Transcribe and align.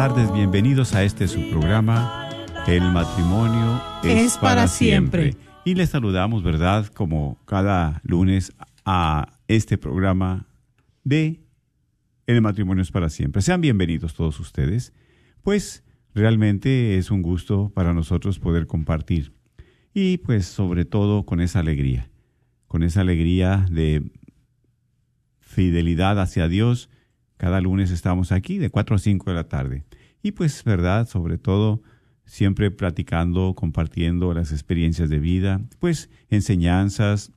tardes. 0.00 0.32
Bienvenidos 0.32 0.94
a 0.94 1.04
este 1.04 1.28
su 1.28 1.50
programa, 1.50 2.26
El 2.66 2.90
matrimonio 2.90 3.82
es, 4.02 4.32
Es 4.32 4.38
para 4.38 4.66
siempre. 4.66 5.36
Y 5.66 5.74
les 5.74 5.90
saludamos, 5.90 6.42
¿verdad? 6.42 6.86
Como 6.86 7.38
cada 7.44 8.00
lunes 8.02 8.54
a 8.86 9.28
este 9.46 9.76
programa 9.76 10.46
de 11.04 11.42
El 12.26 12.40
matrimonio 12.40 12.80
es 12.80 12.90
para 12.90 13.10
siempre. 13.10 13.42
Sean 13.42 13.60
bienvenidos 13.60 14.14
todos 14.14 14.40
ustedes. 14.40 14.94
Pues 15.42 15.84
realmente 16.14 16.96
es 16.96 17.10
un 17.10 17.20
gusto 17.20 17.70
para 17.74 17.92
nosotros 17.92 18.38
poder 18.38 18.66
compartir. 18.66 19.34
Y 19.92 20.16
pues 20.16 20.46
sobre 20.46 20.86
todo 20.86 21.26
con 21.26 21.42
esa 21.42 21.58
alegría, 21.58 22.08
con 22.68 22.82
esa 22.84 23.02
alegría 23.02 23.66
de 23.70 24.10
fidelidad 25.40 26.18
hacia 26.18 26.48
Dios. 26.48 26.88
Cada 27.40 27.62
lunes 27.62 27.90
estamos 27.90 28.32
aquí 28.32 28.58
de 28.58 28.68
4 28.68 28.96
a 28.96 28.98
5 28.98 29.30
de 29.30 29.34
la 29.34 29.48
tarde. 29.48 29.84
Y 30.22 30.32
pues, 30.32 30.62
verdad, 30.62 31.08
sobre 31.08 31.38
todo, 31.38 31.80
siempre 32.26 32.70
platicando, 32.70 33.54
compartiendo 33.54 34.34
las 34.34 34.52
experiencias 34.52 35.08
de 35.08 35.20
vida, 35.20 35.62
pues 35.78 36.10
enseñanzas, 36.28 37.32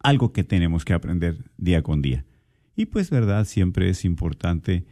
algo 0.00 0.32
que 0.32 0.42
tenemos 0.42 0.84
que 0.84 0.92
aprender 0.92 1.38
día 1.56 1.84
con 1.84 2.02
día. 2.02 2.24
Y 2.74 2.86
pues, 2.86 3.08
verdad, 3.10 3.44
siempre 3.44 3.90
es 3.90 4.04
importante, 4.04 4.86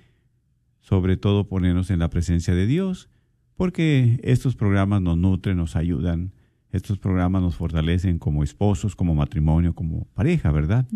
sobre 0.79 1.17
todo, 1.17 1.49
ponernos 1.49 1.91
en 1.91 1.99
la 1.99 2.09
presencia 2.09 2.55
de 2.55 2.69
Dios, 2.69 3.11
porque 3.57 4.21
estos 4.23 4.55
programas 4.55 5.03
nos 5.03 5.19
nutren, 5.19 5.57
nos 5.57 5.75
ayudan, 5.75 6.31
estos 6.71 7.01
programas 7.01 7.43
nos 7.43 7.57
fortalecen 7.57 8.21
como 8.21 8.45
esposos, 8.45 8.95
como 8.95 9.17
matrimonio, 9.17 9.75
como 9.75 10.05
pareja, 10.15 10.53
¿verdad? 10.53 10.87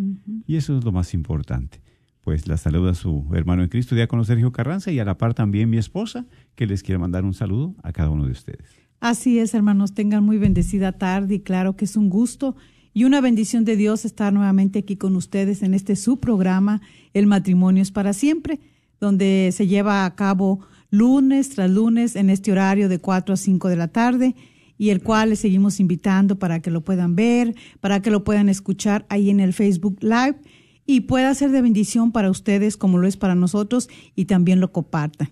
Y 0.46 0.54
eso 0.54 0.78
es 0.78 0.84
lo 0.84 0.92
más 0.92 1.14
importante. 1.14 1.80
Pues 2.22 2.46
la 2.46 2.56
saluda 2.56 2.94
su 2.94 3.26
hermano 3.34 3.62
en 3.62 3.68
Cristo, 3.68 3.94
diácono 3.94 4.24
Sergio 4.24 4.52
Carranza, 4.52 4.90
y 4.90 4.98
a 4.98 5.04
la 5.04 5.16
par 5.16 5.34
también 5.34 5.70
mi 5.70 5.78
esposa, 5.78 6.26
que 6.54 6.66
les 6.66 6.82
quiere 6.82 6.98
mandar 6.98 7.24
un 7.24 7.34
saludo 7.34 7.74
a 7.82 7.92
cada 7.92 8.10
uno 8.10 8.26
de 8.26 8.32
ustedes. 8.32 8.78
Así 9.00 9.38
es, 9.38 9.54
hermanos, 9.54 9.94
tengan 9.94 10.24
muy 10.24 10.38
bendecida 10.38 10.92
tarde 10.92 11.36
y 11.36 11.40
claro 11.40 11.76
que 11.76 11.84
es 11.84 11.96
un 11.96 12.10
gusto 12.10 12.56
y 12.92 13.04
una 13.04 13.20
bendición 13.20 13.64
de 13.64 13.76
Dios 13.76 14.04
estar 14.04 14.32
nuevamente 14.32 14.80
aquí 14.80 14.96
con 14.96 15.14
ustedes 15.14 15.62
en 15.62 15.72
este 15.72 15.94
su 15.94 16.18
programa, 16.18 16.80
El 17.14 17.26
matrimonio 17.26 17.82
es 17.82 17.92
para 17.92 18.12
siempre, 18.12 18.58
donde 19.00 19.50
se 19.52 19.68
lleva 19.68 20.04
a 20.04 20.14
cabo 20.16 20.66
lunes 20.90 21.50
tras 21.50 21.70
lunes 21.70 22.16
en 22.16 22.28
este 22.28 22.50
horario 22.50 22.88
de 22.88 22.98
4 22.98 23.34
a 23.34 23.36
5 23.36 23.68
de 23.68 23.76
la 23.76 23.88
tarde 23.88 24.34
y 24.78 24.90
el 24.90 25.02
cual 25.02 25.30
les 25.30 25.40
seguimos 25.40 25.80
invitando 25.80 26.38
para 26.38 26.60
que 26.60 26.70
lo 26.70 26.82
puedan 26.82 27.14
ver, 27.14 27.54
para 27.80 28.00
que 28.02 28.10
lo 28.10 28.24
puedan 28.24 28.48
escuchar 28.48 29.06
ahí 29.08 29.30
en 29.30 29.40
el 29.40 29.52
Facebook 29.52 29.98
Live 30.00 30.36
y 30.88 31.02
pueda 31.02 31.32
ser 31.34 31.50
de 31.50 31.60
bendición 31.60 32.12
para 32.12 32.30
ustedes 32.30 32.78
como 32.78 32.96
lo 32.96 33.06
es 33.06 33.18
para 33.18 33.34
nosotros 33.34 33.90
y 34.16 34.24
también 34.24 34.58
lo 34.58 34.72
compartan. 34.72 35.28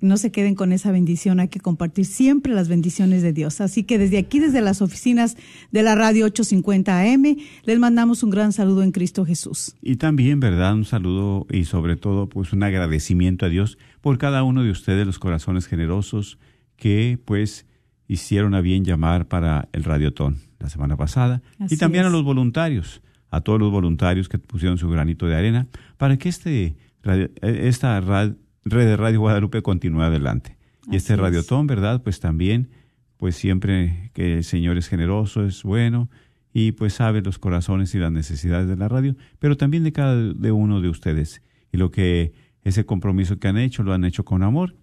No 0.00 0.18
se 0.18 0.30
queden 0.30 0.54
con 0.54 0.72
esa 0.72 0.92
bendición, 0.92 1.40
hay 1.40 1.48
que 1.48 1.58
compartir 1.58 2.04
siempre 2.04 2.54
las 2.54 2.68
bendiciones 2.68 3.22
de 3.22 3.32
Dios. 3.32 3.60
Así 3.60 3.82
que 3.82 3.98
desde 3.98 4.18
aquí, 4.18 4.38
desde 4.38 4.60
las 4.60 4.82
oficinas 4.82 5.36
de 5.72 5.82
la 5.82 5.96
radio 5.96 6.26
850 6.26 7.00
AM, 7.00 7.36
les 7.64 7.78
mandamos 7.80 8.22
un 8.22 8.30
gran 8.30 8.52
saludo 8.52 8.84
en 8.84 8.92
Cristo 8.92 9.24
Jesús. 9.24 9.74
Y 9.82 9.96
también, 9.96 10.38
¿verdad? 10.38 10.74
Un 10.74 10.84
saludo 10.84 11.46
y 11.50 11.64
sobre 11.64 11.96
todo, 11.96 12.28
pues 12.28 12.52
un 12.52 12.62
agradecimiento 12.62 13.46
a 13.46 13.48
Dios 13.48 13.78
por 14.00 14.16
cada 14.16 14.44
uno 14.44 14.62
de 14.62 14.70
ustedes, 14.70 15.06
los 15.06 15.18
corazones 15.18 15.66
generosos 15.66 16.38
que 16.76 17.18
pues 17.24 17.66
hicieron 18.06 18.54
a 18.54 18.60
bien 18.60 18.84
llamar 18.84 19.26
para 19.26 19.68
el 19.72 19.82
Radiotón 19.82 20.36
la 20.60 20.68
semana 20.68 20.96
pasada. 20.96 21.42
Así 21.58 21.74
y 21.74 21.78
también 21.78 22.04
a 22.04 22.10
los 22.10 22.22
voluntarios, 22.22 23.02
a 23.36 23.40
todos 23.40 23.58
los 23.60 23.70
voluntarios 23.70 24.28
que 24.28 24.38
pusieron 24.38 24.78
su 24.78 24.88
granito 24.88 25.26
de 25.26 25.36
arena 25.36 25.66
para 25.96 26.16
que 26.16 26.28
este 26.28 26.76
esta 27.42 28.00
rad- 28.00 28.36
red 28.64 28.86
de 28.86 28.96
Radio 28.96 29.20
Guadalupe 29.20 29.62
continúe 29.62 30.02
adelante. 30.02 30.56
Y 30.90 30.96
este 30.96 31.14
es. 31.14 31.18
Radiotón, 31.18 31.66
¿verdad? 31.66 32.02
Pues 32.02 32.20
también, 32.20 32.68
pues 33.16 33.36
siempre 33.36 34.10
que 34.14 34.38
el 34.38 34.44
Señor 34.44 34.76
es 34.78 34.88
generoso, 34.88 35.44
es 35.44 35.62
bueno 35.62 36.08
y 36.52 36.72
pues 36.72 36.94
sabe 36.94 37.20
los 37.22 37.38
corazones 37.38 37.94
y 37.94 37.98
las 37.98 38.12
necesidades 38.12 38.68
de 38.68 38.76
la 38.76 38.88
radio, 38.88 39.16
pero 39.38 39.56
también 39.56 39.82
de 39.84 39.92
cada 39.92 40.14
de 40.16 40.52
uno 40.52 40.80
de 40.80 40.88
ustedes. 40.88 41.42
Y 41.72 41.76
lo 41.78 41.90
que 41.90 42.32
ese 42.62 42.86
compromiso 42.86 43.38
que 43.38 43.48
han 43.48 43.58
hecho, 43.58 43.82
lo 43.82 43.92
han 43.92 44.04
hecho 44.04 44.24
con 44.24 44.42
amor, 44.42 44.76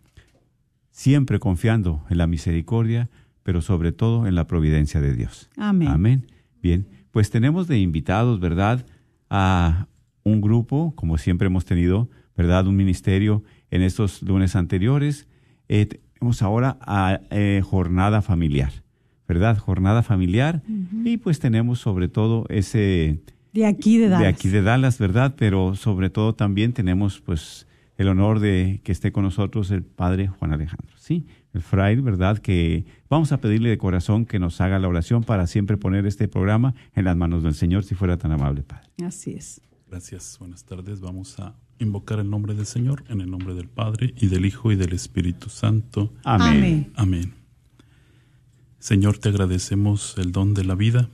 siempre 0.92 1.40
confiando 1.40 2.04
en 2.09 2.18
la 2.18 2.28
misericordia, 2.28 3.09
pero 3.44 3.62
sobre 3.62 3.92
todo 3.92 4.28
en 4.28 4.36
la 4.36 4.46
providencia 4.47 5.02
de 5.02 5.16
Dios. 5.16 5.50
Amén. 5.58 5.88
Amén. 5.88 6.28
Bien, 6.62 6.86
pues 7.11 7.29
tenemos 7.29 7.67
de 7.67 7.79
invitados, 7.79 8.40
¿verdad? 8.40 8.85
A 9.29 9.87
un 10.23 10.41
grupo, 10.41 10.93
como 10.96 11.17
siempre 11.17 11.47
hemos 11.47 11.66
tenido, 11.66 12.09
¿verdad? 12.35 12.67
Un 12.67 12.75
ministerio 12.75 13.43
en 13.69 13.81
estos 13.81 14.22
lunes 14.22 14.55
anteriores. 14.55 15.28
Eh, 15.67 15.85
tenemos 15.85 16.41
ahora 16.41 16.78
a 16.81 17.22
eh, 17.29 17.61
jornada 17.63 18.22
familiar, 18.22 18.72
¿verdad? 19.28 19.58
Jornada 19.58 20.03
familiar. 20.03 20.61
Y 21.03 21.17
pues 21.17 21.40
tenemos 21.40 21.79
sobre 21.79 22.08
todo 22.08 22.46
ese 22.49 23.22
De 23.53 23.66
aquí 23.66 23.97
de 23.97 24.09
Dallas. 24.09 24.22
de 24.22 24.28
aquí 24.28 24.49
de 24.49 24.61
Dallas, 24.61 24.97
¿verdad? 24.99 25.35
Pero 25.37 25.75
sobre 25.75 26.09
todo 26.09 26.35
también 26.35 26.73
tenemos 26.73 27.19
pues 27.22 27.67
el 27.97 28.08
honor 28.08 28.40
de 28.40 28.81
que 28.84 28.91
esté 28.91 29.11
con 29.11 29.23
nosotros 29.23 29.72
el 29.72 29.84
padre 29.84 30.28
Juan 30.28 30.53
Alejandro, 30.53 30.96
¿sí? 30.97 31.25
El 31.53 31.62
fraile, 31.62 32.02
¿verdad? 32.02 32.38
Que 32.38 32.86
vamos 33.09 33.32
a 33.32 33.42
pedirle 33.42 33.70
de 33.70 33.78
corazón 33.78 34.26
que 34.26 34.40
nos 34.40 34.62
haga 34.62 34.80
la 34.80 34.88
oración 34.88 35.24
para 35.24 35.48
siempre 35.48 35.78
poner 35.78 36.06
este 36.06 36.28
programa 36.28 36.74
en 36.96 37.06
las 37.06 37.18
manos 37.18 37.44
del 37.44 37.53
Señor, 37.53 37.84
si 37.84 37.96
fuera 37.96 38.18
tan 38.18 38.32
amable, 38.32 38.64
Padre. 38.64 38.88
Así 39.06 39.32
es. 39.32 39.62
Gracias, 39.90 40.38
buenas 40.40 40.64
tardes. 40.64 41.02
Vamos 41.02 41.38
a 41.40 41.53
invocar 41.80 42.20
el 42.20 42.30
nombre 42.30 42.53
del 42.53 42.66
Señor 42.66 43.03
en 43.09 43.20
el 43.20 43.30
nombre 43.30 43.53
del 43.53 43.68
Padre 43.68 44.14
y 44.18 44.28
del 44.28 44.46
Hijo 44.46 44.72
y 44.72 44.78
del 44.78 44.94
Espíritu 44.94 45.50
Santo. 45.50 46.14
Amén. 46.24 46.58
Amén. 46.58 46.94
Amén. 46.96 47.34
Señor, 48.80 49.18
te 49.18 49.30
agradecemos 49.30 50.16
el 50.18 50.32
don 50.32 50.54
de 50.54 50.64
la 50.64 50.76
vida. 50.76 51.09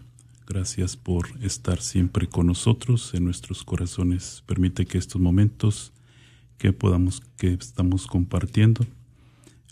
Gracias 0.46 0.96
por 0.96 1.28
estar 1.42 1.82
siempre 1.82 2.28
con 2.28 2.48
nosotros 2.48 3.14
en 3.14 3.26
nuestros 3.26 3.64
corazones. 3.64 4.44
Permite 4.46 4.86
que 4.86 4.98
estos 4.98 5.20
momentos 5.20 5.92
que 6.58 6.72
podamos 6.72 7.22
que 7.38 7.54
estamos 7.54 8.08
compartiendo 8.08 8.86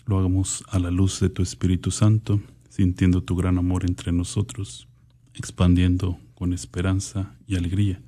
lo 0.06 0.20
hagamos 0.20 0.64
a 0.70 0.80
la 0.80 0.92
luz 0.92 1.20
de 1.20 1.30
tu 1.30 1.42
Espíritu 1.42 1.92
Santo, 1.92 2.42
sintiendo 2.70 3.24
tu 3.24 3.36
gran 3.36 3.58
amor 3.58 3.86
entre 3.86 4.12
nosotros, 4.12 4.88
expandiendo 5.34 6.20
con 6.34 6.54
esperanza 6.54 7.36
y 7.48 7.56
alegría 7.56 8.02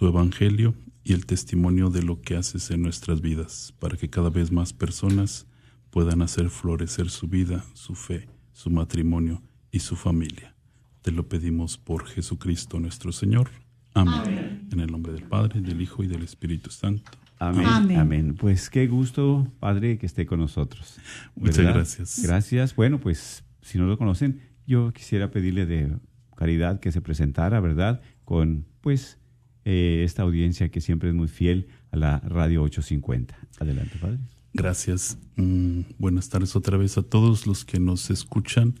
tu 0.00 0.06
evangelio 0.06 0.74
y 1.04 1.12
el 1.12 1.26
testimonio 1.26 1.90
de 1.90 2.02
lo 2.02 2.22
que 2.22 2.34
haces 2.34 2.70
en 2.70 2.80
nuestras 2.80 3.20
vidas, 3.20 3.74
para 3.78 3.98
que 3.98 4.08
cada 4.08 4.30
vez 4.30 4.50
más 4.50 4.72
personas 4.72 5.46
puedan 5.90 6.22
hacer 6.22 6.48
florecer 6.48 7.10
su 7.10 7.28
vida, 7.28 7.66
su 7.74 7.94
fe, 7.94 8.26
su 8.54 8.70
matrimonio 8.70 9.42
y 9.70 9.80
su 9.80 9.96
familia. 9.96 10.54
Te 11.02 11.10
lo 11.10 11.28
pedimos 11.28 11.76
por 11.76 12.06
Jesucristo 12.06 12.80
nuestro 12.80 13.12
Señor. 13.12 13.50
Amén. 13.92 14.49
En 14.70 14.80
el 14.80 14.90
nombre 14.90 15.12
del 15.12 15.24
Padre, 15.24 15.60
del 15.60 15.80
Hijo 15.80 16.02
y 16.02 16.06
del 16.06 16.22
Espíritu 16.22 16.70
Santo. 16.70 17.10
Amén. 17.38 17.96
Amén. 17.98 18.34
Pues 18.38 18.68
qué 18.68 18.86
gusto, 18.86 19.50
Padre, 19.60 19.98
que 19.98 20.06
esté 20.06 20.26
con 20.26 20.40
nosotros. 20.40 20.98
Muchas 21.34 21.64
gracias. 21.64 22.20
Gracias. 22.22 22.76
Bueno, 22.76 23.00
pues 23.00 23.44
si 23.62 23.78
no 23.78 23.86
lo 23.86 23.96
conocen, 23.96 24.40
yo 24.66 24.92
quisiera 24.92 25.30
pedirle 25.30 25.66
de 25.66 25.90
caridad 26.36 26.80
que 26.80 26.92
se 26.92 27.00
presentara, 27.00 27.60
¿verdad? 27.60 28.02
Con, 28.24 28.66
pues, 28.82 29.18
eh, 29.64 30.02
esta 30.04 30.22
audiencia 30.22 30.68
que 30.68 30.80
siempre 30.80 31.08
es 31.08 31.14
muy 31.14 31.28
fiel 31.28 31.68
a 31.90 31.96
la 31.96 32.18
Radio 32.20 32.62
850. 32.62 33.36
Adelante, 33.58 33.96
Padre. 34.00 34.18
Gracias. 34.52 35.18
Mm, 35.36 35.80
buenas 35.98 36.28
tardes 36.28 36.56
otra 36.56 36.76
vez 36.76 36.98
a 36.98 37.02
todos 37.02 37.46
los 37.46 37.64
que 37.64 37.80
nos 37.80 38.10
escuchan, 38.10 38.74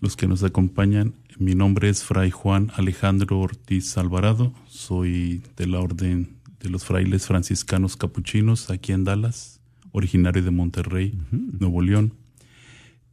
los 0.00 0.16
que 0.16 0.26
nos 0.26 0.42
acompañan. 0.42 1.14
Mi 1.40 1.54
nombre 1.54 1.88
es 1.88 2.04
Fray 2.04 2.30
Juan 2.30 2.70
Alejandro 2.76 3.40
Ortiz 3.40 3.96
Alvarado. 3.96 4.52
Soy 4.68 5.42
de 5.56 5.66
la 5.66 5.80
Orden 5.80 6.36
de 6.60 6.68
los 6.68 6.84
frailes 6.84 7.26
franciscanos 7.26 7.96
capuchinos 7.96 8.68
aquí 8.68 8.92
en 8.92 9.04
Dallas, 9.04 9.58
originario 9.90 10.42
de 10.42 10.50
Monterrey, 10.50 11.18
Nuevo 11.30 11.80
León. 11.80 12.12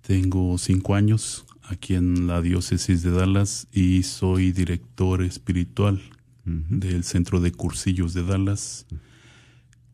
Tengo 0.02 0.58
cinco 0.58 0.96
años 0.96 1.46
aquí 1.64 1.94
en 1.94 2.28
la 2.28 2.42
diócesis 2.42 3.02
de 3.02 3.12
Dallas 3.12 3.70
y 3.72 4.04
soy 4.04 4.52
director 4.52 5.24
espiritual 5.24 6.02
del 6.44 7.06
Centro 7.06 7.40
de 7.40 7.54
Cursillos 7.54 8.14
de 8.14 8.26
Dallas, 8.26 8.88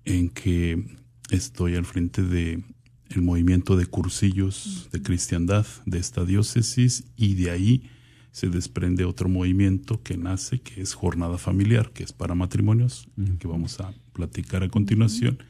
en 0.05 0.29
que 0.29 0.97
estoy 1.29 1.75
al 1.75 1.85
frente 1.85 2.23
de 2.23 2.63
el 3.11 3.21
movimiento 3.21 3.77
de 3.77 3.85
cursillos 3.85 4.89
de 4.91 5.03
cristiandad 5.03 5.67
de 5.85 5.99
esta 5.99 6.25
diócesis 6.25 7.03
y 7.15 7.35
de 7.35 7.51
ahí 7.51 7.91
se 8.33 8.49
desprende 8.49 9.05
otro 9.05 9.29
movimiento 9.29 10.03
que 10.03 10.17
nace, 10.17 10.59
que 10.59 10.81
es 10.81 10.93
jornada 10.93 11.37
familiar, 11.37 11.91
que 11.93 12.03
es 12.03 12.11
para 12.11 12.35
matrimonios, 12.35 13.07
que 13.39 13.47
vamos 13.47 13.79
a 13.79 13.93
platicar 14.11 14.63
a 14.63 14.69
continuación. 14.69 15.41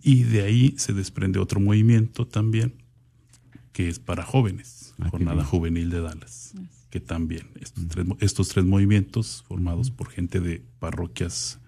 Y 0.00 0.22
de 0.22 0.42
ahí 0.42 0.74
se 0.78 0.94
desprende 0.94 1.38
otro 1.38 1.60
movimiento 1.60 2.26
también, 2.26 2.72
que 3.72 3.90
es 3.90 3.98
para 3.98 4.22
jóvenes, 4.22 4.82
Ah, 5.02 5.08
jornada 5.10 5.44
juvenil 5.44 5.90
de 5.90 6.00
Dallas, 6.00 6.54
que 6.90 7.00
también 7.00 7.48
estos, 7.60 7.88
tres, 7.88 8.06
estos 8.20 8.48
tres 8.48 8.64
movimientos 8.64 9.44
formados 9.48 9.90
por 9.90 10.10
gente 10.10 10.40
de 10.40 10.62
parroquias 10.78 11.58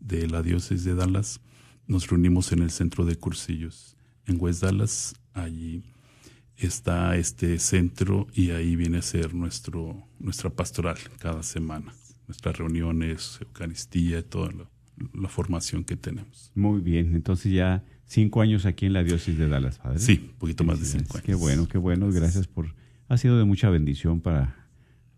de 0.00 0.28
la 0.28 0.42
diócesis 0.42 0.84
de 0.84 0.94
Dallas, 0.94 1.40
nos 1.86 2.08
reunimos 2.08 2.52
en 2.52 2.60
el 2.60 2.70
centro 2.70 3.04
de 3.04 3.16
cursillos 3.16 3.96
en 4.26 4.36
West 4.38 4.62
Dallas, 4.62 5.14
allí 5.32 5.82
está 6.58 7.16
este 7.16 7.58
centro 7.58 8.26
y 8.34 8.50
ahí 8.50 8.76
viene 8.76 8.98
a 8.98 9.02
ser 9.02 9.34
nuestro, 9.34 10.06
nuestra 10.18 10.50
pastoral 10.50 10.98
cada 11.18 11.42
semana, 11.42 11.92
nuestras 12.26 12.58
reuniones, 12.58 13.38
Eucaristía, 13.40 14.22
toda 14.22 14.50
la, 14.52 14.70
la 15.14 15.28
formación 15.28 15.84
que 15.84 15.96
tenemos. 15.96 16.50
Muy 16.54 16.80
bien. 16.80 17.14
Entonces 17.14 17.52
ya 17.52 17.84
cinco 18.06 18.40
años 18.40 18.66
aquí 18.66 18.86
en 18.86 18.92
la 18.92 19.04
diócesis 19.04 19.38
de 19.38 19.48
Dallas, 19.48 19.78
Padre. 19.78 19.98
Sí, 19.98 20.30
un 20.32 20.38
poquito 20.38 20.64
más 20.64 20.80
de 20.80 20.86
cinco 20.86 21.14
años. 21.18 21.24
Qué 21.24 21.34
bueno, 21.34 21.68
qué 21.68 21.78
bueno. 21.78 22.10
Gracias 22.10 22.46
por... 22.46 22.74
Ha 23.08 23.16
sido 23.16 23.38
de 23.38 23.44
mucha 23.44 23.70
bendición 23.70 24.20
para 24.20 24.68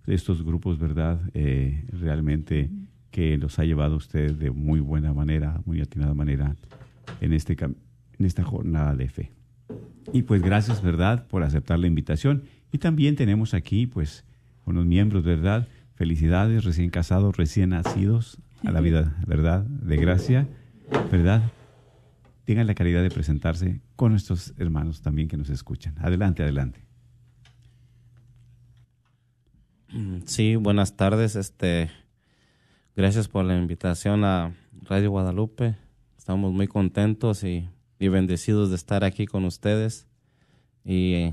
estos 0.07 0.45
grupos, 0.45 0.79
¿verdad? 0.79 1.21
Eh, 1.35 1.85
realmente 1.89 2.71
que 3.11 3.37
los 3.39 3.59
ha 3.59 3.65
llevado 3.65 3.97
usted 3.97 4.35
de 4.35 4.51
muy 4.51 4.81
buena 4.81 5.13
manera, 5.13 5.61
muy 5.65 5.81
atinada 5.81 6.15
manera 6.15 6.57
en, 7.21 7.33
este, 7.33 7.57
en 7.61 8.25
esta 8.25 8.45
jornada 8.45 8.95
de 8.95 9.09
fe. 9.09 9.33
Y 10.13 10.23
pues 10.23 10.43
gracias, 10.43 10.83
¿verdad?, 10.83 11.27
por 11.29 11.43
aceptar 11.43 11.79
la 11.79 11.87
invitación. 11.87 12.45
Y 12.73 12.79
también 12.79 13.17
tenemos 13.17 13.55
aquí, 13.55 13.87
pues, 13.87 14.25
unos 14.65 14.87
miembros, 14.87 15.25
¿verdad? 15.25 15.69
Felicidades, 15.95 16.65
recién 16.65 16.91
casados, 16.91 17.37
recién 17.37 17.71
nacidos 17.71 18.39
a 18.65 18.71
la 18.71 18.81
vida, 18.81 19.17
¿verdad? 19.27 19.65
De 19.65 19.97
gracia, 19.97 20.49
¿verdad? 21.11 21.43
Tengan 22.45 22.67
la 22.67 22.75
caridad 22.75 23.03
de 23.03 23.11
presentarse 23.11 23.81
con 23.97 24.13
nuestros 24.13 24.55
hermanos 24.59 25.03
también 25.03 25.29
que 25.29 25.37
nos 25.37 25.51
escuchan. 25.51 25.95
Adelante, 25.99 26.43
adelante. 26.43 26.81
Sí, 30.25 30.57
buenas 30.57 30.97
tardes. 30.97 31.37
Este, 31.37 31.91
gracias 32.97 33.29
por 33.29 33.45
la 33.45 33.57
invitación 33.57 34.25
a 34.25 34.55
Radio 34.83 35.11
Guadalupe. 35.11 35.77
Estamos 36.17 36.53
muy 36.53 36.69
contentos 36.69 37.43
y, 37.45 37.69
y 38.01 38.09
bendecidos 38.09 38.71
de 38.71 38.77
estar 38.77 39.05
aquí 39.05 39.27
con 39.27 39.45
ustedes. 39.45 40.09
Y 40.85 41.33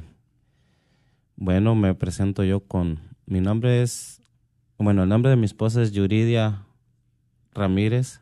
bueno, 1.38 1.74
me 1.74 1.96
presento 1.96 2.44
yo 2.44 2.60
con 2.60 3.00
mi 3.26 3.40
nombre 3.40 3.82
es, 3.82 4.22
bueno, 4.78 5.04
el 5.04 5.10
nombre 5.10 5.32
de 5.32 5.38
mi 5.38 5.46
esposa 5.46 5.82
es 5.82 5.94
Yuridia 5.94 6.66
Ramírez. 7.54 8.22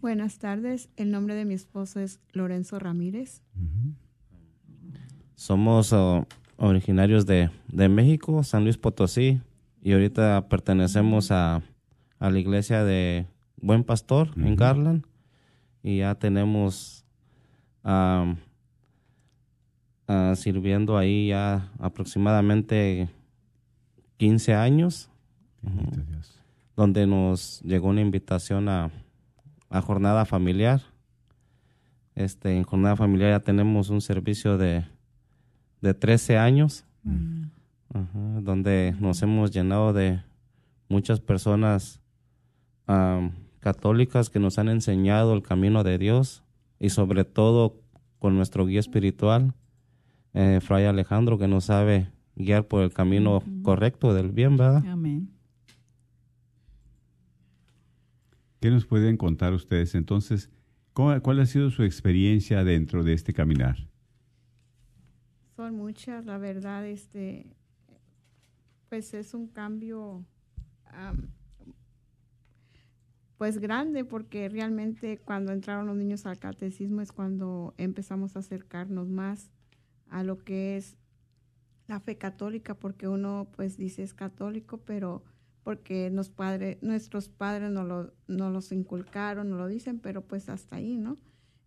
Buenas 0.00 0.38
tardes, 0.38 0.90
el 0.96 1.10
nombre 1.10 1.34
de 1.34 1.44
mi 1.44 1.54
esposo 1.54 1.98
es 1.98 2.20
Lorenzo 2.32 2.78
Ramírez. 2.78 3.42
Somos 5.34 5.94
originarios 6.56 7.26
de, 7.26 7.50
de 7.68 7.88
México, 7.88 8.42
San 8.44 8.64
Luis 8.64 8.76
Potosí, 8.76 9.40
y 9.82 9.92
ahorita 9.92 10.48
pertenecemos 10.48 11.30
a, 11.30 11.62
a 12.18 12.30
la 12.30 12.38
iglesia 12.38 12.84
de 12.84 13.26
Buen 13.56 13.84
Pastor 13.84 14.30
en 14.36 14.56
Garland, 14.56 15.04
y 15.84 15.98
ya 15.98 16.14
tenemos 16.14 17.04
ah, 17.84 18.34
sirviendo 20.34 20.96
ahí 20.96 21.28
ya 21.28 21.70
aproximadamente 21.78 23.10
15 24.16 24.54
años, 24.54 25.10
Dios. 25.60 26.40
donde 26.74 27.06
nos 27.06 27.60
llegó 27.60 27.88
una 27.88 28.00
invitación 28.00 28.70
a, 28.70 28.90
a 29.68 29.82
jornada 29.82 30.24
familiar. 30.24 30.80
Este, 32.14 32.56
en 32.56 32.62
jornada 32.62 32.96
familiar 32.96 33.30
ya 33.32 33.44
tenemos 33.44 33.90
un 33.90 34.00
servicio 34.00 34.56
de, 34.56 34.86
de 35.82 35.92
13 35.92 36.38
años, 36.38 36.86
ajá, 37.92 38.40
donde 38.40 38.96
nos 39.00 39.20
hemos 39.22 39.50
llenado 39.50 39.92
de 39.92 40.22
muchas 40.88 41.20
personas 41.20 42.00
católicas 43.64 44.28
que 44.28 44.38
nos 44.38 44.58
han 44.58 44.68
enseñado 44.68 45.32
el 45.32 45.42
camino 45.42 45.82
de 45.84 45.96
Dios 45.96 46.44
y 46.78 46.90
sobre 46.90 47.24
todo 47.24 47.80
con 48.18 48.36
nuestro 48.36 48.66
guía 48.66 48.78
espiritual, 48.80 49.54
eh, 50.34 50.60
Fray 50.62 50.84
Alejandro, 50.84 51.38
que 51.38 51.48
nos 51.48 51.64
sabe 51.64 52.10
guiar 52.36 52.66
por 52.68 52.82
el 52.82 52.92
camino 52.92 53.42
correcto 53.62 54.12
del 54.12 54.32
bien, 54.32 54.58
¿verdad? 54.58 54.84
Amén. 54.86 55.30
¿Qué 58.60 58.70
nos 58.70 58.84
pueden 58.86 59.16
contar 59.16 59.52
ustedes 59.54 59.94
entonces? 59.94 60.50
¿cómo- 60.92 61.18
¿Cuál 61.22 61.40
ha 61.40 61.46
sido 61.46 61.70
su 61.70 61.82
experiencia 61.84 62.64
dentro 62.64 63.02
de 63.02 63.14
este 63.14 63.32
caminar? 63.32 63.88
Son 65.56 65.74
muchas, 65.76 66.24
la 66.26 66.36
verdad, 66.38 66.86
este, 66.86 67.46
pues 68.90 69.14
es 69.14 69.32
un 69.34 69.48
cambio, 69.48 70.24
am, 70.86 71.28
pues 73.44 73.58
grande, 73.58 74.06
porque 74.06 74.48
realmente 74.48 75.18
cuando 75.18 75.52
entraron 75.52 75.86
los 75.86 75.96
niños 75.98 76.24
al 76.24 76.38
catecismo 76.38 77.02
es 77.02 77.12
cuando 77.12 77.74
empezamos 77.76 78.36
a 78.36 78.38
acercarnos 78.38 79.10
más 79.10 79.50
a 80.08 80.22
lo 80.22 80.38
que 80.38 80.78
es 80.78 80.96
la 81.86 82.00
fe 82.00 82.16
católica, 82.16 82.72
porque 82.72 83.06
uno 83.06 83.48
pues 83.54 83.76
dice 83.76 84.02
es 84.02 84.14
católico, 84.14 84.78
pero 84.78 85.22
porque 85.62 86.08
nos 86.08 86.30
padre, 86.30 86.78
nuestros 86.80 87.28
padres 87.28 87.70
no 87.70 87.84
lo, 87.84 88.14
no 88.28 88.48
los 88.48 88.72
inculcaron, 88.72 89.50
no 89.50 89.58
lo 89.58 89.68
dicen, 89.68 89.98
pero 89.98 90.22
pues 90.22 90.48
hasta 90.48 90.76
ahí, 90.76 90.96
¿no? 90.96 91.18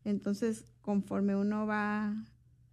Entonces, 0.03 0.65
conforme 0.81 1.35
uno 1.35 1.67
va 1.67 2.25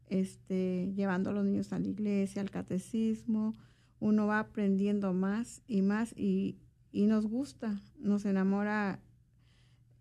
este, 0.08 0.94
llevando 0.96 1.28
a 1.28 1.34
los 1.34 1.44
niños 1.44 1.75
a 1.75 1.78
la 1.78 1.88
iglesia, 1.88 2.40
al 2.40 2.50
catecismo, 2.50 3.52
uno 4.00 4.26
va 4.26 4.38
aprendiendo 4.38 5.12
más 5.12 5.61
y 5.66 5.82
más 5.82 6.14
y, 6.16 6.56
y 6.94 7.06
nos 7.06 7.26
gusta, 7.26 7.82
nos 7.98 8.24
enamora 8.24 9.00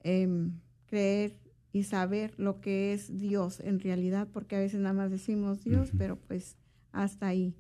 em, 0.02 0.52
creer 0.86 1.40
y 1.72 1.84
saber 1.84 2.36
lo 2.38 2.62
que 2.62 2.94
es 2.94 3.18
Dios 3.18 3.60
en 3.62 3.80
realidad, 3.80 4.28
porque 4.32 4.56
a 4.56 4.60
veces 4.60 4.80
nada 4.80 4.94
más 4.94 5.10
decimos 5.10 5.64
Dios, 5.64 5.92
pero 5.98 6.18
pues 6.18 6.56
hasta 6.92 7.28
ahí. 7.28 7.56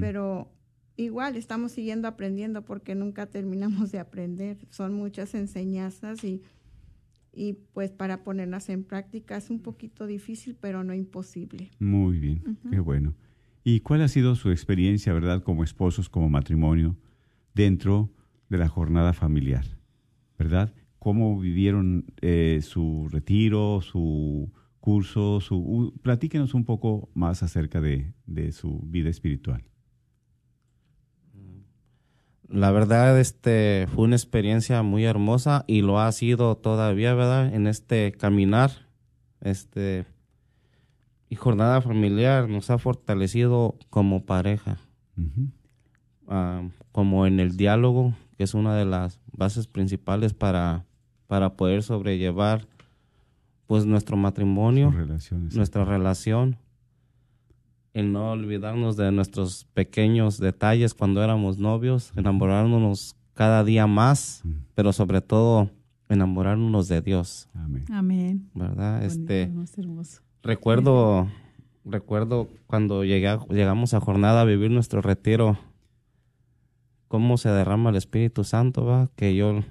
Pero 0.00 0.50
igual 0.96 1.36
estamos 1.36 1.72
siguiendo 1.72 2.08
aprendiendo 2.08 2.64
porque 2.64 2.94
nunca 2.94 3.26
terminamos 3.26 3.92
de 3.92 3.98
aprender. 3.98 4.56
Son 4.70 4.94
muchas 4.94 5.34
enseñanzas 5.34 6.24
y, 6.24 6.42
y 7.32 7.54
pues 7.74 7.90
para 7.90 8.24
ponerlas 8.24 8.70
en 8.70 8.84
práctica 8.84 9.36
es 9.36 9.50
un 9.50 9.60
poquito 9.60 10.06
difícil, 10.06 10.56
pero 10.58 10.82
no 10.82 10.94
imposible. 10.94 11.70
Muy 11.78 12.18
bien, 12.18 12.58
qué 12.70 12.80
bueno. 12.80 13.14
¿Y 13.64 13.80
cuál 13.80 14.00
ha 14.00 14.08
sido 14.08 14.34
su 14.34 14.50
experiencia, 14.50 15.12
verdad, 15.12 15.42
como 15.42 15.62
esposos, 15.62 16.08
como 16.08 16.30
matrimonio, 16.30 16.96
dentro 17.54 18.10
de 18.48 18.58
la 18.58 18.68
jornada 18.68 19.12
familiar? 19.12 19.64
¿Verdad? 20.38 20.72
¿Cómo 20.98 21.38
vivieron 21.38 22.06
eh, 22.20 22.60
su 22.62 23.08
retiro, 23.10 23.80
su 23.80 24.52
curso? 24.80 25.40
Su, 25.40 25.94
platíquenos 26.02 26.54
un 26.54 26.64
poco 26.64 27.08
más 27.14 27.42
acerca 27.42 27.80
de, 27.80 28.12
de 28.26 28.52
su 28.52 28.80
vida 28.86 29.10
espiritual. 29.10 29.64
La 32.48 32.70
verdad, 32.70 33.18
este 33.18 33.88
fue 33.92 34.04
una 34.04 34.14
experiencia 34.14 34.82
muy 34.82 35.04
hermosa 35.04 35.64
y 35.66 35.82
lo 35.82 35.98
ha 35.98 36.10
sido 36.12 36.56
todavía, 36.56 37.12
¿verdad? 37.14 37.52
En 37.52 37.66
este 37.66 38.12
caminar, 38.12 38.70
este 39.40 40.06
y 41.28 41.34
jornada 41.34 41.80
familiar 41.80 42.48
nos 42.48 42.70
ha 42.70 42.78
fortalecido 42.78 43.76
como 43.90 44.24
pareja, 44.24 44.78
ah, 46.28 46.62
como 46.92 47.26
en 47.26 47.40
el 47.40 47.56
diálogo, 47.56 48.14
que 48.36 48.44
es 48.44 48.54
una 48.54 48.74
de 48.76 48.84
las 48.84 49.20
bases 49.32 49.66
principales 49.66 50.34
para, 50.34 50.84
para 51.26 51.56
poder 51.56 51.82
sobrellevar 51.82 52.66
pues 53.66 53.84
nuestro 53.84 54.16
matrimonio, 54.16 54.94
nuestra 55.54 55.84
relación, 55.84 56.56
el 57.94 58.12
no 58.12 58.32
olvidarnos 58.32 58.96
de 58.96 59.10
nuestros 59.10 59.64
pequeños 59.74 60.38
detalles 60.38 60.94
cuando 60.94 61.22
éramos 61.22 61.58
novios, 61.58 62.12
enamorarnos 62.14 63.16
cada 63.34 63.64
día 63.64 63.86
más, 63.86 64.44
pero 64.74 64.92
sobre 64.92 65.20
todo 65.20 65.70
enamorarnos 66.08 66.88
de 66.88 67.00
Dios. 67.00 67.48
Amén. 67.54 67.84
Amén. 67.90 68.50
¿Verdad? 68.54 69.04
este 69.04 69.50
recuerdo 70.42 71.26
recuerdo 71.84 72.48
cuando 72.66 73.04
llegué, 73.04 73.38
llegamos 73.50 73.94
a 73.94 74.00
jornada 74.00 74.42
a 74.42 74.44
vivir 74.44 74.70
nuestro 74.70 75.00
retiro 75.02 75.58
cómo 77.08 77.38
se 77.38 77.48
derrama 77.48 77.90
el 77.90 77.96
Espíritu 77.96 78.44
Santo, 78.44 78.84
va, 78.84 79.08
que 79.16 79.34
yo 79.34 79.62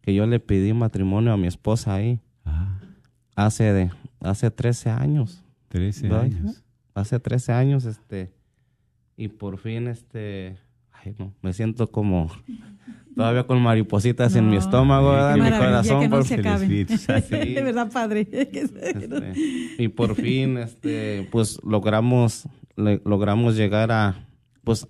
que 0.00 0.14
yo 0.14 0.26
le 0.26 0.40
pedí 0.40 0.72
matrimonio 0.72 1.32
a 1.32 1.36
mi 1.36 1.46
esposa 1.46 1.94
ahí. 1.94 2.20
Ah. 2.44 2.80
Hace 3.36 3.72
de 3.72 3.90
hace 4.20 4.50
13 4.50 4.90
años. 4.90 5.44
13 5.68 6.12
años 6.14 6.64
hace 6.98 7.18
13 7.18 7.52
años, 7.52 7.84
este, 7.84 8.30
y 9.16 9.28
por 9.28 9.58
fin, 9.58 9.88
este, 9.88 10.56
ay, 10.92 11.14
no, 11.18 11.32
me 11.42 11.52
siento 11.52 11.90
como 11.90 12.30
todavía 13.16 13.46
con 13.46 13.60
maripositas 13.62 14.36
en 14.36 14.48
mi 14.50 14.56
estómago, 14.56 15.16
en 15.30 15.42
mi 15.42 15.50
corazón. 15.50 16.00
Que 16.00 16.08
no 16.08 16.22
se 16.22 16.36
De 16.36 17.62
verdad, 17.62 17.90
padre. 17.90 18.26
Este, 18.32 19.34
y 19.78 19.88
por 19.88 20.14
fin, 20.14 20.58
este, 20.58 21.28
pues 21.30 21.60
logramos, 21.64 22.48
logramos 22.76 23.56
llegar 23.56 23.90
a, 23.90 24.26
pues, 24.64 24.86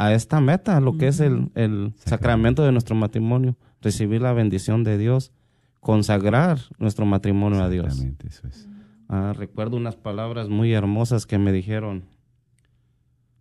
a 0.00 0.14
esta 0.14 0.40
meta, 0.40 0.80
lo 0.80 0.96
que 0.96 1.08
es 1.08 1.20
el, 1.20 1.50
el 1.54 1.92
sacramento 2.06 2.64
de 2.64 2.72
nuestro 2.72 2.96
matrimonio, 2.96 3.58
recibir 3.82 4.22
la 4.22 4.32
bendición 4.32 4.82
de 4.82 4.96
Dios, 4.96 5.30
consagrar 5.78 6.58
nuestro 6.78 7.04
matrimonio 7.04 7.62
a 7.62 7.68
Dios. 7.68 8.02
Eso 8.24 8.48
es. 8.48 8.66
Ah, 9.10 9.34
recuerdo 9.36 9.76
unas 9.76 9.96
palabras 9.96 10.48
muy 10.48 10.72
hermosas 10.72 11.26
que 11.26 11.36
me 11.36 11.52
dijeron. 11.52 12.04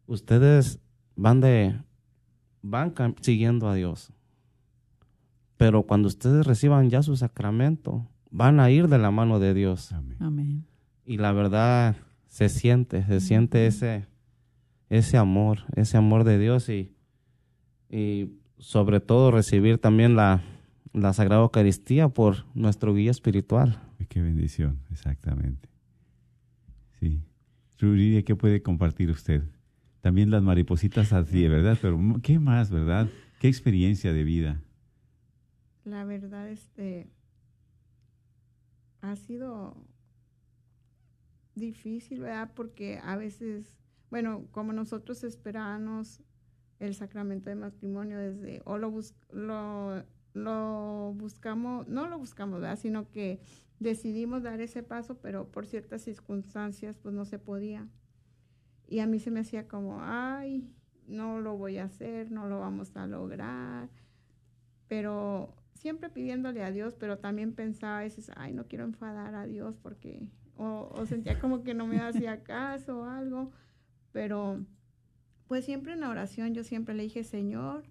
Ustedes 0.06 0.80
van 1.16 1.40
de 1.40 1.80
van 2.62 2.94
siguiendo 3.22 3.70
a 3.70 3.76
Dios. 3.76 4.12
Pero 5.56 5.84
cuando 5.84 6.10
ustedes 6.10 6.46
reciban 6.46 6.90
ya 6.90 7.04
su 7.04 7.16
sacramento, 7.16 8.06
van 8.32 8.60
a 8.60 8.70
ir 8.70 8.90
de 8.90 8.98
la 8.98 9.12
mano 9.12 9.40
de 9.40 9.54
Dios. 9.54 9.94
Amén. 10.20 10.66
Y 11.06 11.20
la 11.20 11.32
verdad 11.32 11.96
se 12.28 12.50
siente, 12.50 13.06
se 13.06 13.22
siente 13.22 13.66
ese 13.66 14.09
ese 14.90 15.18
amor, 15.18 15.60
ese 15.76 15.98
amor 15.98 16.24
de 16.24 16.40
Dios 16.40 16.70
y, 16.70 16.96
y 17.90 18.32
sobre 18.58 19.00
todo 19.00 19.32
recibir 19.32 19.78
también 19.78 20.16
la, 20.16 20.42
la 20.94 21.14
Sagrada 21.14 21.44
Eucaristía 21.44 22.10
por 22.10 22.46
nuestro 22.56 22.94
guía 22.94 23.12
espiritual. 23.12 23.82
Qué 24.08 24.22
bendición, 24.22 24.80
exactamente. 24.92 25.70
Sí. 27.00 27.22
Rudy, 27.78 28.24
¿qué 28.24 28.36
puede 28.36 28.62
compartir 28.62 29.10
usted? 29.10 29.44
También 30.02 30.32
las 30.32 30.42
maripositas 30.42 31.14
así, 31.14 31.48
¿verdad? 31.48 31.78
Pero 31.82 32.00
¿qué 32.22 32.40
más, 32.40 32.72
verdad? 32.72 33.08
¿Qué 33.40 33.48
experiencia 33.48 34.12
de 34.14 34.24
vida? 34.24 34.62
La 35.86 36.04
verdad, 36.04 36.50
este, 36.50 37.10
ha 39.02 39.16
sido 39.16 39.78
difícil, 41.56 42.22
¿verdad? 42.22 42.52
Porque 42.56 43.00
a 43.04 43.16
veces, 43.16 43.79
bueno, 44.10 44.48
como 44.52 44.74
nosotros 44.74 45.24
esperábamos 45.24 46.22
el 46.80 46.96
sacramento 46.96 47.50
de 47.50 47.56
matrimonio 47.56 48.18
desde, 48.18 48.62
o 48.66 48.78
lo, 48.78 48.94
lo, 49.32 50.04
lo 50.34 51.14
buscamos, 51.16 51.88
no 51.88 52.08
lo 52.08 52.18
buscamos, 52.18 52.62
¿verdad? 52.62 52.80
Sino 52.80 53.10
que 53.10 53.42
decidimos 53.80 54.44
dar 54.44 54.62
ese 54.62 54.84
paso, 54.84 55.20
pero 55.20 55.52
por 55.52 55.66
ciertas 55.66 56.02
circunstancias 56.02 56.98
pues 56.98 57.14
no 57.14 57.26
se 57.26 57.40
podía. 57.40 57.88
Y 58.88 59.00
a 59.00 59.08
mí 59.08 59.20
se 59.20 59.30
me 59.30 59.42
hacía 59.42 59.68
como, 59.68 60.00
ay, 60.02 60.74
no 61.08 61.40
lo 61.40 61.58
voy 61.58 61.78
a 61.78 61.86
hacer, 61.86 62.32
no 62.32 62.48
lo 62.48 62.60
vamos 62.60 62.96
a 62.96 63.08
lograr. 63.08 63.90
Pero 64.88 65.54
siempre 65.74 66.10
pidiéndole 66.10 66.64
a 66.64 66.72
Dios, 66.72 66.96
pero 66.96 67.20
también 67.20 67.54
pensaba 67.54 68.00
a 68.00 68.04
veces, 68.04 68.32
ay, 68.36 68.54
no 68.54 68.68
quiero 68.68 68.86
enfadar 68.86 69.36
a 69.36 69.46
Dios 69.46 69.78
porque, 69.78 70.30
o, 70.58 70.90
o 70.92 71.06
sentía 71.06 71.40
como 71.40 71.64
que 71.64 71.74
no 71.74 71.86
me 71.88 72.00
hacía 72.00 72.44
caso 72.44 73.02
o 73.02 73.04
algo. 73.06 73.52
Pero 74.12 74.66
pues 75.48 75.66
siempre 75.66 75.94
en 75.94 76.02
la 76.02 76.10
oración 76.10 76.54
yo 76.54 76.64
siempre 76.64 76.94
le 76.96 77.04
dije, 77.04 77.24
Señor, 77.24 77.84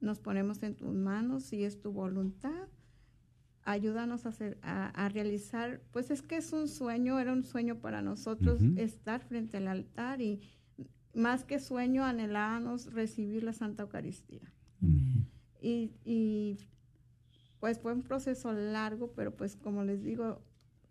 nos 0.00 0.18
ponemos 0.18 0.62
en 0.62 0.74
tus 0.74 0.94
manos 0.94 1.44
si 1.44 1.64
es 1.64 1.80
tu 1.80 1.92
voluntad 1.92 2.68
ayúdanos 3.64 4.26
a, 4.26 4.28
hacer, 4.30 4.58
a, 4.62 5.08
realizar, 5.08 5.80
pues 5.90 6.10
es 6.10 6.22
que 6.22 6.36
es 6.36 6.52
un 6.52 6.68
sueño, 6.68 7.18
era 7.18 7.32
un 7.32 7.44
sueño 7.44 7.80
para 7.80 8.02
nosotros 8.02 8.60
estar 8.76 9.22
frente 9.22 9.56
al 9.56 9.68
altar 9.68 10.20
y 10.20 10.40
más 11.14 11.44
que 11.44 11.58
sueño 11.58 12.04
anhelábamos 12.04 12.92
recibir 12.92 13.42
la 13.42 13.52
Santa 13.52 13.84
Eucaristía. 13.84 14.52
y, 15.60 15.92
y, 16.04 16.58
pues 17.60 17.78
fue 17.78 17.94
un 17.94 18.02
proceso 18.02 18.52
largo, 18.52 19.12
pero 19.12 19.34
pues 19.34 19.56
como 19.56 19.84
les 19.84 20.02
digo, 20.02 20.42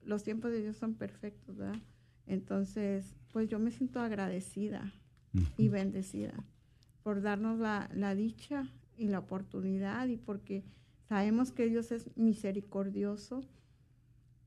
los 0.04 0.24
tiempos 0.24 0.52
de 0.52 0.62
Dios 0.62 0.76
son 0.76 0.96
perfectos, 0.96 1.56
¿verdad? 1.56 1.80
Entonces, 2.28 3.16
pues 3.32 3.50
yo 3.50 3.60
me 3.60 3.72
siento 3.72 4.00
agradecida 4.00 4.94
y 5.58 5.68
bendecida 5.68 6.34
por 7.04 7.22
darnos 7.22 7.60
la, 7.60 7.90
la 7.94 8.16
dicha 8.16 8.70
y 8.98 9.08
la 9.08 9.20
oportunidad 9.20 10.08
y 10.08 10.18
porque 10.18 10.64
Sabemos 11.14 11.52
que 11.52 11.68
Dios 11.68 11.92
es 11.92 12.10
misericordioso 12.18 13.44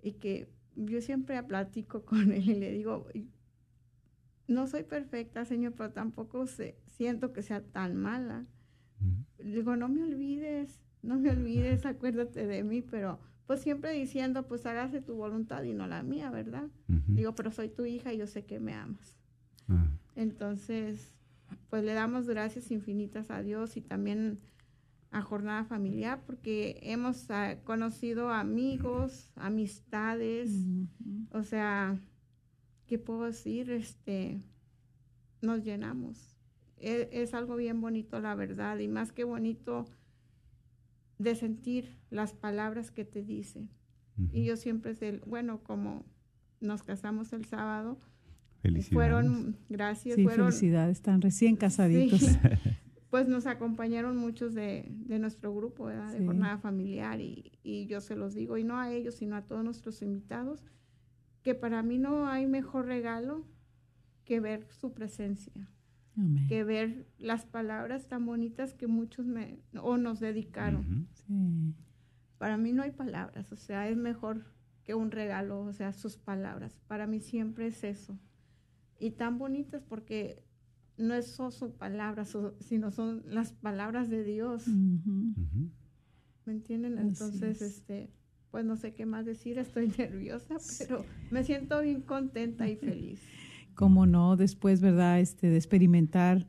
y 0.02 0.14
que 0.14 0.48
yo 0.74 1.00
siempre 1.00 1.40
platico 1.44 2.04
con 2.04 2.32
Él 2.32 2.48
y 2.48 2.54
le 2.54 2.72
digo, 2.72 3.06
no 4.48 4.66
soy 4.66 4.82
perfecta, 4.82 5.44
Señor, 5.44 5.74
pero 5.76 5.92
tampoco 5.92 6.46
siento 6.86 7.32
que 7.32 7.42
sea 7.42 7.62
tan 7.62 7.94
mala. 7.96 8.46
Digo, 9.38 9.76
no 9.76 9.88
me 9.88 10.02
olvides, 10.02 10.80
no 11.02 11.18
me 11.18 11.30
olvides, 11.30 11.86
acuérdate 11.86 12.46
de 12.46 12.64
mí, 12.64 12.82
pero 12.82 13.20
pues 13.46 13.60
siempre 13.60 13.92
diciendo, 13.92 14.46
pues 14.46 14.66
hágase 14.66 15.00
tu 15.00 15.14
voluntad 15.14 15.62
y 15.62 15.72
no 15.72 15.86
la 15.86 16.02
mía, 16.02 16.30
¿verdad? 16.30 16.68
Digo, 16.88 17.34
pero 17.34 17.52
soy 17.52 17.68
tu 17.68 17.84
hija 17.84 18.12
y 18.12 18.18
yo 18.18 18.26
sé 18.26 18.44
que 18.44 18.58
me 18.58 18.74
amas. 18.74 19.18
Ah. 19.68 19.86
Entonces, 20.16 21.14
pues 21.70 21.84
le 21.84 21.94
damos 21.94 22.26
gracias 22.26 22.70
infinitas 22.70 23.30
a 23.30 23.42
Dios 23.42 23.76
y 23.76 23.80
también 23.82 24.40
a 25.10 25.22
jornada 25.22 25.64
familiar 25.64 26.22
porque 26.26 26.80
hemos 26.82 27.30
ah, 27.30 27.58
conocido 27.64 28.30
amigos, 28.30 29.30
amistades, 29.36 30.50
o 31.30 31.42
sea, 31.42 32.00
¿qué 32.86 32.98
puedo 32.98 33.24
decir? 33.24 33.70
Este, 33.70 34.42
nos 35.40 35.64
llenamos. 35.64 36.36
E, 36.78 37.08
es, 37.12 37.32
algo 37.32 37.56
bien 37.56 37.80
bonito, 37.80 38.20
la 38.20 38.34
verdad, 38.34 38.78
y 38.78 38.88
más 38.88 39.12
que 39.12 39.24
bonito 39.24 39.86
de 41.18 41.34
sentir 41.34 41.98
las 42.10 42.34
palabras 42.34 42.90
que 42.90 43.04
te 43.04 43.22
dicen. 43.22 43.70
Y 44.32 44.44
yo 44.44 44.56
siempre 44.56 44.94
sé, 44.94 45.20
bueno, 45.26 45.62
como 45.62 46.04
nos 46.60 46.82
casamos 46.82 47.32
el 47.34 47.44
sábado, 47.44 47.98
Felicidades. 48.62 48.94
fueron, 48.94 49.56
gracias, 49.68 50.14
sí, 50.16 50.24
fueron. 50.24 50.46
Felicidades, 50.48 50.96
están 50.96 51.20
recién 51.20 51.56
casaditos. 51.56 52.20
pues 53.10 53.28
nos 53.28 53.46
acompañaron 53.46 54.16
muchos 54.16 54.54
de, 54.54 54.86
de 54.90 55.18
nuestro 55.18 55.54
grupo 55.54 55.84
¿verdad? 55.84 56.12
de 56.12 56.18
Sí. 56.20 56.24
jornada 56.24 56.56
familiar 56.58 57.20
y, 57.20 57.58
y 57.62 57.86
yo 57.86 58.00
se 58.00 58.16
los 58.16 58.34
digo, 58.34 58.56
y 58.56 58.64
no 58.64 58.78
a 58.78 58.90
ellos, 58.90 59.16
sino 59.16 59.36
a 59.36 59.44
todos 59.44 59.62
nuestros 59.62 60.00
invitados, 60.00 60.64
que 61.42 61.54
para 61.54 61.82
mí 61.82 61.98
no 61.98 62.26
hay 62.28 62.46
mejor 62.46 62.86
regalo 62.86 63.44
que 64.24 64.40
ver 64.40 64.66
su 64.72 64.92
presencia, 64.94 65.68
Amén. 66.16 66.46
que 66.48 66.64
ver 66.64 67.06
las 67.18 67.44
palabras 67.44 68.08
tan 68.08 68.24
bonitas 68.24 68.72
que 68.74 68.86
muchos 68.86 69.26
me, 69.26 69.60
o 69.80 69.96
nos 69.96 70.20
dedicaron. 70.20 71.08
Sí. 71.12 71.74
Para 72.38 72.56
mí 72.56 72.72
no 72.72 72.82
hay 72.82 72.90
palabras, 72.90 73.52
o 73.52 73.56
sea, 73.56 73.88
es 73.88 73.96
mejor 73.96 74.44
que 74.84 74.94
un 74.94 75.10
regalo, 75.10 75.60
o 75.60 75.72
sea, 75.72 75.92
sus 75.92 76.16
palabras. 76.16 76.80
Para 76.86 77.06
mí 77.06 77.20
siempre 77.20 77.66
es 77.66 77.82
eso. 77.84 78.18
Y 78.98 79.10
tan 79.12 79.38
bonitas 79.38 79.82
porque 79.82 80.42
no 80.96 81.14
es 81.14 81.26
solo 81.26 81.50
su 81.50 81.72
palabra, 81.72 82.24
sino 82.60 82.90
son 82.90 83.22
las 83.26 83.52
palabras 83.52 84.08
de 84.08 84.24
Dios. 84.24 84.66
¿me 84.68 86.52
entienden? 86.52 86.98
Así 86.98 87.08
Entonces, 87.08 87.60
es. 87.60 87.78
este, 87.78 88.10
pues 88.50 88.64
no 88.64 88.76
sé 88.76 88.94
qué 88.94 89.04
más 89.04 89.26
decir, 89.26 89.58
estoy 89.58 89.88
nerviosa, 89.98 90.56
pero 90.78 91.04
me 91.30 91.44
siento 91.44 91.80
bien 91.82 92.02
contenta 92.02 92.68
y 92.68 92.76
feliz. 92.76 93.20
Cómo 93.76 94.06
no, 94.06 94.36
después, 94.36 94.80
¿verdad? 94.80 95.20
Este, 95.20 95.48
de 95.48 95.56
experimentar, 95.56 96.48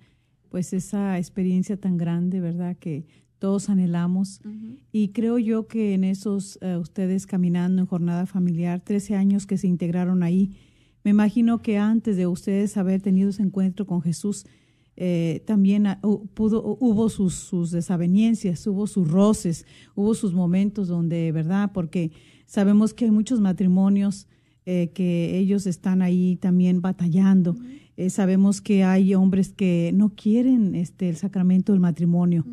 pues, 0.50 0.74
esa 0.74 1.17
experiencia 1.19 1.77
tan 1.77 1.98
grande, 1.98 2.39
¿verdad? 2.39 2.75
Que 2.77 3.05
todos 3.38 3.69
anhelamos. 3.69 4.41
Y 4.91 5.10
creo 5.10 5.38
yo 5.38 5.67
que 5.67 5.93
en 5.93 6.03
esos, 6.03 6.57
eh, 6.62 6.77
ustedes 6.77 7.27
caminando 7.27 7.81
en 7.81 7.86
jornada 7.86 8.25
familiar, 8.25 8.81
13 8.84 9.15
años 9.15 9.46
que 9.46 9.57
se 9.60 9.67
integraron 9.67 10.24
ahí, 10.24 10.55
me 11.03 11.12
imagino 11.12 11.62
que 11.62 11.77
antes 11.77 12.17
de 12.17 12.25
ustedes 12.27 12.75
haber 12.77 13.01
tenido 13.01 13.29
ese 13.29 13.43
encuentro 13.43 13.86
con 13.86 14.01
Jesús, 14.01 14.46
eh, 14.96 15.43
también 15.46 15.84
hu- 16.01 16.27
pudo, 16.34 16.63
hubo 16.79 17.10
sus, 17.10 17.36
sus 17.36 17.69
desavenencias, 17.69 18.65
hubo 18.65 18.88
sus 18.88 19.07
roces, 19.07 19.65
hubo 19.96 20.15
sus 20.15 20.34
momentos 20.34 20.88
donde, 20.88 21.31
¿verdad? 21.31 21.72
Porque 21.74 22.12
sabemos 22.48 22.93
que 22.96 23.05
hay 23.05 23.12
muchos 23.12 23.39
matrimonios 23.39 24.27
eh, 24.69 24.91
que 24.93 25.38
ellos 25.38 25.65
están 25.65 26.01
ahí 26.01 26.36
también 26.36 26.81
batallando. 26.81 27.55
Eh, 27.95 28.09
sabemos 28.09 28.59
que 28.59 28.83
hay 28.83 29.15
hombres 29.15 29.53
que 29.53 29.91
no 29.93 30.09
quieren 30.09 30.75
este, 30.75 31.07
el 31.07 31.15
sacramento 31.15 31.71
del 31.71 31.79
matrimonio 31.79 32.45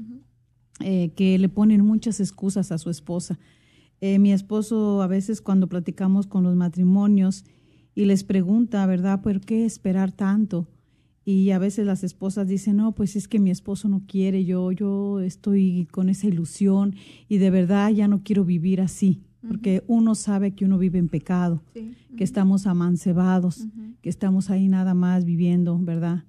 eh, 0.79 1.11
que 1.17 1.37
le 1.41 1.49
ponen 1.49 1.85
muchas 1.85 2.21
excusas 2.21 2.71
a 2.71 2.79
su 2.79 2.89
esposa. 2.89 3.41
Mi 4.01 4.33
esposo 4.33 5.03
a 5.03 5.07
veces 5.07 5.41
cuando 5.41 5.67
platicamos 5.67 6.27
con 6.27 6.45
los 6.45 6.55
matrimonios 6.55 7.45
y 7.97 8.05
les 8.05 8.23
pregunta, 8.23 8.87
¿verdad? 8.87 9.23
¿Por 9.23 9.41
qué 9.41 9.65
esperar 9.65 10.13
tanto? 10.13 10.69
Y 11.25 11.51
a 11.51 11.59
veces 11.59 11.85
las 11.85 12.05
esposas 12.05 12.47
dicen, 12.47 12.77
no, 12.77 12.93
pues 12.93 13.17
es 13.17 13.27
que 13.27 13.41
mi 13.41 13.51
esposo 13.51 13.89
no 13.89 14.03
quiere, 14.07 14.45
yo, 14.45 14.71
yo 14.71 15.21
estoy 15.21 15.89
con 15.91 16.11
esa 16.11 16.27
ilusión 16.29 16.95
y 17.29 17.39
de 17.39 17.51
verdad 17.51 17.91
ya 17.91 18.07
no 18.07 18.23
quiero 18.23 18.45
vivir 18.45 18.83
así, 18.83 19.23
porque 19.47 19.83
uno 19.87 20.15
sabe 20.15 20.53
que 20.53 20.65
uno 20.65 20.79
vive 20.79 20.99
en 20.99 21.09
pecado, 21.09 21.63
Sí. 21.75 21.95
que 22.17 22.25
estamos 22.25 22.67
amancebados, 22.67 23.67
que 24.03 24.09
estamos 24.09 24.51
ahí 24.51 24.69
nada 24.69 24.95
más 24.95 25.25
viviendo, 25.25 25.79
¿verdad? 25.79 26.25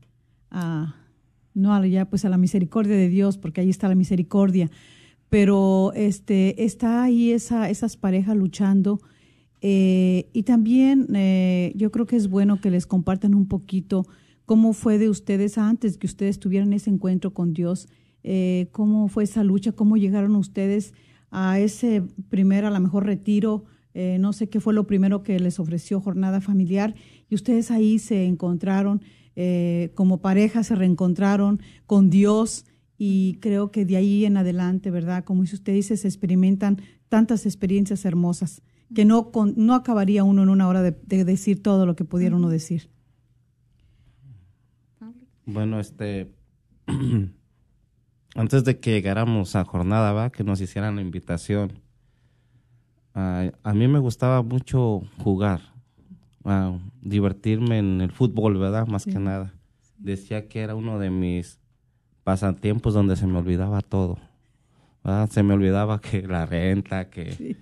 A- 0.51 0.95
no 1.53 1.85
ya 1.85 2.09
pues 2.09 2.25
a 2.25 2.29
la 2.29 2.37
misericordia 2.37 2.95
de 2.95 3.07
Dios, 3.09 3.37
porque 3.37 3.61
ahí 3.61 3.69
está 3.69 3.87
la 3.87 3.95
misericordia, 3.95 4.69
pero 5.29 5.93
este 5.95 6.63
está 6.65 7.03
ahí 7.03 7.31
esa, 7.31 7.69
esas 7.69 7.95
parejas 7.97 8.35
luchando 8.35 8.99
eh, 9.61 10.29
y 10.33 10.43
también 10.43 11.07
eh, 11.15 11.71
yo 11.75 11.91
creo 11.91 12.05
que 12.05 12.15
es 12.17 12.27
bueno 12.29 12.59
que 12.61 12.69
les 12.69 12.85
compartan 12.85 13.33
un 13.33 13.47
poquito 13.47 14.05
cómo 14.45 14.73
fue 14.73 14.97
de 14.99 15.09
ustedes 15.09 15.57
antes 15.57 15.97
que 15.97 16.05
ustedes 16.07 16.39
tuvieran 16.39 16.73
ese 16.73 16.89
encuentro 16.91 17.33
con 17.33 17.53
Dios, 17.53 17.87
eh, 18.23 18.67
cómo 18.71 19.07
fue 19.07 19.23
esa 19.23 19.43
lucha, 19.43 19.71
cómo 19.71 19.97
llegaron 19.97 20.35
ustedes 20.35 20.93
a 21.37 21.59
ese 21.59 22.01
primer, 22.29 22.63
a 22.63 22.69
lo 22.71 22.79
mejor 22.79 23.05
retiro, 23.05 23.65
eh, 23.93 24.17
no 24.19 24.31
sé 24.31 24.47
qué 24.47 24.59
fue 24.61 24.73
lo 24.73 24.87
primero 24.87 25.21
que 25.21 25.37
les 25.39 25.59
ofreció 25.59 25.99
jornada 25.99 26.39
familiar 26.39 26.95
y 27.29 27.35
ustedes 27.35 27.71
ahí 27.71 27.99
se 27.99 28.25
encontraron 28.25 29.01
eh, 29.35 29.91
como 29.95 30.21
pareja, 30.21 30.63
se 30.63 30.75
reencontraron 30.75 31.59
con 31.85 32.09
Dios 32.09 32.65
y 32.97 33.37
creo 33.41 33.69
que 33.69 33.85
de 33.85 33.97
ahí 33.97 34.23
en 34.23 34.37
adelante, 34.37 34.91
¿verdad? 34.91 35.25
Como 35.25 35.41
usted 35.41 35.73
dice, 35.73 35.97
se 35.97 36.07
experimentan 36.07 36.79
tantas 37.09 37.45
experiencias 37.45 38.05
hermosas 38.05 38.61
que 38.93 39.03
no, 39.03 39.31
con- 39.31 39.55
no 39.57 39.73
acabaría 39.73 40.23
uno 40.23 40.43
en 40.43 40.49
una 40.49 40.69
hora 40.69 40.81
de, 40.81 40.91
de 41.05 41.25
decir 41.25 41.61
todo 41.61 41.85
lo 41.85 41.95
que 41.97 42.05
pudiera 42.05 42.35
uno 42.37 42.47
decir. 42.49 42.89
Bueno, 45.45 45.79
este, 45.79 46.31
antes 48.35 48.63
de 48.63 48.79
que 48.79 48.91
llegáramos 48.91 49.55
a 49.55 49.65
jornada, 49.65 50.13
va, 50.13 50.29
que 50.29 50.43
nos 50.43 50.61
hicieran 50.61 50.97
la 50.97 51.01
invitación, 51.01 51.79
a 53.13 53.73
mí 53.73 53.87
me 53.87 53.99
gustaba 53.99 54.41
mucho 54.41 55.01
jugar, 55.17 55.61
divertirme 57.01 57.79
en 57.79 58.01
el 58.01 58.11
fútbol, 58.11 58.57
¿verdad? 58.57 58.87
Más 58.87 59.05
que 59.05 59.19
nada. 59.19 59.53
Decía 59.97 60.47
que 60.47 60.59
era 60.59 60.75
uno 60.75 60.99
de 60.99 61.09
mis 61.09 61.59
pasatiempos 62.25 62.93
donde 62.93 63.15
se 63.15 63.25
me 63.25 63.37
olvidaba 63.37 63.81
todo. 63.81 64.17
¿verdad? 65.03 65.29
Se 65.29 65.43
me 65.43 65.53
olvidaba 65.53 66.01
que 66.01 66.23
la 66.23 66.45
renta, 66.45 67.09
que, 67.09 67.55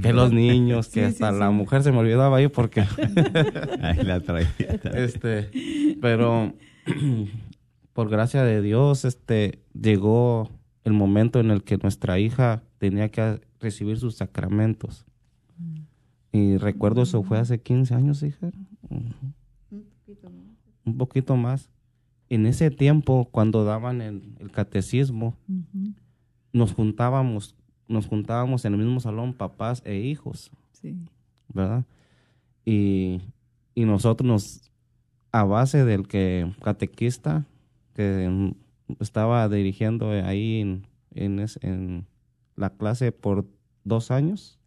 que 0.00 0.12
los 0.12 0.32
niños, 0.32 0.88
que 0.92 1.00
Sí, 1.00 1.06
hasta 1.06 1.32
sí, 1.32 1.38
la 1.38 1.50
mujer 1.50 1.82
se 1.82 1.92
me 1.92 1.98
olvidaba 1.98 2.38
ahí 2.38 2.48
porque 2.48 2.80
Ahí 3.82 4.02
la 4.02 4.20
traía. 4.20 4.48
este, 4.94 5.50
pero 6.00 6.54
por 7.96 8.10
gracia 8.10 8.42
de 8.42 8.60
Dios, 8.60 9.06
este, 9.06 9.62
llegó 9.72 10.50
el 10.84 10.92
momento 10.92 11.40
en 11.40 11.50
el 11.50 11.64
que 11.64 11.78
nuestra 11.78 12.18
hija 12.18 12.62
tenía 12.76 13.08
que 13.08 13.40
recibir 13.58 13.98
sus 13.98 14.16
sacramentos. 14.16 15.06
Y 16.30 16.58
recuerdo 16.58 17.02
eso 17.02 17.22
fue 17.22 17.38
hace 17.38 17.58
15 17.58 17.94
años, 17.94 18.22
hija. 18.22 18.50
Un 18.90 19.86
poquito 20.04 20.28
más. 20.28 20.44
Un 20.84 20.98
poquito 20.98 21.36
más. 21.36 21.70
En 22.28 22.44
ese 22.44 22.70
tiempo, 22.70 23.30
cuando 23.32 23.64
daban 23.64 24.02
el, 24.02 24.34
el 24.40 24.50
catecismo, 24.50 25.34
nos 26.52 26.74
juntábamos, 26.74 27.56
nos 27.88 28.06
juntábamos 28.06 28.66
en 28.66 28.74
el 28.74 28.80
mismo 28.80 29.00
salón, 29.00 29.32
papás 29.32 29.80
e 29.86 29.96
hijos. 29.96 30.50
Sí. 30.72 30.98
¿verdad? 31.48 31.86
Y, 32.66 33.22
y 33.74 33.86
nosotros 33.86 34.28
nos, 34.28 34.70
a 35.32 35.44
base 35.44 35.86
del 35.86 36.06
que 36.06 36.52
catequista 36.62 37.46
que 37.96 38.28
mm, 38.28 38.52
estaba 39.00 39.48
dirigiendo 39.48 40.10
ahí 40.10 40.60
en, 40.60 40.86
en, 41.14 42.06
la 42.54 42.70
clase 42.70 43.10
por 43.10 43.46
dos 43.84 44.10
años, 44.10 44.60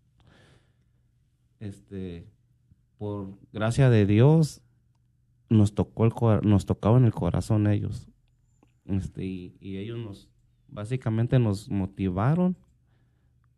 este, 1.59 2.27
por 2.97 3.37
gracia 3.53 3.89
de 3.91 4.07
Dios, 4.07 4.61
nos 5.49 5.73
tocó 5.73 6.05
el 6.05 6.47
nos 6.47 6.65
tocaba 6.65 6.97
en 6.97 7.05
el 7.05 7.13
corazón 7.13 7.67
ellos, 7.67 8.07
este, 8.85 9.25
y, 9.25 9.57
y 9.59 9.77
ellos 9.77 9.99
nos, 9.99 10.29
básicamente 10.67 11.37
nos 11.37 11.69
motivaron 11.69 12.57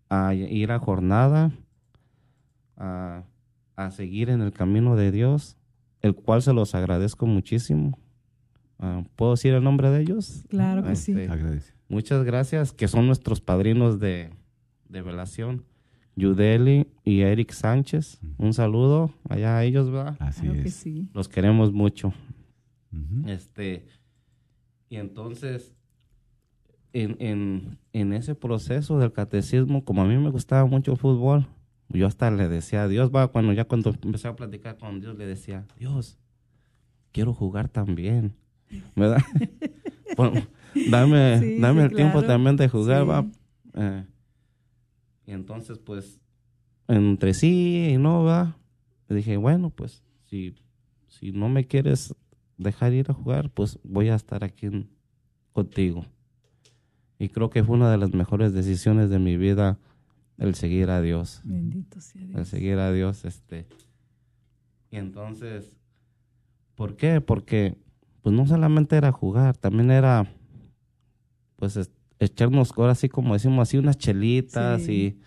a 0.10 0.34
ir 0.34 0.72
a 0.72 0.80
jornada, 0.80 1.52
a, 2.76 3.24
a 3.78 3.92
seguir 3.92 4.30
en 4.30 4.42
el 4.42 4.52
camino 4.52 4.98
de 4.98 5.12
Dios, 5.12 5.58
el 6.02 6.14
cual 6.16 6.42
se 6.42 6.52
los 6.52 6.76
agradezco 6.76 7.26
muchísimo. 7.26 7.98
Ah, 8.82 9.04
¿Puedo 9.16 9.32
decir 9.32 9.54
el 9.54 9.64
nombre 9.64 9.90
de 9.92 10.02
ellos? 10.02 10.44
Claro 10.50 10.84
que 10.84 10.96
sí. 10.96 11.12
Este, 11.12 11.30
Agradece. 11.32 11.74
Muchas 11.88 12.24
gracias, 12.24 12.74
que 12.74 12.88
son 12.88 13.06
nuestros 13.06 13.40
padrinos 13.42 14.00
de, 14.00 14.32
de 14.90 15.02
velación. 15.02 15.64
Yudeli 16.16 16.88
y 17.06 17.22
Eric 17.22 17.52
Sánchez. 17.52 18.20
Un 18.38 18.54
saludo 18.54 19.14
allá 19.30 19.58
a 19.58 19.64
ellos, 19.64 19.90
¿verdad? 19.92 20.18
Así 20.20 20.42
Claro 20.42 20.62
que 20.62 20.68
es. 20.68 20.74
sí. 20.76 21.10
Los 21.14 21.30
queremos 21.30 21.72
mucho. 21.72 22.14
Este, 23.26 23.86
y 24.90 24.98
entonces, 24.98 25.74
en, 26.92 27.16
en, 27.20 27.78
en 27.94 28.14
ese 28.14 28.36
proceso 28.36 29.00
del 29.00 29.14
catecismo, 29.14 29.86
como 29.86 30.02
a 30.02 30.06
mí 30.06 30.18
me 30.18 30.30
gustaba 30.30 30.66
mucho 30.66 30.92
el 30.92 30.98
fútbol, 30.98 31.48
yo 31.88 32.08
hasta 32.08 32.30
le 32.32 32.48
decía 32.50 32.84
a 32.84 32.88
Dios, 32.88 33.12
va, 33.14 33.28
cuando 33.30 33.54
ya 33.54 33.66
cuando 33.66 33.94
empecé 34.04 34.28
a 34.28 34.36
platicar 34.36 34.78
con 34.78 35.00
Dios, 35.00 35.18
le 35.18 35.26
decía, 35.26 35.66
Dios, 35.78 36.18
quiero 37.14 37.34
jugar 37.34 37.70
también, 37.70 38.34
¿verdad? 38.96 39.22
Pon- 40.16 40.34
dame 40.90 41.40
Sí, 41.40 41.58
dame 41.60 41.82
sí, 41.82 41.86
el 41.88 41.96
tiempo 41.96 42.24
también 42.24 42.56
de 42.58 42.68
jugar, 42.70 43.04
Sí. 43.04 43.08
va. 43.08 43.26
Eh, 43.76 44.06
y 45.28 45.32
entonces, 45.32 45.78
pues, 45.80 46.20
entre 46.88 47.34
sí 47.34 47.92
y 47.94 47.98
no, 47.98 48.24
va, 48.24 48.58
le 49.08 49.16
dije, 49.18 49.38
bueno, 49.38 49.70
pues, 49.70 50.04
si, 50.26 50.56
si 51.08 51.32
no 51.32 51.48
me 51.50 51.66
quieres 51.68 52.14
dejar 52.58 52.94
ir 52.94 53.10
a 53.10 53.14
jugar, 53.14 53.50
pues 53.50 53.80
voy 53.84 54.10
a 54.10 54.16
estar 54.16 54.44
aquí 54.44 54.66
en- 54.68 54.90
contigo. 55.54 56.06
Y 57.20 57.30
creo 57.30 57.50
que 57.50 57.64
fue 57.64 57.76
una 57.76 57.92
de 57.92 57.98
las 57.98 58.14
mejores 58.14 58.54
decisiones 58.54 59.10
de 59.10 59.20
mi 59.20 59.38
vida 59.38 59.78
el 60.38 60.56
seguir 60.56 60.90
a 60.90 61.02
Dios. 61.02 61.42
Bendito 61.44 62.02
sea 62.02 62.22
El 62.22 62.28
Dios. 62.34 62.48
seguir 62.48 62.78
a 62.80 62.92
Dios, 62.92 63.26
este. 63.26 63.68
Y 64.90 64.98
entonces, 64.98 65.78
¿por 66.76 66.96
qué? 66.98 67.22
Porque, 67.22 67.78
pues 68.22 68.36
no 68.36 68.46
solamente 68.46 68.96
era 68.96 69.12
jugar, 69.12 69.58
también 69.58 69.92
era 69.92 70.28
pues 71.56 71.78
es- 71.78 71.92
echarnos 72.20 72.72
ahora 72.78 72.92
así 72.92 73.10
como 73.10 73.34
decimos 73.34 73.68
así 73.68 73.78
unas 73.78 73.98
chelitas 73.98 74.84
Sí. 74.84 75.18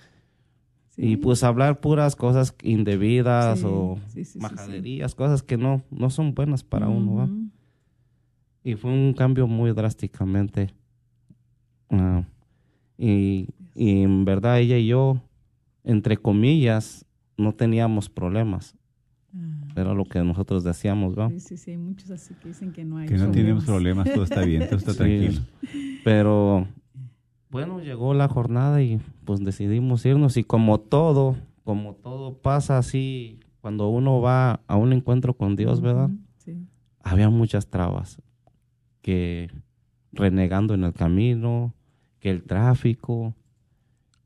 y, 0.97 1.13
y 1.13 1.17
pues 1.17 1.43
hablar 1.43 1.81
puras 1.81 2.15
cosas 2.17 2.55
indebidas 2.63 3.59
Sí, 3.61 3.67
o 3.69 3.99
sí, 4.07 4.39
majaderías, 4.39 5.15
cosas 5.15 5.43
que 5.43 5.57
no, 5.57 5.83
no 5.91 6.11
son 6.11 6.35
buenas 6.35 6.63
para 6.63 6.89
uno, 6.89 7.15
¿va? 7.17 7.29
Y 8.63 8.77
fue 8.77 8.93
un 8.93 9.13
cambio 9.13 9.47
muy 9.47 9.73
drásticamente. 9.73 10.73
Ah, 11.91 12.23
y, 12.97 13.49
y 13.75 14.03
en 14.03 14.25
verdad 14.25 14.59
ella 14.61 14.79
y 14.79 14.87
yo, 14.87 15.21
entre 15.83 16.17
comillas, 16.17 17.05
no 17.37 17.53
teníamos 17.55 18.09
problemas. 18.09 18.75
Ah, 19.37 19.65
Era 19.77 19.95
lo 19.95 20.05
que 20.05 20.23
nosotros 20.23 20.63
decíamos, 20.65 21.19
¿va? 21.19 21.29
Sí, 21.31 21.41
sí, 21.41 21.57
sí, 21.57 21.71
hay 21.73 21.79
muchos 21.79 22.11
así 22.11 22.35
que 22.35 22.49
dicen 22.49 22.73
que 22.73 22.85
no 22.85 22.99
hay 22.99 23.09
Que 23.09 23.17
no 23.17 23.31
tenemos 23.31 23.65
problemas, 23.65 24.13
todo 24.13 24.23
está 24.25 24.43
bien, 24.45 24.67
todo 24.67 24.77
está 24.77 24.93
Sí. 24.93 24.99
tranquilo. 24.99 25.41
Pero 26.05 26.69
bueno, 27.51 27.81
llegó 27.81 28.15
la 28.15 28.29
jornada 28.29 28.83
y 28.83 29.01
pues 29.25 29.41
decidimos 29.45 30.05
irnos 30.07 30.37
y 30.37 30.45
como 30.45 30.79
todo, 30.81 31.37
como 31.65 31.95
todo 31.95 32.35
pasa 32.39 32.79
así, 32.79 33.41
cuando 33.61 33.89
uno 33.89 34.21
va 34.21 34.61
a 34.67 34.77
un 34.77 34.93
encuentro 34.93 35.35
con 35.35 35.57
Dios, 35.57 35.81
¿verdad? 35.81 36.11
Sí. 36.39 36.67
Había 37.03 37.29
muchas 37.31 37.67
trabas, 37.69 38.21
que 39.03 39.51
renegando 40.13 40.75
en 40.75 40.85
el 40.85 40.93
camino, 40.93 41.75
que 42.21 42.31
el 42.31 42.43
tráfico 42.45 43.35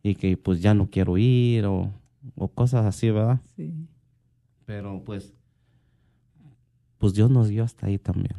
y 0.03 0.15
que 0.15 0.37
pues 0.37 0.61
ya 0.61 0.75
no 0.75 0.89
quiero 0.91 1.17
ir 1.19 1.65
o, 1.67 1.91
o 2.37 2.49
cosas 2.49 2.85
así, 2.87 3.11
¿verdad? 3.11 3.41
Sí. 3.57 3.75
Pero 4.69 5.03
pues, 5.03 5.33
pues 6.99 7.15
Dios 7.15 7.31
nos 7.31 7.49
dio 7.49 7.65
hasta 7.65 7.87
ahí 7.87 7.97
también. 7.97 8.37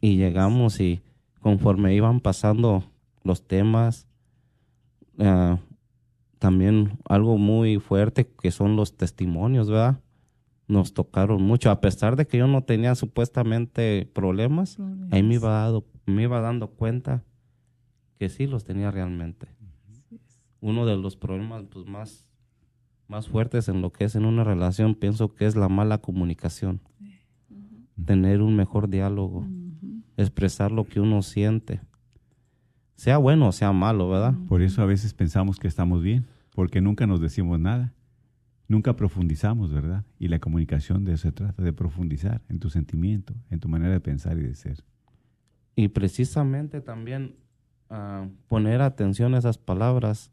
Y 0.00 0.16
llegamos 0.16 0.80
y 0.80 1.02
conforme 1.40 1.94
iban 1.94 2.20
pasando 2.20 2.84
los 3.22 3.46
temas, 3.46 4.06
ah, 5.18 5.58
también 6.38 6.98
algo 7.06 7.36
muy 7.36 7.78
fuerte 7.78 8.26
que 8.26 8.50
son 8.50 8.76
los 8.76 8.96
testimonios, 8.96 9.68
¿verdad? 9.68 10.00
Nos 10.68 10.94
tocaron 10.94 11.42
mucho, 11.42 11.70
a 11.70 11.82
pesar 11.82 12.16
de 12.16 12.26
que 12.26 12.38
yo 12.38 12.46
no 12.46 12.64
tenía 12.64 12.94
supuestamente 12.94 14.10
problemas, 14.14 14.78
ahí 15.10 15.22
me 15.22 15.34
iba, 15.34 15.50
dado, 15.50 15.84
me 16.06 16.22
iba 16.22 16.40
dando 16.40 16.68
cuenta 16.68 17.24
que 18.18 18.30
sí 18.30 18.46
los 18.46 18.64
tenía 18.64 18.90
realmente. 18.90 19.48
Uno 20.62 20.86
de 20.86 20.96
los 20.96 21.14
problemas 21.14 21.64
pues, 21.70 21.84
más, 21.84 22.26
más 23.08 23.28
fuertes 23.28 23.68
en 23.68 23.82
lo 23.82 23.92
que 23.92 24.04
es 24.04 24.14
en 24.14 24.24
una 24.24 24.44
relación, 24.44 24.94
pienso 24.94 25.34
que 25.34 25.46
es 25.46 25.56
la 25.56 25.68
mala 25.68 25.98
comunicación. 25.98 26.80
Tener 28.04 28.42
un 28.42 28.56
mejor 28.56 28.88
diálogo 28.88 29.46
expresar 30.16 30.72
lo 30.72 30.84
que 30.84 31.00
uno 31.00 31.22
siente. 31.22 31.80
Sea 32.94 33.18
bueno 33.18 33.48
o 33.48 33.52
sea 33.52 33.72
malo, 33.72 34.08
¿verdad? 34.08 34.34
Por 34.48 34.62
eso 34.62 34.82
a 34.82 34.86
veces 34.86 35.12
pensamos 35.12 35.58
que 35.58 35.68
estamos 35.68 36.02
bien, 36.02 36.26
porque 36.54 36.80
nunca 36.80 37.06
nos 37.06 37.20
decimos 37.20 37.60
nada. 37.60 37.92
Nunca 38.68 38.96
profundizamos, 38.96 39.72
¿verdad? 39.72 40.04
Y 40.18 40.28
la 40.28 40.40
comunicación 40.40 41.04
de 41.04 41.12
eso 41.12 41.28
se 41.28 41.32
trata, 41.32 41.62
de 41.62 41.72
profundizar 41.72 42.42
en 42.48 42.58
tu 42.58 42.68
sentimiento, 42.68 43.34
en 43.50 43.60
tu 43.60 43.68
manera 43.68 43.92
de 43.92 44.00
pensar 44.00 44.38
y 44.38 44.42
de 44.42 44.54
ser. 44.54 44.82
Y 45.76 45.88
precisamente 45.88 46.80
también 46.80 47.36
ah, 47.90 48.26
poner 48.48 48.80
atención 48.80 49.34
a 49.34 49.38
esas 49.38 49.58
palabras. 49.58 50.32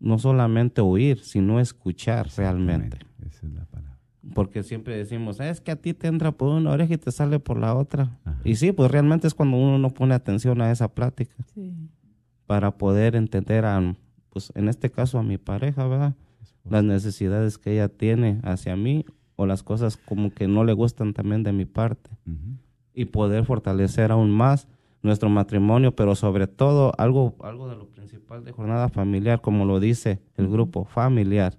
No 0.00 0.18
solamente 0.18 0.80
oír, 0.80 1.20
sino 1.20 1.60
escuchar 1.60 2.28
realmente. 2.36 2.98
Esa 3.26 3.46
es 3.46 3.52
la 3.52 3.64
palabra. 3.66 3.98
Porque 4.34 4.62
siempre 4.62 4.96
decimos, 4.96 5.40
es 5.40 5.60
que 5.60 5.70
a 5.70 5.76
ti 5.76 5.94
te 5.94 6.06
entra 6.06 6.32
por 6.32 6.50
una 6.50 6.70
oreja 6.70 6.94
y 6.94 6.98
te 6.98 7.10
sale 7.10 7.38
por 7.40 7.58
la 7.58 7.74
otra. 7.74 8.18
Ajá. 8.24 8.38
Y 8.44 8.56
sí, 8.56 8.72
pues 8.72 8.90
realmente 8.90 9.26
es 9.26 9.34
cuando 9.34 9.56
uno 9.56 9.78
no 9.78 9.90
pone 9.90 10.14
atención 10.14 10.60
a 10.60 10.70
esa 10.70 10.88
plática 10.94 11.34
Sí. 11.54 11.72
para 12.46 12.76
poder 12.76 13.16
entender 13.16 13.64
a, 13.64 13.94
pues 14.30 14.52
en 14.54 14.68
este 14.68 14.90
caso 14.90 15.18
a 15.18 15.22
mi 15.22 15.38
pareja, 15.38 15.86
¿verdad? 15.86 16.14
Las 16.68 16.84
necesidades 16.84 17.56
que 17.56 17.72
ella 17.72 17.88
tiene 17.88 18.40
hacia 18.42 18.76
mí 18.76 19.06
o 19.36 19.46
las 19.46 19.62
cosas 19.62 19.96
como 19.96 20.30
que 20.30 20.46
no 20.48 20.64
le 20.64 20.74
gustan 20.74 21.14
también 21.14 21.42
de 21.42 21.52
mi 21.52 21.64
parte. 21.64 22.10
Y 22.92 23.06
poder 23.06 23.44
fortalecer 23.46 24.10
aún 24.12 24.30
más 24.30 24.68
nuestro 25.02 25.28
matrimonio, 25.28 25.94
pero 25.94 26.14
sobre 26.14 26.46
todo 26.46 26.92
algo, 26.98 27.36
algo 27.40 27.68
de 27.68 27.76
lo 27.76 27.88
principal 27.88 28.44
de 28.44 28.52
jornada 28.52 28.88
familiar, 28.88 29.40
como 29.40 29.64
lo 29.64 29.80
dice 29.80 30.20
el 30.36 30.48
grupo 30.48 30.84
familiar, 30.84 31.56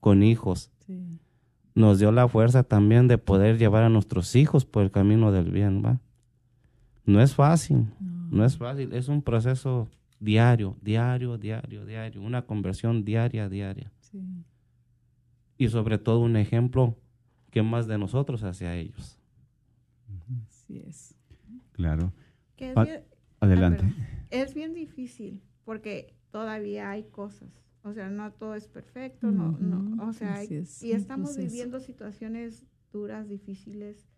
con 0.00 0.22
hijos. 0.22 0.70
Sí. 0.86 1.20
Nos 1.74 1.98
dio 1.98 2.12
la 2.12 2.28
fuerza 2.28 2.62
también 2.62 3.08
de 3.08 3.18
poder 3.18 3.58
llevar 3.58 3.82
a 3.82 3.88
nuestros 3.88 4.36
hijos 4.36 4.64
por 4.64 4.84
el 4.84 4.90
camino 4.90 5.32
del 5.32 5.50
bien, 5.50 5.82
¿va? 5.84 6.00
No 7.04 7.20
es 7.20 7.34
fácil, 7.34 7.86
no 8.30 8.44
es 8.44 8.56
fácil, 8.56 8.92
es 8.92 9.08
un 9.08 9.22
proceso 9.22 9.88
diario, 10.20 10.76
diario, 10.80 11.36
diario, 11.36 11.84
diario, 11.84 12.22
una 12.22 12.42
conversión 12.42 13.04
diaria, 13.04 13.48
diaria. 13.48 13.90
Sí. 14.00 14.22
Y 15.58 15.68
sobre 15.68 15.98
todo 15.98 16.20
un 16.20 16.36
ejemplo 16.36 16.96
que 17.50 17.62
más 17.62 17.86
de 17.86 17.98
nosotros 17.98 18.42
hacia 18.42 18.74
ellos. 18.74 19.18
Así 20.48 20.78
es. 20.78 21.14
Claro. 21.72 22.12
Que 22.56 22.70
es 22.70 22.74
bien- 22.74 23.04
Adelante. 23.40 23.84
Ah, 23.84 24.18
es 24.30 24.54
bien 24.54 24.74
difícil 24.74 25.42
porque 25.64 26.14
todavía 26.30 26.90
hay 26.90 27.04
cosas. 27.04 27.48
O 27.82 27.92
sea, 27.92 28.08
no 28.08 28.32
todo 28.32 28.54
es 28.54 28.66
perfecto, 28.66 29.30
no, 29.30 29.58
no, 29.58 30.06
o 30.08 30.12
sea, 30.14 30.36
hay- 30.36 30.46
Así 30.46 30.54
es, 30.56 30.82
y 30.82 30.92
estamos 30.92 31.36
viviendo 31.36 31.80
situaciones 31.80 32.64
duras, 32.92 33.28
difíciles, 33.28 34.08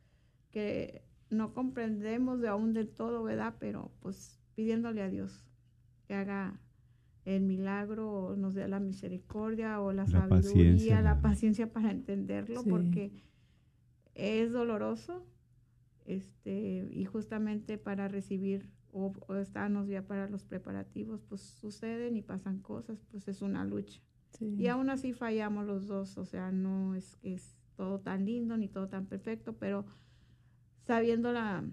que 0.53 1.03
no 1.31 1.53
comprendemos 1.53 2.40
de 2.40 2.46
aún 2.49 2.72
del 2.72 2.88
todo, 2.90 3.25
¿verdad? 3.25 3.57
Pero 3.59 3.90
pues 4.01 4.38
pidiéndole 4.55 5.03
a 5.03 5.09
Dios 5.11 5.44
que 6.07 6.14
haga 6.14 6.61
el 7.25 7.42
milagro 7.42 8.09
o 8.12 8.37
nos 8.37 8.55
dé 8.55 8.68
la 8.68 8.79
misericordia 8.79 9.81
o 9.81 9.92
la, 9.92 10.05
La 10.05 10.09
sabiduría, 10.09 10.38
paciencia, 10.38 10.94
la 11.01 11.14
la- 11.14 11.20
paciencia 11.20 11.72
para 11.72 11.90
entenderlo, 11.90 12.62
Sí. 12.62 12.70
porque 12.70 13.11
es 14.14 14.53
doloroso, 14.53 15.27
este, 16.07 16.88
y 16.90 17.05
justamente 17.05 17.79
para 17.79 18.09
recibir 18.09 18.71
o, 18.92 19.12
o 19.27 19.35
estarnos 19.35 19.88
ya 19.88 20.07
para 20.07 20.29
los 20.29 20.45
preparativos, 20.45 21.23
pues 21.23 21.42
suceden 21.42 22.16
y 22.16 22.23
pasan 22.23 22.61
cosas, 22.61 23.05
pues 23.11 23.29
es 23.29 23.42
una 23.42 23.64
lucha. 23.64 24.01
Sí. 24.31 24.55
Y 24.59 24.69
aún 24.69 24.90
así 24.90 25.12
fallamos 25.12 25.66
los 25.66 25.87
dos, 25.87 26.19
o 26.19 26.25
sea, 26.25 26.53
no 26.53 26.95
es 26.95 27.16
que 27.16 27.35
es 27.35 27.57
todo 27.77 28.01
tan 28.01 28.25
lindo 28.25 28.57
ni 28.57 28.69
todo 28.69 28.88
tan 28.88 29.07
perfecto, 29.07 29.57
pero 29.59 29.85
sabiéndola 30.87 31.64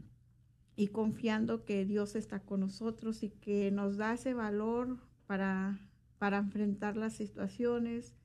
y 0.75 0.87
confiando 0.87 1.65
que 1.65 1.85
Dios 1.85 2.15
está 2.15 2.39
con 2.39 2.61
nosotros 2.61 3.23
y 3.23 3.29
que 3.29 3.71
nos 3.71 3.97
da 3.97 4.13
ese 4.13 4.33
valor 4.33 4.97
para, 5.27 5.79
para 6.17 6.39
enfrentar 6.39 6.97
las 6.97 7.13
situaciones 7.13 8.15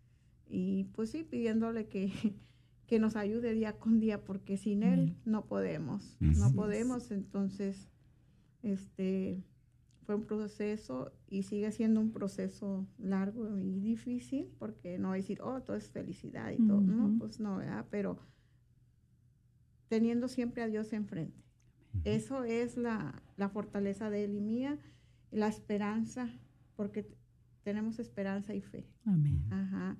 y 0.48 0.84
pues 0.94 1.10
sí, 1.10 1.24
pidiéndole 1.24 1.88
que, 1.88 2.12
que 2.88 2.98
nos 2.98 3.16
ayude 3.16 3.52
día 3.52 3.78
con 3.78 4.00
día, 4.00 4.24
porque 4.24 4.56
sin 4.56 4.82
Él 4.82 5.14
no 5.26 5.44
podemos, 5.44 6.16
no 6.20 6.52
podemos, 6.54 7.10
entonces, 7.10 7.90
este, 8.62 9.44
fue 10.04 10.14
un 10.14 10.24
proceso 10.24 11.12
y 11.28 11.42
sigue 11.42 11.70
siendo 11.70 12.00
un 12.00 12.12
proceso 12.12 12.88
largo 12.96 13.58
y 13.58 13.78
difícil, 13.78 14.48
porque 14.58 14.98
no 14.98 15.12
decir, 15.12 15.42
oh, 15.42 15.60
todo 15.60 15.76
es 15.76 15.90
felicidad 15.90 16.50
y 16.50 16.66
todo, 16.66 16.80
no, 16.80 17.18
pues 17.18 17.40
no, 17.40 17.58
¿verdad? 17.58 17.84
Pero 17.90 18.18
teniendo 19.88 20.26
siempre 20.26 20.62
a 20.62 20.66
Dios 20.66 20.94
enfrente. 20.94 21.44
Eso 22.04 22.44
es 22.44 22.78
la, 22.78 23.22
la 23.36 23.50
fortaleza 23.50 24.08
de 24.08 24.24
él 24.24 24.34
y 24.34 24.40
mía, 24.40 24.78
la 25.30 25.48
esperanza, 25.48 26.30
porque 26.74 27.06
tenemos 27.64 27.98
esperanza 27.98 28.54
y 28.54 28.62
fe. 28.62 28.88
Amén. 29.04 29.44
Ajá. 29.50 29.98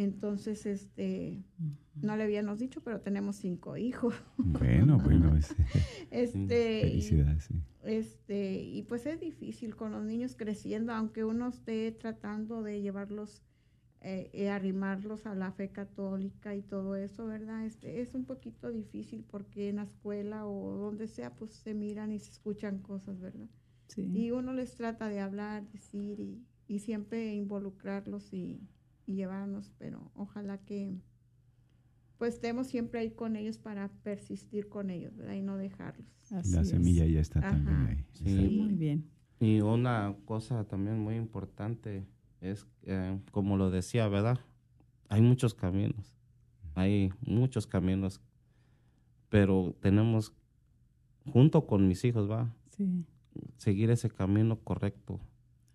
Entonces, 0.00 0.64
este, 0.64 1.42
no 2.00 2.16
le 2.16 2.22
habíamos 2.22 2.60
dicho, 2.60 2.80
pero 2.84 3.00
tenemos 3.00 3.34
cinco 3.34 3.76
hijos. 3.76 4.14
Bueno, 4.36 4.96
bueno, 4.98 5.34
es- 5.36 5.56
Este, 6.12 6.80
felicidades. 6.82 7.44
sí. 7.44 7.54
este, 7.82 8.62
y 8.62 8.82
pues 8.84 9.06
es 9.06 9.18
difícil 9.20 9.74
con 9.74 9.90
los 9.90 10.04
niños 10.04 10.36
creciendo, 10.36 10.92
aunque 10.92 11.24
uno 11.24 11.48
esté 11.48 11.90
tratando 11.90 12.62
de 12.62 12.80
llevarlos, 12.80 13.42
eh, 14.00 14.30
eh, 14.32 14.50
arrimarlos 14.50 15.26
a 15.26 15.34
la 15.34 15.50
fe 15.50 15.70
católica 15.72 16.54
y 16.54 16.62
todo 16.62 16.94
eso, 16.94 17.26
¿verdad? 17.26 17.66
Este, 17.66 18.00
es 18.00 18.14
un 18.14 18.24
poquito 18.24 18.70
difícil 18.70 19.24
porque 19.28 19.68
en 19.68 19.76
la 19.76 19.82
escuela 19.82 20.46
o 20.46 20.76
donde 20.76 21.08
sea, 21.08 21.34
pues 21.34 21.54
se 21.54 21.74
miran 21.74 22.12
y 22.12 22.20
se 22.20 22.30
escuchan 22.30 22.78
cosas, 22.78 23.18
¿verdad? 23.18 23.48
Sí. 23.88 24.08
Y 24.14 24.30
uno 24.30 24.52
les 24.52 24.76
trata 24.76 25.08
de 25.08 25.18
hablar, 25.18 25.68
decir 25.72 26.20
y, 26.20 26.46
y 26.68 26.78
siempre 26.78 27.34
involucrarlos 27.34 28.32
y, 28.32 28.60
y 29.08 29.14
llevarnos, 29.14 29.72
pero 29.78 30.10
ojalá 30.14 30.58
que 30.58 31.00
pues 32.18 32.34
estemos 32.34 32.66
siempre 32.66 33.00
ahí 33.00 33.10
con 33.12 33.36
ellos 33.36 33.58
para 33.58 33.88
persistir 34.02 34.68
con 34.68 34.90
ellos, 34.90 35.16
¿verdad? 35.16 35.34
Y 35.34 35.42
no 35.42 35.56
dejarlos. 35.56 36.06
Así 36.32 36.52
La 36.54 36.60
es. 36.62 36.68
semilla 36.68 37.06
ya 37.06 37.20
está 37.20 37.40
también 37.40 37.76
ahí. 37.86 38.04
Sí. 38.12 38.58
Muy 38.60 38.74
bien. 38.74 39.08
Y 39.40 39.60
una 39.60 40.14
cosa 40.24 40.64
también 40.64 40.98
muy 40.98 41.14
importante 41.14 42.06
es, 42.40 42.66
eh, 42.82 43.18
como 43.30 43.56
lo 43.56 43.70
decía, 43.70 44.08
¿verdad? 44.08 44.40
Hay 45.08 45.22
muchos 45.22 45.54
caminos, 45.54 46.12
hay 46.74 47.12
muchos 47.24 47.66
caminos, 47.66 48.20
pero 49.30 49.74
tenemos, 49.80 50.34
junto 51.24 51.66
con 51.66 51.86
mis 51.88 52.04
hijos, 52.04 52.28
¿va? 52.30 52.52
Sí. 52.76 53.04
seguir 53.56 53.90
ese 53.90 54.10
camino 54.10 54.58
correcto 54.58 55.20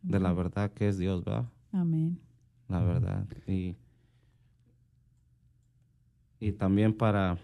de 0.01 0.19
la 0.19 0.33
verdad 0.33 0.71
que 0.73 0.89
es 0.89 0.97
Dios, 0.97 1.23
¿verdad? 1.23 1.49
Amén. 1.71 2.19
La 2.73 2.83
verdad. 2.83 3.27
Y, 3.47 3.75
y 6.39 6.51
también 6.53 6.93
para, 6.93 7.37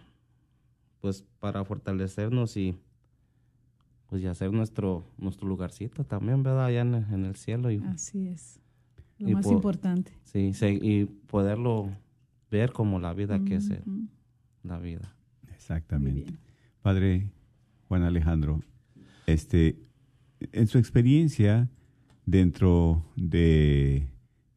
pues, 1.02 1.24
para 1.39 1.63
fortalecernos 1.63 2.58
y, 2.58 2.76
pues, 4.08 4.22
y 4.22 4.28
hacer 4.28 4.52
nuestro, 4.52 5.06
nuestro 5.18 5.48
lugarcito 5.48 6.04
también, 6.04 6.44
¿verdad? 6.44 6.65
Allá 6.65 6.82
en, 6.82 6.96
en 6.96 7.26
el 7.26 7.36
cielo. 7.36 7.72
Y, 7.72 7.78
Así 7.86 8.28
es. 8.28 8.60
Lo 9.20 9.30
Y 9.30 9.34
más 9.34 9.46
por- 9.46 9.54
importante. 9.54 10.13
sí, 10.24 10.54
se- 10.54 10.72
y 10.74 11.06
poderlo 11.06 11.89
ver 12.52 12.72
como 12.72 13.00
la 13.00 13.13
vida 13.13 13.39
que 13.44 13.56
es 13.56 13.70
la 14.63 14.80
vida. 14.80 15.13
Exactamente. 15.54 16.34
Padre 16.82 17.30
Juan 17.88 18.04
Alejandro, 18.04 18.62
este, 19.28 19.78
en 20.54 20.68
su 20.68 20.78
experiencia 20.78 21.70
dentro 22.26 23.04
de 23.15 24.08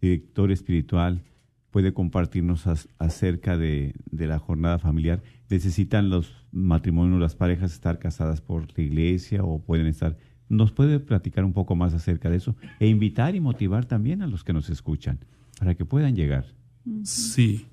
director 0.02 0.50
espiritual, 0.52 1.22
puede 1.70 1.94
compartirnos 1.94 2.66
as- 2.66 2.88
acerca 2.98 3.56
de, 3.56 3.94
de 4.10 4.26
la 4.26 4.38
jornada 4.38 4.78
familiar. 4.78 5.22
¿Necesitan 5.48 6.10
los 6.10 6.34
matrimonios, 6.52 7.18
las 7.20 7.34
parejas 7.36 7.72
estar 7.72 7.98
casadas 7.98 8.42
por 8.42 8.66
la 8.76 8.84
iglesia 8.84 9.42
o 9.44 9.58
pueden 9.62 9.86
estar? 9.86 10.18
¿Nos 10.50 10.70
puede 10.72 11.00
platicar 11.00 11.44
un 11.44 11.54
poco 11.54 11.74
más 11.76 11.94
acerca 11.94 12.28
de 12.28 12.36
eso? 12.36 12.56
E 12.80 12.88
invitar 12.88 13.34
y 13.34 13.40
motivar 13.40 13.86
también 13.86 14.20
a 14.20 14.26
los 14.26 14.44
que 14.44 14.52
nos 14.52 14.68
escuchan 14.68 15.18
para 15.58 15.74
que 15.74 15.86
puedan 15.86 16.14
llegar. 16.14 16.44
Sí. 17.04 17.66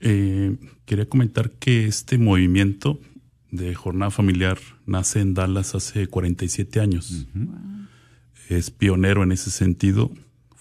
Eh, 0.00 0.56
quería 0.84 1.06
comentar 1.08 1.50
que 1.50 1.86
este 1.86 2.18
movimiento 2.18 2.98
de 3.52 3.74
jornada 3.74 4.10
familiar 4.10 4.58
nace 4.86 5.20
en 5.20 5.34
Dallas 5.34 5.74
hace 5.76 6.06
47 6.08 6.80
años. 6.80 7.28
Es 8.48 8.70
pionero 8.70 9.22
en 9.22 9.30
ese 9.30 9.50
sentido, 9.50 10.10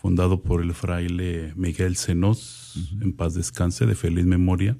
fundado 0.02 0.42
por 0.42 0.64
el 0.64 0.74
fraile 0.74 1.54
Miguel 1.56 1.96
Senos, 1.96 2.98
en 3.02 3.14
paz 3.14 3.36
descanse, 3.36 3.86
de 3.86 3.94
feliz 3.94 4.26
memoria. 4.26 4.76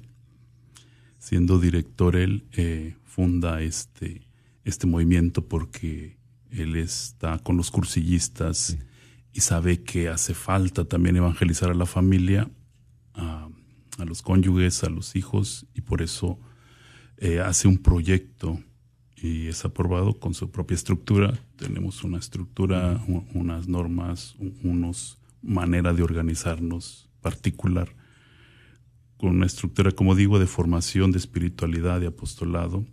Siendo 1.18 1.60
director 1.60 2.16
él, 2.16 2.44
eh, 2.50 2.96
funda 3.04 3.62
este, 3.62 4.26
este 4.64 4.88
movimiento 4.88 5.46
porque 5.46 6.18
él 6.50 6.74
está 6.74 7.38
con 7.38 7.56
los 7.56 7.70
cursillistas 7.70 8.76
y 9.32 9.42
sabe 9.42 9.84
que 9.84 10.08
hace 10.08 10.34
falta 10.34 10.86
también 10.86 11.14
evangelizar 11.14 11.70
a 11.70 11.74
la 11.74 11.86
familia, 11.86 12.50
a, 13.14 13.48
a 13.98 14.04
los 14.04 14.22
cónyuges, 14.22 14.82
a 14.82 14.90
los 14.90 15.14
hijos, 15.14 15.66
y 15.72 15.82
por 15.82 16.02
eso 16.02 16.40
eh, 17.18 17.38
hace 17.38 17.68
un 17.68 17.78
proyecto 17.78 18.58
y 19.22 19.46
es 19.46 19.64
aprobado 19.64 20.18
con 20.18 20.34
su 20.34 20.50
propia 20.50 20.74
estructura. 20.74 21.38
Tenemos 21.56 22.02
una 22.04 22.18
estructura, 22.18 23.02
unas 23.34 23.68
normas, 23.68 24.34
u- 24.38 24.52
unos 24.68 25.18
manera 25.42 25.92
de 25.92 26.02
organizarnos 26.02 27.08
particular, 27.20 27.94
con 29.16 29.30
una 29.36 29.46
estructura, 29.46 29.92
como 29.92 30.14
digo, 30.16 30.38
de 30.40 30.46
formación, 30.46 31.12
de 31.12 31.18
espiritualidad, 31.18 32.00
de 32.00 32.08
apostolado. 32.08 32.84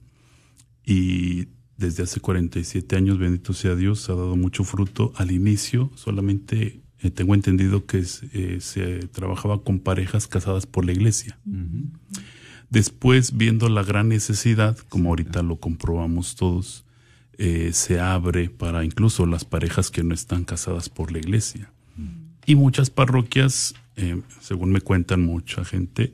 Y 0.85 1.47
desde 1.77 2.03
hace 2.03 2.19
47 2.19 2.95
años, 2.95 3.17
bendito 3.17 3.53
sea 3.53 3.75
Dios, 3.75 4.09
ha 4.09 4.13
dado 4.15 4.35
mucho 4.35 4.63
fruto. 4.63 5.13
Al 5.15 5.31
inicio 5.31 5.91
solamente 5.95 6.81
eh, 6.99 7.09
tengo 7.11 7.33
entendido 7.33 7.85
que 7.85 8.03
eh, 8.33 8.57
se 8.59 8.99
trabajaba 9.07 9.63
con 9.63 9.79
parejas 9.79 10.27
casadas 10.27 10.65
por 10.67 10.85
la 10.85 10.91
iglesia. 10.91 11.39
Después, 12.69 13.35
viendo 13.35 13.67
la 13.69 13.83
gran 13.83 14.09
necesidad, 14.09 14.77
como 14.89 15.09
ahorita 15.09 15.41
lo 15.41 15.57
comprobamos 15.57 16.35
todos, 16.35 16.85
eh, 17.37 17.71
se 17.73 17.99
abre 17.99 18.49
para 18.49 18.83
incluso 18.83 19.25
las 19.25 19.45
parejas 19.45 19.89
que 19.91 20.03
no 20.03 20.13
están 20.13 20.43
casadas 20.43 20.89
por 20.89 21.11
la 21.11 21.19
iglesia. 21.19 21.71
Y 22.45 22.55
muchas 22.55 22.89
parroquias, 22.89 23.75
eh, 23.95 24.21
según 24.41 24.71
me 24.71 24.81
cuentan 24.81 25.21
mucha 25.21 25.63
gente, 25.65 26.13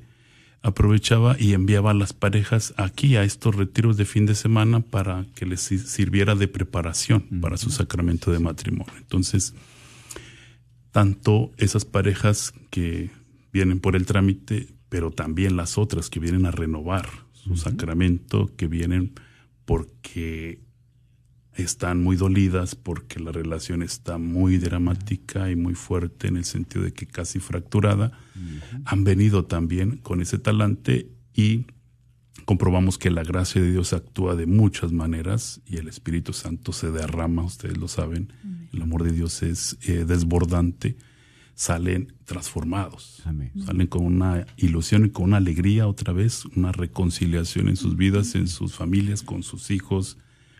aprovechaba 0.61 1.35
y 1.39 1.53
enviaba 1.53 1.91
a 1.91 1.93
las 1.93 2.13
parejas 2.13 2.73
aquí 2.77 3.15
a 3.15 3.23
estos 3.23 3.55
retiros 3.55 3.97
de 3.97 4.05
fin 4.05 4.25
de 4.25 4.35
semana 4.35 4.79
para 4.79 5.25
que 5.35 5.45
les 5.45 5.61
si- 5.61 5.77
sirviera 5.79 6.35
de 6.35 6.47
preparación 6.47 7.21
para 7.41 7.57
su 7.57 7.69
sacramento 7.69 8.31
de 8.31 8.39
matrimonio. 8.39 8.93
Entonces, 8.97 9.53
tanto 10.91 11.51
esas 11.57 11.85
parejas 11.85 12.53
que 12.69 13.09
vienen 13.53 13.79
por 13.79 13.95
el 13.95 14.05
trámite, 14.05 14.67
pero 14.89 15.11
también 15.11 15.55
las 15.57 15.77
otras 15.77 16.09
que 16.09 16.19
vienen 16.19 16.45
a 16.45 16.51
renovar 16.51 17.07
su 17.33 17.57
sacramento, 17.57 18.51
que 18.55 18.67
vienen 18.67 19.13
porque 19.65 20.59
están 21.53 22.03
muy 22.03 22.15
dolidas, 22.15 22.75
porque 22.75 23.19
la 23.19 23.31
relación 23.31 23.81
está 23.81 24.17
muy 24.17 24.57
dramática 24.57 25.49
y 25.49 25.55
muy 25.55 25.73
fuerte 25.73 26.27
en 26.27 26.37
el 26.37 26.45
sentido 26.45 26.83
de 26.83 26.91
que 26.91 27.07
casi 27.07 27.39
fracturada, 27.39 28.11
han 28.85 29.03
venido 29.03 29.45
también 29.45 29.97
con 29.97 30.21
ese 30.21 30.37
talante 30.37 31.09
y 31.33 31.65
comprobamos 32.45 32.97
que 32.97 33.09
la 33.09 33.23
gracia 33.23 33.61
de 33.61 33.71
Dios 33.71 33.93
actúa 33.93 34.35
de 34.35 34.45
muchas 34.45 34.91
maneras 34.91 35.61
y 35.65 35.77
el 35.77 35.87
Espíritu 35.87 36.33
Santo 36.33 36.73
se 36.73 36.91
derrama, 36.91 37.43
ustedes 37.43 37.77
lo 37.77 37.87
saben, 37.87 38.33
el 38.73 38.81
amor 38.81 39.03
de 39.03 39.11
Dios 39.11 39.41
es 39.41 39.77
eh, 39.87 40.05
desbordante, 40.05 40.97
salen 41.55 42.13
transformados, 42.25 43.21
Amén. 43.25 43.51
salen 43.65 43.87
con 43.87 44.05
una 44.05 44.45
ilusión 44.57 45.05
y 45.05 45.09
con 45.09 45.25
una 45.25 45.37
alegría 45.37 45.87
otra 45.87 46.13
vez, 46.13 46.45
una 46.55 46.71
reconciliación 46.71 47.69
en 47.69 47.77
sus 47.77 47.95
vidas, 47.95 48.35
en 48.35 48.47
sus 48.47 48.73
familias, 48.75 49.23
con 49.23 49.41
sus 49.41 49.71
hijos, 49.71 50.17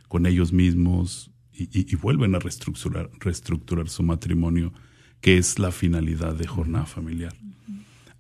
con 0.08 0.26
ellos 0.26 0.54
mismos 0.54 1.32
y, 1.54 1.64
y- 1.64 1.86
y 1.92 1.96
vuelven 1.96 2.34
a 2.36 2.40
reestructurar, 2.40 3.10
reestructurar 3.20 3.90
su 3.90 4.04
matrimonio, 4.04 4.72
que 5.22 5.38
es 5.38 5.60
la 5.60 5.72
finalidad 5.72 6.34
de 6.36 6.48
jornada 6.48 6.86
familiar. 6.86 7.36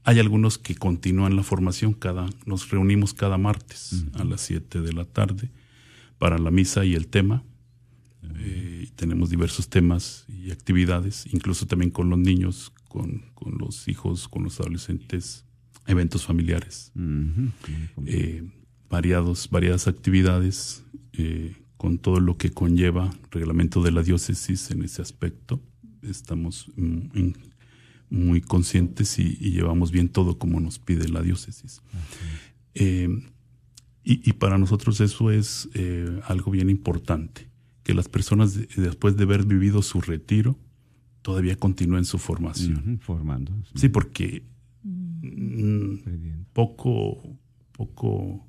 Hay 0.04 0.20
algunos 0.20 0.58
que 0.58 0.76
continúan 0.76 1.36
la 1.36 1.44
formación, 1.44 1.94
cada, 1.94 2.28
nos 2.46 2.70
reunimos 2.70 3.14
cada 3.14 3.38
martes 3.38 4.06
a 4.14 4.24
las 4.24 4.42
7 4.42 4.82
de 4.82 4.94
la 4.94 5.06
tarde 5.06 5.50
para 6.20 6.38
la 6.38 6.52
misa 6.52 6.86
y 6.86 6.94
el 6.94 7.08
tema. 7.08 7.44
Eh, 8.38 8.90
tenemos 8.96 9.30
diversos 9.30 9.70
temas 9.70 10.26
y 10.28 10.52
actividades, 10.52 11.26
incluso 11.32 11.66
también 11.68 11.92
con 11.92 12.10
los 12.10 12.20
niños, 12.20 12.72
con, 12.88 13.24
con 13.34 13.58
los 13.58 13.88
hijos, 13.88 14.28
con 14.28 14.44
los 14.44 14.60
adolescentes, 14.60 15.46
eventos 15.88 16.26
familiares 16.26 16.92
eh, 18.06 18.44
variados, 18.90 19.50
variadas 19.50 19.88
actividades 19.88 20.84
eh, 21.14 21.56
con 21.78 21.98
todo 22.00 22.20
lo 22.20 22.38
que 22.38 22.52
conlleva 22.52 23.12
reglamento 23.32 23.82
de 23.84 23.92
la 23.92 24.02
diócesis 24.02 24.72
en 24.72 24.84
ese 24.84 25.02
aspecto. 25.02 25.62
Estamos 26.02 26.68
mm, 26.76 27.00
en- 27.14 27.38
muy 28.10 28.40
conscientes 28.40 29.18
y, 29.20 29.36
y 29.42 29.52
llevamos 29.52 29.92
bien 29.92 30.10
todo 30.10 30.38
como 30.38 30.60
nos 30.60 30.78
pide 30.80 31.10
la 31.10 31.22
diócesis. 31.24 31.82
Eh, 32.76 33.10
y, 34.04 34.30
y 34.30 34.34
para 34.34 34.58
nosotros 34.60 35.02
eso 35.02 35.32
es 35.32 35.68
eh, 35.74 36.20
algo 36.28 36.52
bien 36.52 36.70
importante, 36.70 37.50
que 37.86 37.94
las 37.94 38.10
personas 38.10 38.56
de- 38.56 38.68
después 38.76 39.16
de 39.16 39.24
haber 39.24 39.46
vivido 39.46 39.82
su 39.82 40.02
retiro 40.02 40.58
todavía 41.22 41.56
continúen 41.56 42.04
su 42.04 42.18
formación. 42.18 43.00
Formando. 43.02 43.54
Sí, 43.76 43.88
porque 43.90 44.44
mm, 44.84 46.44
poco, 46.54 47.38
poco, 47.72 48.46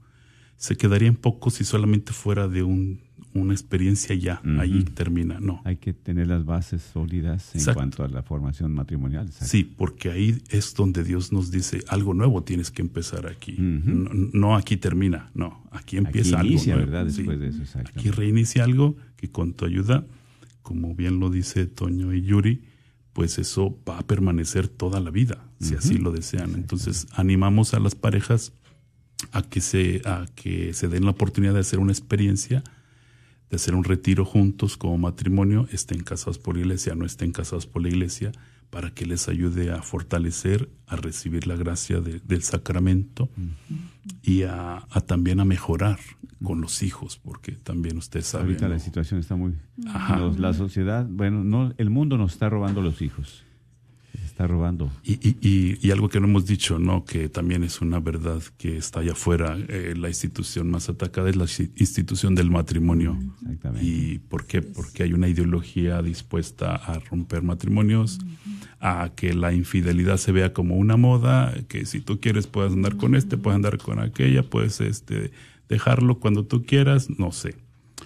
se 0.56 0.76
quedaría 0.76 1.08
en 1.08 1.16
poco 1.16 1.50
si 1.50 1.64
solamente 1.64 2.12
fuera 2.12 2.48
de 2.48 2.62
un, 2.64 3.00
una 3.40 3.52
experiencia 3.54 4.14
ya, 4.16 4.40
Ujú. 4.44 4.60
ahí 4.60 4.82
termina. 4.84 5.38
No. 5.40 5.60
Hay 5.64 5.76
que 5.76 5.92
tener 5.92 6.26
las 6.28 6.44
bases 6.44 6.82
sólidas 6.82 7.54
en 7.54 7.60
Exacto. 7.60 7.78
cuanto 7.78 8.04
a 8.04 8.08
la 8.08 8.22
formación 8.22 8.72
matrimonial. 8.74 9.26
exacto. 9.26 9.46
Sí, 9.46 9.64
porque 9.64 10.10
ahí 10.10 10.42
es 10.50 10.74
donde 10.74 11.04
Dios 11.04 11.32
nos 11.32 11.50
dice 11.50 11.82
algo 11.88 12.14
nuevo 12.14 12.42
tienes 12.42 12.70
que 12.70 12.82
empezar 12.82 13.26
aquí. 13.26 13.56
No, 13.58 14.10
no 14.32 14.56
aquí 14.56 14.76
termina, 14.76 15.30
no, 15.34 15.64
aquí 15.70 15.96
empieza 15.96 16.36
Aquí 16.36 16.40
algo 16.40 16.52
inicia, 16.52 16.74
nuevo. 16.76 16.90
¿verdad? 16.90 17.10
Sí. 17.10 17.18
Después 17.18 17.38
de 17.40 17.48
eso, 17.48 17.78
Aquí 17.80 18.10
reinicia 18.10 18.64
algo 18.64 18.96
que 19.16 19.30
con 19.30 19.52
tu 19.54 19.64
ayuda, 19.64 20.04
como 20.62 20.94
bien 20.94 21.20
lo 21.20 21.30
dice 21.30 21.66
Toño 21.66 22.12
y 22.12 22.22
Yuri, 22.22 22.62
pues 23.12 23.38
eso 23.38 23.78
va 23.88 23.98
a 23.98 24.02
permanecer 24.06 24.68
toda 24.68 25.00
la 25.00 25.10
vida, 25.10 25.42
si 25.60 25.74
así 25.74 25.96
lo 25.96 26.10
desean. 26.12 26.54
Entonces, 26.54 27.06
animamos 27.12 27.72
a 27.72 27.80
las 27.80 27.94
parejas 27.94 28.52
a 29.32 29.40
que 29.42 29.62
se 29.62 30.02
a 30.04 30.26
que 30.34 30.74
se 30.74 30.88
den 30.88 31.04
la 31.06 31.12
oportunidad 31.12 31.54
de 31.54 31.60
hacer 31.60 31.78
una 31.78 31.92
experiencia, 31.92 32.62
de 33.50 33.56
hacer 33.56 33.74
un 33.74 33.84
retiro 33.84 34.24
juntos 34.24 34.76
como 34.76 34.98
matrimonio, 34.98 35.68
estén 35.72 36.02
casados 36.02 36.38
por 36.38 36.54
la 36.56 36.62
iglesia, 36.62 36.94
no 36.94 37.04
estén 37.06 37.32
casados 37.32 37.66
por 37.66 37.82
la 37.82 37.88
iglesia, 37.88 38.32
para 38.70 38.90
que 38.90 39.06
les 39.06 39.28
ayude 39.28 39.70
a 39.70 39.80
fortalecer, 39.82 40.68
a 40.88 40.96
recibir 40.96 41.46
la 41.46 41.54
gracia 41.54 42.00
de- 42.00 42.18
del 42.20 42.42
sacramento 42.42 43.28
y 44.22 44.42
a, 44.42 44.84
a 44.90 45.00
también 45.02 45.38
a 45.40 45.44
mejorar 45.44 45.98
con 46.42 46.60
los 46.60 46.82
hijos, 46.82 47.18
porque 47.22 47.52
también 47.52 47.96
ustedes 47.96 48.26
saben. 48.26 48.48
Ahorita 48.48 48.68
la 48.68 48.78
situación 48.80 49.20
está 49.20 49.36
muy... 49.36 49.54
Ajá. 49.86 50.18
los- 50.18 50.38
la 50.40 50.52
sociedad, 50.52 51.06
bueno, 51.08 51.44
no, 51.44 51.72
el 51.78 51.90
mundo 51.90 52.18
nos 52.18 52.32
está 52.32 52.48
robando 52.50 52.82
los 52.82 53.00
hijos. 53.00 53.44
Está 54.36 54.46
robando. 54.46 54.90
Y, 55.02 55.14
y, 55.14 55.38
y, 55.40 55.78
y 55.80 55.90
algo 55.92 56.10
que 56.10 56.20
no 56.20 56.26
hemos 56.26 56.44
dicho, 56.44 56.78
¿no? 56.78 57.06
Que 57.06 57.30
también 57.30 57.64
es 57.64 57.80
una 57.80 58.00
verdad 58.00 58.42
que 58.58 58.76
está 58.76 59.00
allá 59.00 59.12
afuera. 59.12 59.56
eh, 59.68 59.94
la 59.96 60.08
institución 60.08 60.70
más 60.70 60.90
atacada 60.90 61.30
es 61.30 61.36
la 61.36 61.46
institución 61.76 62.34
del 62.34 62.50
matrimonio. 62.50 63.18
Exactamente. 63.40 63.86
¿Y 63.86 64.18
por 64.18 64.44
qué? 64.44 64.60
Porque 64.60 65.04
hay 65.04 65.14
una 65.14 65.28
ideología 65.28 66.02
dispuesta 66.02 66.74
a 66.74 66.98
romper 66.98 67.42
matrimonios, 67.42 68.18
a 68.78 69.10
que 69.16 69.32
la 69.32 69.54
infidelidad 69.54 70.18
se 70.18 70.32
vea 70.32 70.52
como 70.52 70.76
una 70.76 70.98
moda, 70.98 71.54
que 71.66 71.86
si 71.86 72.00
tú 72.00 72.20
quieres 72.20 72.46
puedes 72.46 72.74
andar 72.74 72.98
con 72.98 73.14
este, 73.14 73.38
puedes 73.38 73.56
andar 73.56 73.78
con 73.78 74.00
aquella, 74.00 74.42
puedes 74.42 74.82
este, 74.82 75.30
dejarlo 75.70 76.20
cuando 76.20 76.44
tú 76.44 76.62
quieras, 76.66 77.08
no 77.18 77.32
sé. 77.32 77.54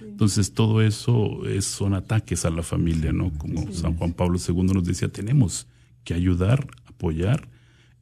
Entonces 0.01 0.55
todo 0.55 0.81
eso 0.81 1.45
es, 1.49 1.65
son 1.65 1.93
ataques 1.93 2.45
a 2.45 2.51
la 2.51 2.63
familia, 2.63 3.13
¿no? 3.13 3.33
Como 3.37 3.73
San 3.73 3.97
Juan 3.97 4.13
Pablo 4.13 4.39
II 4.39 4.63
nos 4.75 4.85
decía, 4.85 5.09
tenemos 5.09 5.67
que 6.05 6.15
ayudar, 6.15 6.67
apoyar 6.87 7.49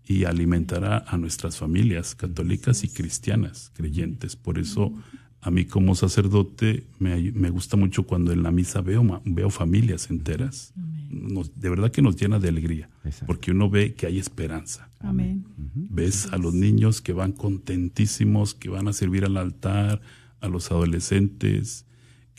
y 0.06 0.24
alimentar 0.24 0.84
a, 0.84 0.98
a 1.06 1.16
nuestras 1.18 1.56
familias 1.58 2.14
católicas 2.14 2.82
y 2.84 2.88
cristianas, 2.88 3.70
creyentes. 3.74 4.36
Por 4.36 4.58
eso 4.58 4.92
a 5.40 5.50
mí 5.50 5.66
como 5.66 5.94
sacerdote 5.94 6.86
me, 6.98 7.50
gusta 7.50 7.76
mucho 7.76 8.04
cuando 8.04 8.32
en 8.32 8.42
la 8.42 8.50
misa 8.50 8.80
veo, 8.80 9.04
ma- 9.04 9.20
veo 9.24 9.50
familias 9.50 10.10
enteras. 10.10 10.72
Nos- 11.10 11.58
de 11.60 11.68
verdad 11.70 11.90
que 11.92 12.02
nos 12.02 12.16
llena 12.16 12.38
de 12.38 12.48
alegría, 12.48 12.88
Exacto. 13.04 13.26
porque 13.26 13.50
uno 13.52 13.68
ve 13.70 13.94
que 13.94 14.06
hay 14.06 14.18
esperanza. 14.18 14.90
Amén. 15.00 15.44
Ves 15.74 16.26
a 16.32 16.38
los 16.38 16.54
niños 16.54 17.00
que 17.00 17.12
van 17.12 17.32
contentísimos, 17.32 18.54
que 18.54 18.68
van 18.68 18.88
a 18.88 18.92
servir 18.92 19.24
al 19.24 19.36
altar, 19.36 20.00
a 20.40 20.48
los 20.48 20.70
adolescentes, 20.70 21.86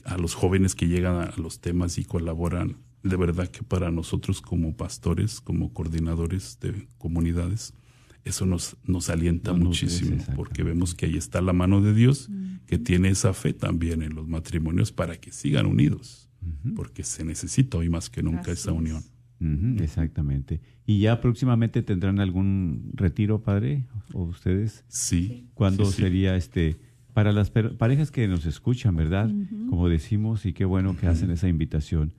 a 0.06 0.18
los 0.18 0.34
jóvenes 0.34 0.76
que 0.76 0.88
llegan 0.88 1.16
a 1.22 1.34
los 1.38 1.60
temas 1.60 1.98
y 1.98 2.04
colaboran. 2.06 2.78
De 3.04 3.16
verdad 3.16 3.48
que 3.48 3.64
para 3.64 3.92
nosotros 3.92 4.42
como 4.42 4.76
pastores, 4.76 5.40
como 5.40 5.74
coordinadores 5.74 6.60
de 6.60 6.88
comunidades, 6.98 7.74
eso 8.26 8.46
nos, 8.46 8.78
nos 8.84 9.10
alienta 9.10 9.54
muchísimo, 9.54 10.18
porque 10.36 10.64
vemos 10.64 10.94
que 10.94 11.06
ahí 11.06 11.16
está 11.16 11.42
la 11.42 11.54
mano 11.54 11.82
de 11.82 11.94
Dios, 11.94 12.30
que 12.66 12.78
tiene 12.78 13.10
esa 13.10 13.34
fe 13.34 13.54
también 13.54 14.02
en 14.04 14.14
los 14.16 14.28
matrimonios 14.28 14.92
para 14.92 15.16
que 15.18 15.32
sigan 15.32 15.66
unidos, 15.66 16.30
porque 16.76 17.04
se 17.04 17.24
necesita 17.24 17.78
hoy 17.78 17.90
más 17.90 18.10
que 18.10 18.22
nunca 18.22 18.52
esa 18.52 18.72
es. 18.72 18.78
unión. 18.78 19.04
Exactamente. 19.80 20.62
¿Y 20.86 21.00
ya 21.00 21.22
próximamente 21.22 21.82
tendrán 21.82 22.20
algún 22.20 22.92
retiro, 22.94 23.42
padre? 23.42 23.86
¿O 24.14 24.24
ustedes? 24.24 24.84
Sí. 24.90 25.48
¿Cuándo 25.54 25.86
sí, 25.86 25.94
sí. 25.94 26.02
sería 26.02 26.36
este? 26.36 26.78
Para 27.14 27.32
las 27.32 27.50
parejas 27.50 28.12
que 28.12 28.28
nos 28.28 28.46
escuchan, 28.46 28.96
¿verdad? 28.96 29.32
Como 29.70 29.88
decimos, 29.88 30.46
y 30.46 30.54
qué 30.54 30.66
bueno 30.66 30.98
que 30.98 31.08
hacen 31.08 31.32
esa 31.32 31.48
invitación, 31.48 32.14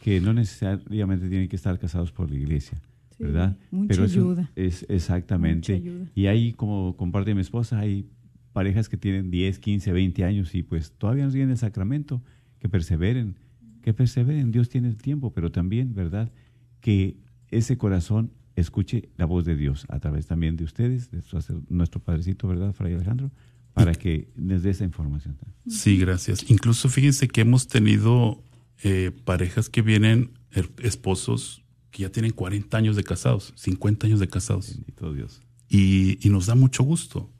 que 0.00 0.20
no 0.20 0.32
necesariamente 0.32 1.28
tienen 1.28 1.48
que 1.48 1.56
estar 1.56 1.78
casados 1.78 2.12
por 2.12 2.30
la 2.30 2.36
iglesia, 2.36 2.80
Sí, 3.16 3.24
¿verdad? 3.24 3.56
mucha 3.70 3.92
es 3.92 3.98
un- 3.98 4.04
ayuda. 4.04 4.50
Es, 4.56 4.86
exactamente. 4.88 5.72
Mucha 5.74 5.82
ayuda. 5.88 6.06
Y 6.14 6.26
ahí, 6.26 6.52
como 6.52 6.96
comparte 6.96 7.34
mi 7.34 7.40
esposa, 7.40 7.78
hay 7.80 8.06
parejas 8.52 8.88
que 8.88 8.96
tienen 8.96 9.30
10, 9.30 9.58
15, 9.58 9.92
20 9.92 10.24
años 10.24 10.54
y 10.54 10.62
pues 10.62 10.92
todavía 10.92 11.24
no 11.26 11.30
tienen 11.32 11.50
el 11.50 11.58
sacramento, 11.58 12.22
que 12.58 12.68
perseveren, 12.68 13.36
que 13.82 13.92
perseveren. 13.94 14.50
Dios 14.50 14.68
tiene 14.68 14.88
el 14.88 14.96
tiempo, 14.96 15.32
pero 15.32 15.50
también, 15.52 15.94
¿verdad? 15.94 16.32
Que 16.80 17.16
ese 17.50 17.76
corazón 17.78 18.32
escuche 18.56 19.08
la 19.16 19.26
voz 19.26 19.44
de 19.44 19.56
Dios 19.56 19.86
a 19.88 20.00
través 20.00 20.26
también 20.26 20.56
de 20.56 20.64
ustedes, 20.64 21.10
de 21.12 21.20
nuestro 21.68 22.00
padrecito, 22.00 22.48
¿verdad, 22.48 22.72
Fray 22.72 22.94
Alejandro? 22.94 23.30
Para 23.74 23.94
que 23.94 24.28
les 24.36 24.64
dé 24.64 24.70
esa 24.70 24.84
información. 24.84 25.36
Sí, 25.68 25.96
gracias. 25.98 26.50
Incluso 26.50 26.88
fíjense 26.88 27.28
que 27.28 27.42
hemos 27.42 27.68
tenido 27.68 28.42
eh, 28.82 29.10
parejas 29.24 29.68
que 29.68 29.82
vienen, 29.82 30.30
er- 30.52 30.70
esposos 30.82 31.62
que 31.90 32.02
ya 32.02 32.10
tienen 32.12 32.32
40 32.32 32.76
años 32.76 32.96
de 32.96 33.04
casados, 33.04 33.52
50 33.56 34.06
años 34.06 34.20
de 34.20 34.28
casados. 34.28 34.70
Bendito 34.74 35.12
Dios. 35.12 35.40
Y, 35.68 36.18
y 36.26 36.30
nos 36.30 36.46
da 36.46 36.54
mucho 36.54 36.82
gusto, 36.82 37.30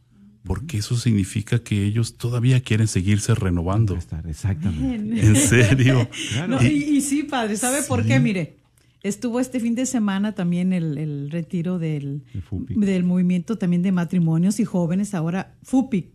porque 0.45 0.79
eso 0.79 0.97
significa 0.97 1.59
que 1.63 1.85
ellos 1.85 2.17
todavía 2.17 2.61
quieren 2.63 2.89
seguirse 2.89 3.35
renovando. 3.35 3.95
Estar, 3.97 4.27
exactamente. 4.27 5.21
En 5.27 5.37
serio. 5.37 6.09
Claro. 6.33 6.57
No, 6.57 6.63
y, 6.63 6.67
y 6.97 7.01
sí, 7.03 7.23
padre, 7.25 7.57
¿sabe 7.57 7.83
por 7.83 8.05
qué? 8.07 8.19
Mire, 8.21 8.57
estuvo 9.03 9.39
este 9.41 9.61
fin 9.61 9.75
de 9.75 9.87
semana 9.87 10.33
también 10.35 10.73
el, 10.73 10.99
el 10.99 11.31
retiro 11.31 11.79
del, 11.79 12.25
El 12.69 12.81
del 12.81 13.05
movimiento 13.05 13.57
también 13.59 13.83
de 13.83 13.93
matrimonios 13.93 14.59
y 14.61 14.65
jóvenes, 14.65 15.15
ahora 15.15 15.57
FUPIC. 15.63 16.09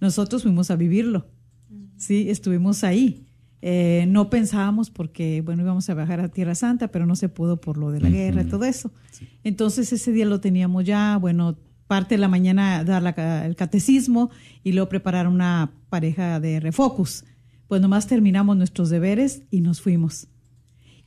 Nosotros 0.00 0.42
fuimos 0.42 0.70
a 0.70 0.76
vivirlo, 0.76 1.28
sí, 1.96 2.28
estuvimos 2.28 2.82
ahí. 2.84 3.26
Eh, 3.64 4.06
no 4.08 4.28
pensábamos 4.28 4.90
porque, 4.90 5.40
bueno, 5.40 5.62
íbamos 5.62 5.88
a 5.88 5.94
viajar 5.94 6.18
a 6.18 6.28
Tierra 6.28 6.56
Santa, 6.56 6.88
pero 6.88 7.06
no 7.06 7.14
se 7.14 7.28
pudo 7.28 7.60
por 7.60 7.78
lo 7.78 7.92
de 7.92 8.00
la 8.00 8.10
guerra 8.10 8.42
y 8.42 8.46
todo 8.46 8.64
eso. 8.64 8.90
Entonces 9.44 9.92
ese 9.92 10.10
día 10.10 10.26
lo 10.26 10.40
teníamos 10.40 10.84
ya, 10.84 11.16
bueno, 11.16 11.56
parte 11.86 12.16
de 12.16 12.18
la 12.18 12.28
mañana 12.28 12.82
dar 12.82 13.02
la 13.02 13.46
el 13.46 13.54
catecismo 13.54 14.30
y 14.64 14.72
luego 14.72 14.88
preparar 14.88 15.28
una 15.28 15.72
pareja 15.90 16.40
de 16.40 16.58
refocus. 16.58 17.24
Pues 17.68 17.80
nomás 17.80 18.08
terminamos 18.08 18.56
nuestros 18.56 18.90
deberes 18.90 19.42
y 19.50 19.60
nos 19.60 19.80
fuimos. 19.80 20.26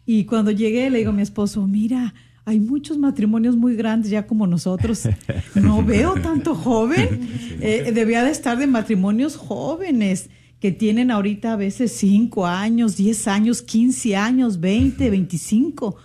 Y 0.05 0.23
cuando 0.23 0.51
llegué 0.51 0.89
le 0.89 0.99
digo 0.99 1.09
a 1.09 1.13
mi 1.13 1.23
esposo, 1.23 1.67
mira, 1.67 2.13
hay 2.45 2.59
muchos 2.59 2.97
matrimonios 2.97 3.57
muy 3.57 3.75
grandes 3.75 4.11
ya 4.11 4.27
como 4.27 4.47
nosotros. 4.47 5.09
No 5.55 5.83
veo 5.83 6.13
tanto 6.21 6.55
joven. 6.55 7.29
Eh, 7.61 7.93
debía 7.93 8.23
de 8.23 8.31
estar 8.31 8.57
de 8.57 8.67
matrimonios 8.67 9.37
jóvenes 9.37 10.29
que 10.65 10.71
tienen 10.71 11.11
ahorita 11.11 11.53
a 11.53 11.57
veces 11.57 11.91
5 11.91 12.47
años, 12.47 12.97
10 12.97 13.27
años, 13.27 13.61
15 13.61 14.15
años, 14.15 14.59
20, 14.59 15.11
25. 15.11 15.95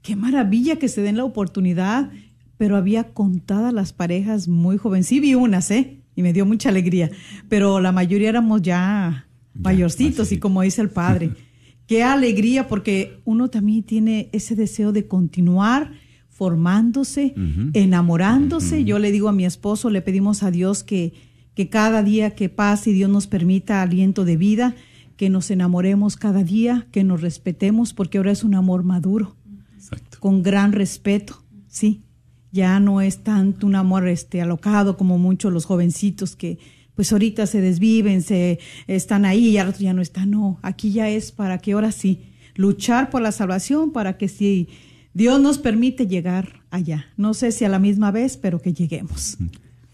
Qué 0.00 0.16
maravilla 0.16 0.76
que 0.76 0.88
se 0.88 1.02
den 1.02 1.18
la 1.18 1.24
oportunidad, 1.24 2.10
pero 2.56 2.74
había 2.74 3.12
contadas 3.12 3.74
las 3.74 3.92
parejas 3.92 4.48
muy 4.48 4.78
jóvenes. 4.78 5.08
Sí 5.08 5.20
vi 5.20 5.34
unas, 5.34 5.70
¿eh? 5.70 6.00
Y 6.16 6.22
me 6.22 6.32
dio 6.32 6.46
mucha 6.46 6.70
alegría, 6.70 7.10
pero 7.50 7.80
la 7.80 7.92
mayoría 7.92 8.30
éramos 8.30 8.62
ya 8.62 9.26
mayorcitos 9.52 10.32
y 10.32 10.38
como 10.38 10.62
dice 10.62 10.80
el 10.80 10.88
padre, 10.88 11.32
qué 11.86 12.02
alegría 12.02 12.66
porque 12.66 13.20
uno 13.26 13.50
también 13.50 13.82
tiene 13.82 14.30
ese 14.32 14.56
deseo 14.56 14.90
de 14.92 15.06
continuar 15.06 15.92
formándose, 16.30 17.34
enamorándose. 17.74 18.84
Yo 18.84 18.98
le 18.98 19.12
digo 19.12 19.28
a 19.28 19.32
mi 19.32 19.44
esposo, 19.44 19.90
le 19.90 20.00
pedimos 20.00 20.42
a 20.42 20.50
Dios 20.50 20.82
que, 20.82 21.12
que 21.54 21.68
cada 21.68 22.02
día 22.02 22.30
que 22.30 22.48
pase 22.48 22.90
y 22.90 22.94
Dios 22.94 23.10
nos 23.10 23.26
permita 23.26 23.82
aliento 23.82 24.24
de 24.24 24.36
vida, 24.36 24.74
que 25.16 25.30
nos 25.30 25.50
enamoremos 25.50 26.16
cada 26.16 26.42
día, 26.42 26.86
que 26.90 27.04
nos 27.04 27.20
respetemos, 27.20 27.92
porque 27.92 28.18
ahora 28.18 28.32
es 28.32 28.44
un 28.44 28.54
amor 28.54 28.82
maduro 28.82 29.36
Exacto. 29.76 30.18
con 30.20 30.42
gran 30.42 30.72
respeto, 30.72 31.42
sí. 31.68 32.02
Ya 32.50 32.78
no 32.78 33.00
es 33.00 33.24
tanto 33.24 33.66
un 33.66 33.74
amor 33.74 34.06
este 34.06 34.40
alocado 34.40 34.96
como 34.96 35.18
muchos 35.18 35.52
los 35.52 35.64
jovencitos 35.64 36.36
que 36.36 36.58
pues 36.94 37.10
ahorita 37.10 37.46
se 37.46 37.60
desviven, 37.60 38.22
se 38.22 38.60
están 38.86 39.24
ahí 39.24 39.48
y 39.48 39.58
al 39.58 39.74
ya 39.74 39.92
no 39.92 40.00
están. 40.00 40.30
No, 40.30 40.60
aquí 40.62 40.92
ya 40.92 41.08
es 41.08 41.32
para 41.32 41.58
que 41.58 41.72
ahora 41.72 41.90
sí 41.90 42.20
luchar 42.54 43.10
por 43.10 43.22
la 43.22 43.32
salvación 43.32 43.90
para 43.90 44.16
que 44.16 44.28
si 44.28 44.68
Dios 45.12 45.40
nos 45.40 45.58
permite 45.58 46.06
llegar 46.06 46.62
allá. 46.70 47.06
No 47.16 47.34
sé 47.34 47.52
si 47.52 47.64
a 47.64 47.68
la 47.68 47.78
misma 47.78 48.10
vez, 48.10 48.36
pero 48.36 48.60
que 48.60 48.72
lleguemos. 48.72 49.36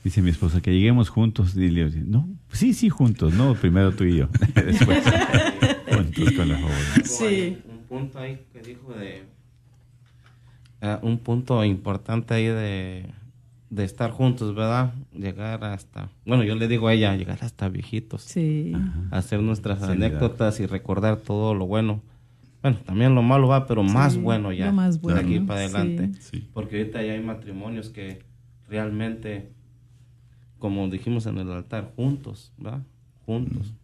Dice 0.02 0.22
mi 0.22 0.30
esposa 0.30 0.60
que 0.60 0.72
lleguemos 0.72 1.08
juntos. 1.10 1.54
Y 1.56 1.68
le 1.70 1.90
digo, 1.90 2.04
no, 2.08 2.28
sí, 2.52 2.72
sí, 2.74 2.88
juntos, 2.88 3.34
no, 3.34 3.54
primero 3.54 3.92
tú 3.92 4.04
y 4.04 4.16
yo. 4.18 4.28
Después, 4.54 5.04
juntos 5.94 6.32
con 6.32 6.48
los 6.48 6.58
jóvenes. 6.60 7.02
Sí. 7.04 7.58
Un 7.68 7.78
punto 7.86 8.18
ahí 8.18 8.40
que 8.52 8.60
dijo 8.60 8.92
de... 8.94 9.24
ah, 10.80 11.00
un 11.02 11.18
punto 11.18 11.62
importante 11.64 12.32
ahí 12.34 12.46
de, 12.46 13.06
de 13.68 13.84
estar 13.84 14.10
juntos, 14.10 14.54
¿verdad? 14.54 14.94
Llegar 15.12 15.62
hasta... 15.64 16.08
Bueno, 16.24 16.44
yo 16.44 16.54
le 16.54 16.66
digo 16.68 16.88
a 16.88 16.94
ella, 16.94 17.14
llegar 17.16 17.38
hasta 17.42 17.68
viejitos. 17.68 18.22
Sí. 18.22 18.72
Hacer 19.10 19.42
nuestras 19.42 19.80
Seriedad. 19.80 20.06
anécdotas 20.08 20.60
y 20.60 20.66
recordar 20.66 21.16
todo 21.18 21.54
lo 21.54 21.66
bueno. 21.66 22.00
Bueno, 22.62 22.78
también 22.84 23.14
lo 23.14 23.22
malo 23.22 23.48
va, 23.48 23.66
pero 23.66 23.82
más 23.82 24.12
Sí, 24.14 24.18
bueno 24.20 24.52
ya. 24.52 24.66
lo 24.66 24.72
más 24.72 25.00
De 25.02 25.12
aquí 25.14 25.30
bueno, 25.38 25.46
para 25.46 25.60
adelante. 25.60 26.10
Sí. 26.20 26.48
Porque 26.54 26.78
ahorita 26.78 27.02
ya 27.02 27.12
hay 27.12 27.22
matrimonios 27.22 27.88
que 27.88 28.22
realmente, 28.68 29.50
como 30.60 30.86
dijimos 30.88 31.26
en 31.26 31.38
el 31.38 31.50
altar, 31.50 31.92
juntos, 31.96 32.52
¿verdad? 32.56 32.82
Juntos. 33.26 33.74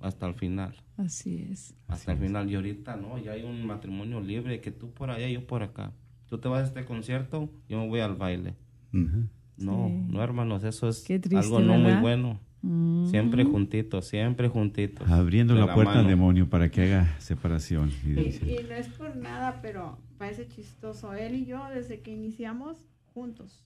Hasta 0.00 0.26
el 0.26 0.34
final. 0.34 0.74
Así 0.96 1.46
es. 1.50 1.74
Hasta 1.86 2.12
el 2.12 2.18
final. 2.18 2.50
Y 2.50 2.56
ahorita, 2.56 2.96
¿no? 2.96 3.16
Ya 3.18 3.32
hay 3.32 3.42
un 3.44 3.64
matrimonio 3.66 4.20
libre 4.20 4.60
que 4.60 4.72
tú 4.72 4.90
por 4.90 5.10
allá, 5.10 5.28
yo 5.28 5.46
por 5.46 5.62
acá. 5.62 5.92
Tú 6.28 6.38
te 6.38 6.48
vas 6.48 6.62
a 6.62 6.66
este 6.66 6.84
concierto, 6.84 7.48
yo 7.68 7.78
me 7.78 7.86
voy 7.88 8.00
al 8.00 8.16
baile. 8.16 8.54
No, 8.92 9.86
Sí. 9.88 10.04
no, 10.08 10.22
hermanos, 10.22 10.64
eso 10.64 10.88
es 10.88 11.04
triste, 11.04 11.36
algo 11.36 11.60
no 11.60 11.78
muy 11.78 11.94
bueno. 12.00 12.40
Mm. 12.62 13.06
Siempre 13.10 13.44
juntitos, 13.44 14.06
siempre 14.06 14.48
juntitos. 14.48 15.08
Abriendo 15.08 15.54
la 15.54 15.72
puerta 15.74 16.00
al 16.00 16.06
demonio 16.08 16.48
para 16.48 16.70
que 16.70 16.82
haga 16.82 17.14
separación. 17.20 17.90
y 18.04 18.10
Y, 18.10 18.58
y 18.60 18.66
no 18.68 18.74
es 18.74 18.88
por 18.88 19.14
nada, 19.16 19.60
pero 19.62 19.98
parece 20.18 20.48
chistoso. 20.48 21.12
Él 21.12 21.34
y 21.34 21.44
yo, 21.46 21.62
desde 21.74 22.00
que 22.00 22.10
iniciamos, 22.10 22.88
juntos. 23.12 23.62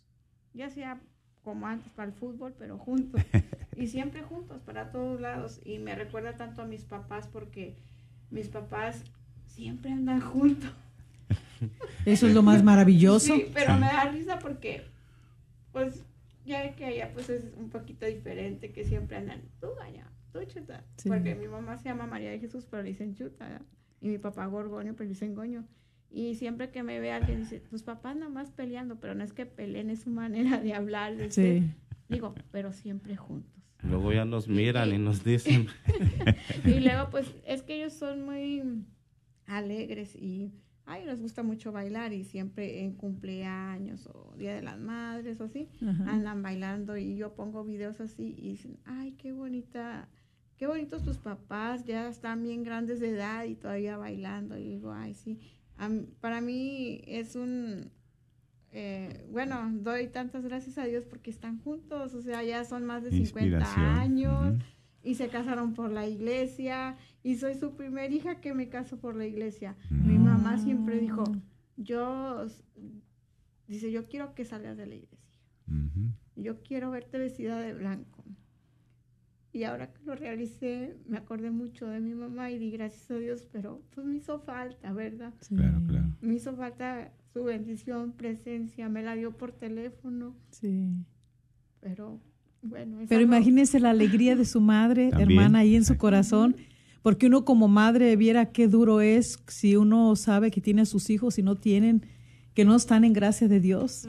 Ya 0.53 0.69
sea 0.69 1.01
como 1.49 1.67
antes 1.67 1.91
para 1.93 2.09
el 2.09 2.15
fútbol, 2.15 2.55
pero 2.59 2.77
juntos. 2.77 3.23
y 3.75 3.87
siempre 3.87 4.23
juntos, 4.23 4.61
para 4.67 4.93
todos 4.93 5.19
lados. 5.19 5.63
Y 5.65 5.79
me 5.79 5.95
recuerda 5.95 6.37
tanto 6.37 6.61
a 6.61 6.67
mis 6.67 6.83
papás 6.83 7.27
porque 7.27 7.75
mis 8.31 8.49
papás 8.49 9.03
siempre 9.47 9.91
andan 9.91 10.21
juntos. 10.21 10.71
Eso 12.05 12.27
es 12.27 12.35
lo 12.35 12.43
más 12.43 12.63
maravilloso. 12.63 13.35
Sí, 13.35 13.47
pero 13.55 13.79
me 13.79 13.87
da 13.87 14.05
risa 14.11 14.39
porque, 14.39 14.85
pues, 15.73 16.05
ya 16.45 16.77
que 16.77 16.85
allá 16.85 17.13
pues 17.15 17.31
es 17.31 17.47
un 17.57 17.71
poquito 17.71 18.05
diferente, 18.05 18.71
que 18.71 18.85
siempre 18.85 19.17
andan, 19.17 19.41
tú 19.59 19.69
allá, 19.83 20.07
tú 20.35 20.45
chuta. 20.45 20.85
Sí. 20.99 21.09
Porque 21.09 21.35
mi 21.35 21.49
mamá 21.49 21.79
se 21.79 21.89
llama 21.89 22.07
María 22.07 22.31
de 22.31 22.41
Jesús, 22.41 22.67
pero 22.71 22.83
le 22.83 22.91
dicen 22.91 23.15
chuta, 23.15 23.49
¿verdad? 23.49 23.63
y 24.03 24.09
mi 24.09 24.19
papá 24.19 24.45
Gorgonio, 24.45 24.93
pero 24.93 25.05
le 25.05 25.15
dicen 25.15 25.35
goño. 25.35 25.65
Y 26.11 26.35
siempre 26.37 26.71
que 26.71 26.83
me 26.83 27.01
ve 27.01 27.13
alguien 27.13 27.41
dice, 27.41 27.61
tus 27.61 27.83
papás 27.83 28.17
nada 28.17 28.31
más 28.31 28.51
peleando, 28.51 28.99
pero 28.99 29.15
no 29.15 29.23
es 29.25 29.33
que 29.33 29.47
peleen, 29.47 29.91
es 29.91 30.01
su 30.03 30.11
manera 30.11 30.61
de 30.61 30.75
hablar. 30.75 31.17
de 31.17 31.31
ser". 31.31 31.63
Sí. 31.63 31.71
Digo, 32.09 32.35
pero 32.51 32.73
siempre 32.73 33.17
juntos. 33.17 33.53
Luego 33.83 34.13
ya 34.13 34.25
nos 34.25 34.49
miran 34.49 34.93
y 34.95 34.99
nos 34.99 35.23
dicen. 35.25 35.69
Y 36.65 36.81
luego, 36.81 37.11
pues, 37.11 37.35
es 37.47 37.63
que 37.63 37.77
ellos 37.77 37.93
son 37.93 38.25
muy 38.25 38.63
alegres 39.47 40.17
y 40.17 40.53
ay, 40.89 41.05
les 41.05 41.21
gusta 41.21 41.43
mucho 41.43 41.71
bailar 41.71 42.13
y 42.15 42.25
siempre 42.25 42.83
en 42.83 42.95
cumpleaños 42.95 44.07
o 44.07 44.35
Día 44.39 44.55
de 44.55 44.63
las 44.63 44.79
Madres 44.79 45.39
o 45.41 45.45
así, 45.45 45.69
Ajá. 45.87 46.13
andan 46.13 46.43
bailando 46.43 46.97
y 46.97 47.17
yo 47.17 47.35
pongo 47.35 47.63
videos 47.63 48.01
así 48.01 48.35
y 48.39 48.51
dicen, 48.51 48.79
ay, 48.87 49.13
qué 49.13 49.33
bonita, 49.33 50.09
qué 50.57 50.67
bonitos 50.67 51.03
tus 51.03 51.19
papás, 51.19 51.85
ya 51.85 52.09
están 52.09 52.43
bien 52.43 52.63
grandes 52.65 53.01
de 53.01 53.11
edad 53.11 53.45
y 53.45 53.55
todavía 53.55 53.99
bailando. 53.99 54.57
Y 54.57 54.65
digo, 54.67 54.93
ay, 54.93 55.15
sí. 55.15 55.39
Para 56.20 56.41
mí 56.41 57.03
es 57.07 57.37
un, 57.37 57.91
eh, 58.72 59.26
bueno, 59.31 59.70
doy 59.72 60.09
tantas 60.09 60.45
gracias 60.45 60.76
a 60.79 60.85
Dios 60.85 61.05
porque 61.05 61.31
están 61.31 61.59
juntos, 61.61 62.14
o 62.14 62.22
sea, 62.22 62.43
ya 62.43 62.64
son 62.64 62.85
más 62.85 63.03
de 63.05 63.11
50 63.11 63.41
Inspiración. 63.41 63.85
años 63.85 64.57
y 65.03 65.14
se 65.14 65.29
casaron 65.29 65.74
por 65.74 65.91
la 65.91 66.07
iglesia 66.07 66.97
y 67.22 67.37
soy 67.37 67.55
su 67.55 67.76
primer 67.76 68.12
hija 68.12 68.41
que 68.41 68.55
me 68.55 68.68
caso 68.68 68.99
por 68.99 69.14
la 69.14 69.26
iglesia. 69.26 69.76
Mi 69.91 70.18
mamá 70.18 70.59
siempre 70.59 70.99
dijo, 70.99 71.24
yo, 71.76 72.47
dice, 73.68 73.93
yo 73.93 74.07
quiero 74.09 74.35
que 74.35 74.45
salgas 74.45 74.76
de 74.76 74.87
la 74.87 74.95
iglesia. 74.97 75.18
Yo 76.37 76.62
quiero 76.62 76.91
verte 76.91 77.18
vestida 77.18 77.61
de 77.61 77.74
blanco. 77.74 78.24
Y 79.59 79.65
ahora 79.65 79.89
que 79.93 79.99
lo 80.07 80.15
realicé, 80.15 80.95
me 81.09 81.19
acordé 81.19 81.51
mucho 81.51 81.89
de 81.89 81.99
mi 81.99 82.15
mamá 82.15 82.49
y 82.53 82.59
di 82.61 82.71
gracias 82.71 83.11
a 83.11 83.15
Dios, 83.17 83.45
pero 83.51 83.83
pues 83.93 84.07
me 84.07 84.15
hizo 84.15 84.39
falta, 84.39 84.93
¿verdad? 84.93 85.35
Sí. 85.41 85.57
Claro, 85.57 85.81
claro. 85.85 86.07
Me 86.21 86.35
hizo 86.35 86.55
falta 86.55 87.11
su 87.33 87.43
bendición, 87.43 88.13
presencia, 88.13 88.89
me 88.89 89.03
la 89.03 89.17
dio 89.17 89.37
por 89.37 89.51
teléfono, 89.51 90.37
Sí. 90.53 90.91
pero 91.81 92.21
bueno. 92.63 92.99
Pero 93.09 93.21
imagínese 93.21 93.81
la 93.81 93.91
alegría 93.91 94.37
de 94.37 94.45
su 94.45 94.61
madre, 94.61 95.11
También, 95.11 95.31
hermana, 95.41 95.59
ahí 95.59 95.75
en 95.75 95.85
su 95.85 95.97
corazón, 95.97 96.55
porque 97.03 97.27
uno 97.27 97.45
como 97.45 97.67
madre 97.67 98.15
viera 98.15 98.53
qué 98.53 98.69
duro 98.69 99.01
es 99.01 99.41
si 99.49 99.75
uno 99.75 100.15
sabe 100.15 100.53
que 100.53 100.61
tiene 100.61 100.83
a 100.83 100.87
sus 100.87 101.11
hijos 101.11 101.37
y 101.37 101.43
no 101.43 101.57
tienen, 101.57 102.03
que 102.55 102.65
no 102.65 102.77
están 102.77 103.03
en 103.03 103.13
gracia 103.13 103.49
de 103.49 103.59
Dios. 103.59 104.09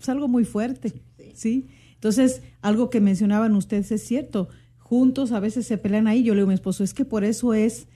Es 0.00 0.08
algo 0.08 0.26
muy 0.26 0.46
fuerte, 0.46 1.02
¿sí? 1.34 1.66
Entonces, 1.96 2.40
algo 2.62 2.88
que 2.88 3.02
mencionaban 3.02 3.54
ustedes 3.54 3.92
es 3.92 4.02
cierto. 4.02 4.48
Juntos 4.90 5.30
a 5.30 5.38
veces 5.38 5.66
se 5.68 5.78
pelean 5.78 6.08
ahí. 6.08 6.24
Yo 6.24 6.34
le 6.34 6.40
digo 6.40 6.48
a 6.48 6.52
mi 6.52 6.54
esposo, 6.54 6.82
es 6.82 6.92
que 6.94 7.04
por 7.04 7.22
eso 7.22 7.54
es 7.54 7.86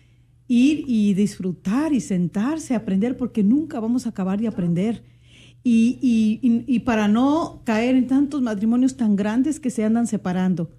ir 0.47 0.85
y 0.87 1.15
disfrutar 1.15 1.93
y 1.93 2.01
sentarse, 2.01 2.77
aprender, 2.77 3.17
porque 3.17 3.43
nunca 3.43 3.81
vamos 3.81 4.07
a 4.07 4.11
acabar 4.11 4.41
de 4.41 4.47
aprender. 4.47 5.03
Y, 5.65 5.99
y- 6.01 6.39
y- 6.49 6.65
y 6.77 6.79
para 6.81 7.09
no 7.09 7.63
caer 7.65 7.97
en 7.97 8.07
tantos 8.07 8.43
matrimonios 8.43 8.97
tan 8.97 9.17
grandes 9.17 9.59
que 9.59 9.71
se 9.71 9.83
andan 9.83 10.07
separando. 10.07 10.71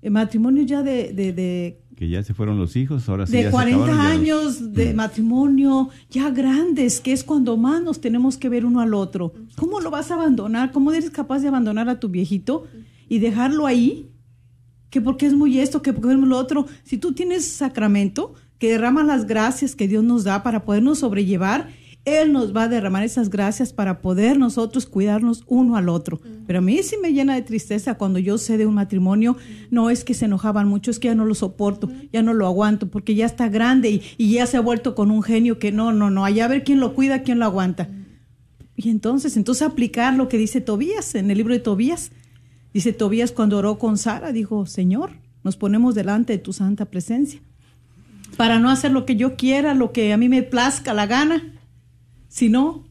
Eh, 0.00 0.08
Matrimonios 0.08 0.64
ya 0.66 0.82
de, 0.82 1.12
de, 1.12 1.32
de 1.34 1.80
Que 1.94 2.08
ya 2.08 2.22
se 2.22 2.32
fueron 2.32 2.56
los 2.56 2.74
hijos, 2.76 3.06
ahora 3.10 3.26
sí 3.26 3.32
de 3.32 3.42
ya 3.42 3.48
se 3.50 3.52
40 3.52 3.84
acabaron, 3.84 4.24
ya 4.24 4.34
los- 4.36 4.56
años 4.62 4.72
de 4.72 4.94
matrimonio, 4.94 5.88
ya 6.08 6.30
grandes, 6.30 7.00
que 7.02 7.12
es 7.12 7.22
cuando 7.22 7.58
más 7.58 7.82
nos 7.82 8.00
tenemos 8.00 8.38
que 8.38 8.48
ver 8.48 8.64
uno 8.64 8.80
al 8.80 8.94
otro. 8.94 9.34
¿Cómo 9.56 9.80
lo 9.80 9.90
vas 9.90 10.10
a 10.10 10.14
abandonar? 10.14 10.72
¿Cómo 10.72 10.90
eres 10.92 11.10
capaz 11.10 11.40
de 11.40 11.48
abandonar 11.48 11.90
a 11.90 12.00
tu 12.00 12.08
viejito 12.08 12.64
y 13.10 13.18
dejarlo 13.18 13.66
ahí? 13.66 14.06
Que 14.90 15.00
porque 15.00 15.26
es 15.26 15.34
muy 15.34 15.58
esto, 15.60 15.82
que 15.82 15.92
porque 15.92 16.12
es 16.12 16.18
lo 16.18 16.36
otro. 16.36 16.66
Si 16.82 16.98
tú 16.98 17.12
tienes 17.12 17.46
sacramento 17.46 18.34
que 18.58 18.70
derrama 18.70 19.02
las 19.02 19.26
gracias 19.26 19.74
que 19.74 19.88
Dios 19.88 20.04
nos 20.04 20.24
da 20.24 20.42
para 20.42 20.64
podernos 20.64 20.98
sobrellevar, 20.98 21.70
Él 22.04 22.32
nos 22.32 22.54
va 22.54 22.64
a 22.64 22.68
derramar 22.68 23.02
esas 23.04 23.30
gracias 23.30 23.72
para 23.72 24.02
poder 24.02 24.38
nosotros 24.38 24.86
cuidarnos 24.86 25.44
uno 25.46 25.76
al 25.76 25.88
otro. 25.88 26.20
Pero 26.46 26.58
a 26.58 26.62
mí 26.62 26.82
sí 26.82 26.96
me 27.00 27.12
llena 27.12 27.34
de 27.34 27.42
tristeza 27.42 27.94
cuando 27.94 28.18
yo 28.18 28.36
sé 28.36 28.58
de 28.58 28.66
un 28.66 28.74
matrimonio, 28.74 29.36
no 29.70 29.88
es 29.88 30.04
que 30.04 30.12
se 30.12 30.26
enojaban 30.26 30.68
mucho, 30.68 30.90
es 30.90 30.98
que 30.98 31.08
ya 31.08 31.14
no 31.14 31.24
lo 31.24 31.34
soporto, 31.34 31.90
ya 32.12 32.22
no 32.22 32.34
lo 32.34 32.46
aguanto, 32.46 32.90
porque 32.90 33.14
ya 33.14 33.24
está 33.24 33.48
grande 33.48 33.90
y, 33.90 34.02
y 34.18 34.32
ya 34.32 34.46
se 34.46 34.58
ha 34.58 34.60
vuelto 34.60 34.94
con 34.94 35.10
un 35.10 35.22
genio 35.22 35.58
que 35.58 35.72
no, 35.72 35.92
no, 35.92 36.10
no, 36.10 36.24
allá 36.24 36.44
a 36.44 36.48
ver 36.48 36.62
quién 36.62 36.80
lo 36.80 36.94
cuida, 36.94 37.22
quién 37.22 37.38
lo 37.38 37.46
aguanta. 37.46 37.88
Y 38.76 38.88
entonces, 38.88 39.36
entonces 39.36 39.66
aplicar 39.66 40.14
lo 40.14 40.28
que 40.28 40.38
dice 40.38 40.60
Tobías 40.60 41.14
en 41.14 41.30
el 41.30 41.38
libro 41.38 41.52
de 41.52 41.60
Tobías. 41.60 42.12
Dice 42.72 42.92
Tobías 42.92 43.32
cuando 43.32 43.58
oró 43.58 43.78
con 43.78 43.98
Sara, 43.98 44.32
dijo, 44.32 44.66
Señor, 44.66 45.12
nos 45.42 45.56
ponemos 45.56 45.94
delante 45.94 46.34
de 46.34 46.38
tu 46.38 46.52
santa 46.52 46.84
presencia 46.86 47.40
para 48.36 48.58
no 48.58 48.70
hacer 48.70 48.92
lo 48.92 49.06
que 49.06 49.16
yo 49.16 49.36
quiera, 49.36 49.74
lo 49.74 49.92
que 49.92 50.12
a 50.12 50.16
mí 50.16 50.28
me 50.28 50.42
plazca 50.42 50.94
la 50.94 51.06
gana, 51.06 51.42
sino 52.28 52.86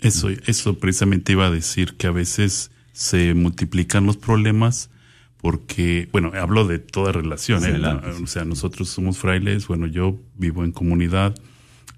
Eso, 0.00 0.28
eso 0.28 0.78
precisamente 0.78 1.32
iba 1.32 1.46
a 1.46 1.50
decir 1.50 1.96
que 1.96 2.06
a 2.06 2.10
veces 2.10 2.70
se 2.92 3.34
multiplican 3.34 4.06
los 4.06 4.16
problemas 4.16 4.90
porque, 5.38 6.08
bueno, 6.12 6.32
hablo 6.34 6.66
de 6.66 6.78
toda 6.78 7.12
relación, 7.12 7.62
Sí, 7.62 7.70
¿eh? 7.70 8.22
o 8.22 8.26
sea, 8.26 8.44
nosotros 8.44 8.88
somos 8.88 9.18
frailes, 9.18 9.66
bueno, 9.66 9.86
yo 9.86 10.18
vivo 10.36 10.64
en 10.64 10.72
comunidad 10.72 11.34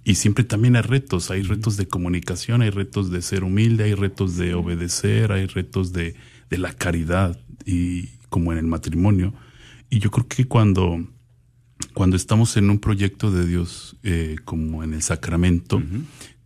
y 0.03 0.17
siempre 0.17 0.43
también 0.43 0.77
hay 0.77 0.83
retos, 0.83 1.31
hay 1.31 1.43
retos 1.43 1.77
de 1.77 1.87
comunicación, 1.87 2.63
hay 2.63 2.71
retos 2.71 3.11
de 3.11 3.23
ser 3.23 3.45
humilde, 3.45 3.85
hay 3.85 3.95
retos 3.95 4.37
de 4.37 4.55
obedecer, 4.55 5.33
hay 5.33 5.47
retos 5.47 5.93
de, 5.93 6.15
de 6.51 6.59
la 6.59 6.73
caridad 6.73 7.39
y 7.65 8.09
como 8.29 8.53
en 8.53 8.59
el 8.59 8.67
matrimonio. 8.67 9.35
Y 9.91 9.99
yo 9.99 10.11
creo 10.11 10.27
que 10.27 10.47
cuando, 10.47 11.07
cuando 11.95 12.17
estamos 12.17 12.57
en 12.57 12.71
un 12.71 12.79
proyecto 12.79 13.31
de 13.31 13.47
Dios, 13.47 13.97
eh, 14.03 14.37
como 14.45 14.83
en 14.83 14.95
el 14.95 15.03
sacramento, 15.03 15.83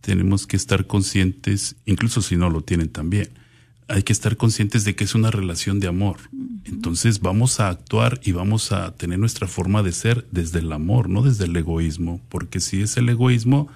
tenemos 0.01 0.47
que 0.47 0.57
estar 0.57 0.87
conscientes, 0.87 1.75
incluso 1.85 2.21
si 2.21 2.35
no 2.35 2.49
lo 2.49 2.61
tienen 2.61 2.89
también, 2.89 3.29
hay 3.87 4.03
que 4.03 4.13
estar 4.13 4.37
conscientes 4.37 4.85
de 4.85 4.95
que 4.95 5.03
es 5.03 5.15
una 5.15 5.31
relación 5.31 5.79
de 5.79 5.87
amor. 5.87 6.17
Entonces 6.63 7.19
vamos 7.19 7.59
a 7.59 7.69
actuar 7.69 8.19
y 8.23 8.31
vamos 8.31 8.71
a 8.71 8.95
tener 8.95 9.19
nuestra 9.19 9.47
forma 9.47 9.83
de 9.83 9.91
ser 9.91 10.27
desde 10.31 10.59
el 10.59 10.71
amor, 10.71 11.09
no 11.09 11.23
desde 11.23 11.45
el 11.45 11.55
egoísmo, 11.55 12.21
porque 12.29 12.59
si 12.59 12.81
es 12.81 12.95
el 12.97 13.09
egoísmo, 13.09 13.67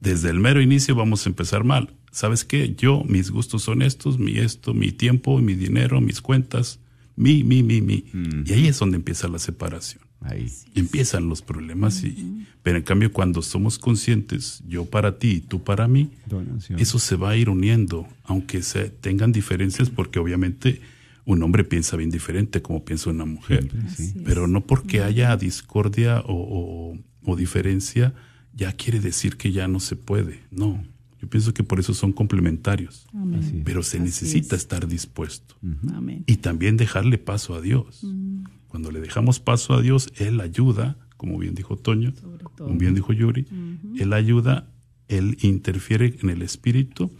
desde 0.00 0.30
el 0.30 0.40
mero 0.40 0.60
inicio 0.60 0.94
vamos 0.94 1.24
a 1.24 1.30
empezar 1.30 1.64
mal. 1.64 1.90
¿Sabes 2.16 2.44
qué? 2.46 2.74
Yo, 2.78 3.04
mis 3.06 3.30
gustos 3.30 3.62
son 3.62 3.82
estos, 3.82 4.18
mi 4.18 4.38
esto, 4.38 4.72
mi 4.72 4.90
tiempo, 4.90 5.38
mi 5.42 5.54
dinero, 5.54 6.00
mis 6.00 6.22
cuentas, 6.22 6.80
mi, 7.14 7.44
mi, 7.44 7.62
mi, 7.62 7.82
mi. 7.82 8.04
Y 8.46 8.52
ahí 8.54 8.66
es 8.68 8.78
donde 8.78 8.96
empieza 8.96 9.28
la 9.28 9.38
separación. 9.38 10.02
Ahí. 10.22 10.50
Empiezan 10.74 11.28
los 11.28 11.42
problemas, 11.42 12.02
y, 12.04 12.46
pero 12.62 12.78
en 12.78 12.84
cambio 12.84 13.12
cuando 13.12 13.42
somos 13.42 13.78
conscientes, 13.78 14.62
yo 14.66 14.86
para 14.86 15.18
ti 15.18 15.28
y 15.32 15.40
tú 15.42 15.62
para 15.62 15.88
mí, 15.88 16.10
Donación. 16.24 16.80
eso 16.80 16.98
se 16.98 17.16
va 17.16 17.30
a 17.30 17.36
ir 17.36 17.50
uniendo, 17.50 18.08
aunque 18.24 18.62
se 18.62 18.88
tengan 18.88 19.30
diferencias, 19.32 19.90
porque 19.90 20.18
obviamente 20.18 20.80
un 21.26 21.42
hombre 21.42 21.64
piensa 21.64 21.98
bien 21.98 22.10
diferente 22.10 22.62
como 22.62 22.82
piensa 22.82 23.10
una 23.10 23.26
mujer, 23.26 23.68
sí. 23.94 24.14
Pero 24.24 24.48
no 24.48 24.62
porque 24.62 25.02
haya 25.02 25.36
discordia 25.36 26.20
o, 26.20 26.32
o- 26.34 26.98
o 27.30 27.36
diferencia, 27.36 28.14
ya 28.54 28.72
quiere 28.72 29.00
decir 29.00 29.36
que 29.36 29.52
ya 29.52 29.68
no 29.68 29.80
se 29.80 29.96
puede, 29.96 30.40
no. 30.50 30.82
Yo 31.26 31.30
pienso 31.30 31.52
que 31.52 31.64
por 31.64 31.80
eso 31.80 31.92
son 31.92 32.12
complementarios, 32.12 33.08
Amén. 33.12 33.62
Pero 33.64 33.82
se 33.82 33.96
Así 33.96 34.04
necesita 34.04 34.54
es. 34.54 34.62
estar 34.62 34.86
dispuesto 34.86 35.56
Amén. 35.92 36.22
y 36.28 36.36
también 36.36 36.76
dejarle 36.76 37.18
paso 37.18 37.56
a 37.56 37.60
Dios. 37.60 38.06
Cuando 38.68 38.92
le 38.92 39.00
dejamos 39.00 39.40
paso 39.40 39.74
a 39.74 39.82
Dios, 39.82 40.08
Él 40.18 40.40
ayuda, 40.40 40.96
como 41.16 41.36
bien 41.38 41.56
dijo 41.56 41.76
Toño, 41.76 42.12
como 42.56 42.76
bien 42.78 42.94
dijo 42.94 43.12
Yuri, 43.12 43.44
Él 43.98 44.12
ayuda, 44.12 44.70
Él 45.08 45.36
interfiere 45.42 46.16
en 46.22 46.30
el 46.30 46.42
espíritu 46.42 47.10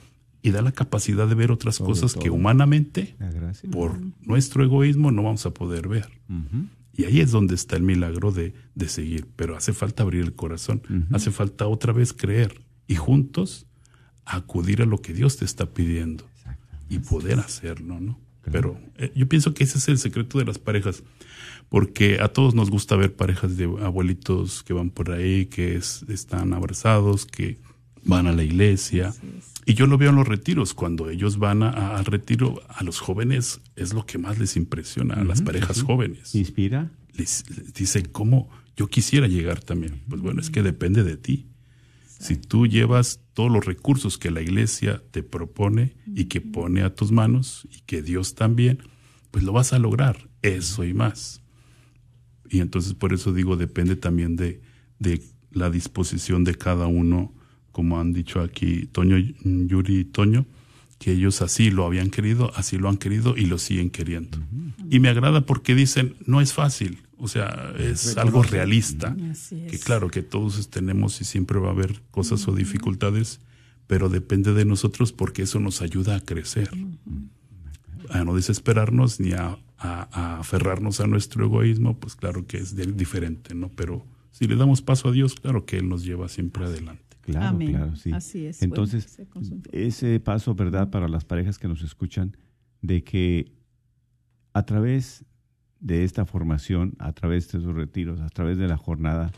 y 0.41 0.53
da 0.53 0.63
la 0.63 0.71
capacidad 0.71 1.27
de 1.27 1.35
ver 1.35 1.51
otras 1.51 1.75
Sobre 1.77 1.91
cosas 1.91 2.15
que 2.15 2.31
humanamente, 2.31 3.17
gracia. 3.19 3.69
por 3.73 3.99
nuestro 4.23 4.63
egoísmo, 4.63 5.11
no 5.11 5.25
vamos 5.25 5.45
a 5.47 5.51
poder 5.53 5.89
ver. 5.89 6.09
Y 6.97 7.05
ahí 7.07 7.19
es 7.19 7.33
donde 7.33 7.57
está 7.57 7.75
el 7.77 7.83
milagro 7.83 8.31
de, 8.31 8.55
de 8.77 8.89
seguir. 8.89 9.27
Pero 9.35 9.57
hace 9.57 9.73
falta 9.73 10.05
abrir 10.05 10.23
el 10.23 10.35
corazón, 10.35 10.81
hace 11.11 11.33
falta 11.33 11.67
otra 11.67 11.93
vez 11.93 12.13
creer 12.13 12.61
y 12.89 12.95
juntos 12.95 13.66
acudir 14.27 14.83
a 14.83 14.87
lo 14.87 14.99
que 15.01 15.15
Dios 15.15 15.37
te 15.39 15.45
está 15.45 15.67
pidiendo 15.73 16.25
y 16.91 16.99
poder 16.99 17.39
hacerlo, 17.41 17.99
¿no? 18.01 18.19
Pero 18.53 18.79
eh, 18.99 19.11
yo 19.17 19.27
pienso 19.29 19.55
que 19.55 19.65
ese 19.65 19.79
es 19.79 19.89
el 19.89 19.99
secreto 19.99 20.39
de 20.39 20.45
las 20.45 20.59
parejas, 20.59 21.03
porque 21.69 22.19
a 22.21 22.29
todos 22.29 22.55
nos 22.55 22.71
gusta 22.71 22.95
ver 22.97 23.15
parejas 23.17 23.57
de 23.57 23.65
abuelitos 23.65 24.63
que 24.63 24.73
van 24.73 24.91
por 24.91 25.11
ahí, 25.11 25.47
que 25.47 25.75
es- 25.77 26.05
están 26.09 26.53
abrazados, 26.53 27.27
que 27.27 27.59
van 28.05 28.29
a 28.29 28.33
la 28.33 28.45
iglesia. 28.45 29.13
Y 29.65 29.75
yo 29.75 29.87
lo 29.89 29.99
veo 29.99 30.11
en 30.11 30.17
los 30.17 30.29
retiros, 30.29 30.75
cuando 30.75 31.11
ellos 31.11 31.39
van 31.39 31.65
al 31.65 32.05
retiro, 32.05 32.63
a 32.69 32.85
los 32.85 33.01
jóvenes 33.01 33.61
es 33.75 33.93
lo 33.95 34.07
que 34.07 34.19
más 34.19 34.39
les 34.39 34.57
impresiona, 34.57 35.15
a 35.15 35.25
las 35.25 35.43
parejas 35.43 35.83
jóvenes 35.83 36.33
Inspira. 36.37 36.89
les, 37.15 37.45
les 37.51 37.75
dice 37.75 38.05
cómo 38.05 38.49
yo 38.77 38.87
quisiera 38.87 39.27
llegar 39.27 39.59
también. 39.61 40.03
Pues 40.09 40.21
bueno, 40.21 40.41
es 40.41 40.51
que 40.51 40.63
depende 40.63 41.03
de 41.03 41.17
ti. 41.17 41.47
Si 42.19 42.37
tú 42.37 42.67
llevas 42.67 43.21
todos 43.35 43.51
los 43.51 43.65
recursos 43.65 44.19
que 44.19 44.31
la 44.31 44.41
iglesia 44.41 45.03
te 45.11 45.23
propone 45.23 45.95
y 46.07 46.25
que 46.25 46.41
pone 46.41 46.83
a 46.83 46.95
tus 46.95 47.13
manos 47.13 47.69
y 47.71 47.81
que 47.81 48.03
Dios 48.03 48.35
también, 48.35 48.79
pues 49.31 49.45
lo 49.45 49.53
vas 49.53 49.73
a 49.73 49.79
lograr, 49.79 50.29
eso 50.43 50.85
y 50.85 50.95
más. 50.95 51.43
Y 52.49 52.61
entonces 52.61 52.95
por 52.95 53.13
eso 53.13 53.33
digo, 53.33 53.57
depende 53.57 53.97
también 53.97 54.37
de, 54.37 54.63
de 54.99 55.23
la 55.51 55.71
disposición 55.71 56.45
de 56.45 56.55
cada 56.55 56.87
uno, 56.87 57.35
como 57.73 58.01
han 58.01 58.13
dicho 58.13 58.41
aquí 58.41 58.87
Toño, 58.87 59.19
Yuri 59.19 59.99
y 59.99 60.05
Toño, 60.05 60.47
que 60.99 61.13
ellos 61.13 61.43
así 61.43 61.71
lo 61.71 61.85
habían 61.85 62.11
querido, 62.11 62.51
así 62.57 62.79
lo 62.79 62.89
han 62.89 62.97
querido 62.97 63.37
y 63.37 63.47
lo 63.47 63.59
siguen 63.59 63.91
queriendo. 63.91 64.39
Y 64.89 65.01
me 65.01 65.09
agrada 65.09 65.43
porque 65.43 65.75
dicen, 65.75 66.17
no 66.25 66.41
es 66.41 66.55
fácil, 66.55 67.01
o 67.19 67.29
sea, 67.29 67.73
es 67.79 68.17
algo 68.17 68.43
realista, 68.43 69.17
que 69.51 69.79
claro 69.79 70.11
que 70.11 70.23
todos 70.23 70.69
tenemos 70.69 71.21
y 71.21 71.25
siempre 71.25 71.59
va 71.59 71.69
a 71.69 71.73
haber 71.73 72.03
cosas 72.11 72.47
o 72.49 72.53
dificultades, 72.53 73.41
pero 73.87 74.09
depende 74.09 74.53
de 74.53 74.65
nosotros 74.65 75.13
porque 75.13 75.43
eso 75.43 75.61
nos 75.61 75.81
ayuda 75.81 76.17
a 76.17 76.21
crecer, 76.21 76.71
a 78.11 78.25
no 78.25 78.35
desesperarnos 78.35 79.21
ni 79.21 79.33
a, 79.33 79.59
a, 79.79 80.39
aferrarnos 80.41 81.01
a 81.01 81.07
nuestro 81.07 81.45
egoísmo, 81.45 81.99
pues 81.99 82.17
claro 82.17 82.47
que 82.47 82.59
es 82.59 82.77
diferente, 82.97 83.55
¿no? 83.55 83.71
Pero 83.71 84.05
si 84.31 84.47
le 84.47 84.57
damos 84.57 84.83
paso 84.83 85.09
a 85.09 85.13
Dios, 85.13 85.35
claro 85.35 85.65
que 85.65 85.79
Él 85.79 85.89
nos 85.89 86.05
lleva 86.05 86.29
siempre 86.29 86.65
adelante. 86.65 87.03
Claro, 87.23 87.59
claro, 87.59 87.97
sí. 87.97 88.13
Así 88.13 88.47
es. 88.47 88.63
Entonces, 88.63 89.19
ese 89.73 90.21
paso, 90.21 90.55
¿verdad? 90.55 90.91
Para 90.91 91.09
las 91.09 91.25
parejas 91.25 91.59
que 91.59 91.67
nos 91.67 91.83
escuchan, 91.83 92.37
de 92.83 93.03
que 93.03 93.53
a 94.53 94.65
través 94.65 95.25
de 95.81 96.05
esta 96.05 96.25
formación, 96.25 96.95
a 96.99 97.13
través 97.13 97.51
de 97.53 97.59
esos 97.59 97.75
retiros, 97.75 98.21
a 98.21 98.29
través 98.29 98.59
de 98.59 98.69
la 98.69 98.77
jornada, 98.77 99.31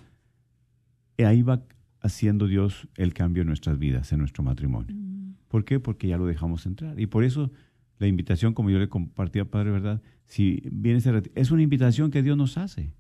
ahí 1.19 1.43
va 1.43 1.63
haciendo 2.01 2.47
Dios 2.47 2.89
el 2.97 3.13
cambio 3.13 3.43
en 3.43 3.49
nuestras 3.49 3.79
vidas, 3.79 4.13
en 4.13 4.21
nuestro 4.21 4.43
matrimonio. 4.43 4.95
Mm. 4.95 5.35
¿Por 5.49 5.65
qué? 5.65 5.81
Porque 5.81 6.09
ya 6.09 6.17
lo 6.17 6.27
dejamos 6.27 6.67
entrar. 6.67 6.99
Y 7.01 7.07
por 7.07 7.25
eso 7.25 7.51
la 7.99 8.07
invitación, 8.07 8.55
como 8.55 8.71
yo 8.71 8.79
le 8.79 8.89
compartía, 8.89 9.45
Padre, 9.45 9.73
¿verdad? 9.73 10.03
Si 10.27 10.63
viene 10.71 10.99
ese 10.99 11.13
retiro, 11.13 11.35
es 11.37 11.51
una 11.51 11.63
invitación 11.63 12.11
que 12.11 12.23
Dios 12.23 12.37
nos 12.37 12.59
hace, 12.59 12.93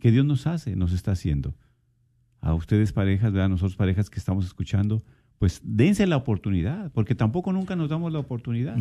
que 0.00 0.10
Dios 0.10 0.26
nos 0.26 0.46
hace, 0.46 0.76
nos 0.76 0.92
está 0.92 1.12
haciendo 1.12 1.54
a 2.40 2.52
ustedes 2.54 2.92
parejas, 2.92 3.32
¿verdad? 3.32 3.48
nosotros 3.48 3.76
parejas 3.76 4.10
que 4.10 4.18
estamos 4.18 4.44
escuchando, 4.44 5.02
pues 5.38 5.62
dense 5.64 6.06
la 6.06 6.16
oportunidad, 6.16 6.92
porque 6.92 7.14
tampoco 7.14 7.52
nunca 7.52 7.74
nos 7.74 7.88
damos 7.88 8.12
la 8.12 8.18
oportunidad. 8.18 8.76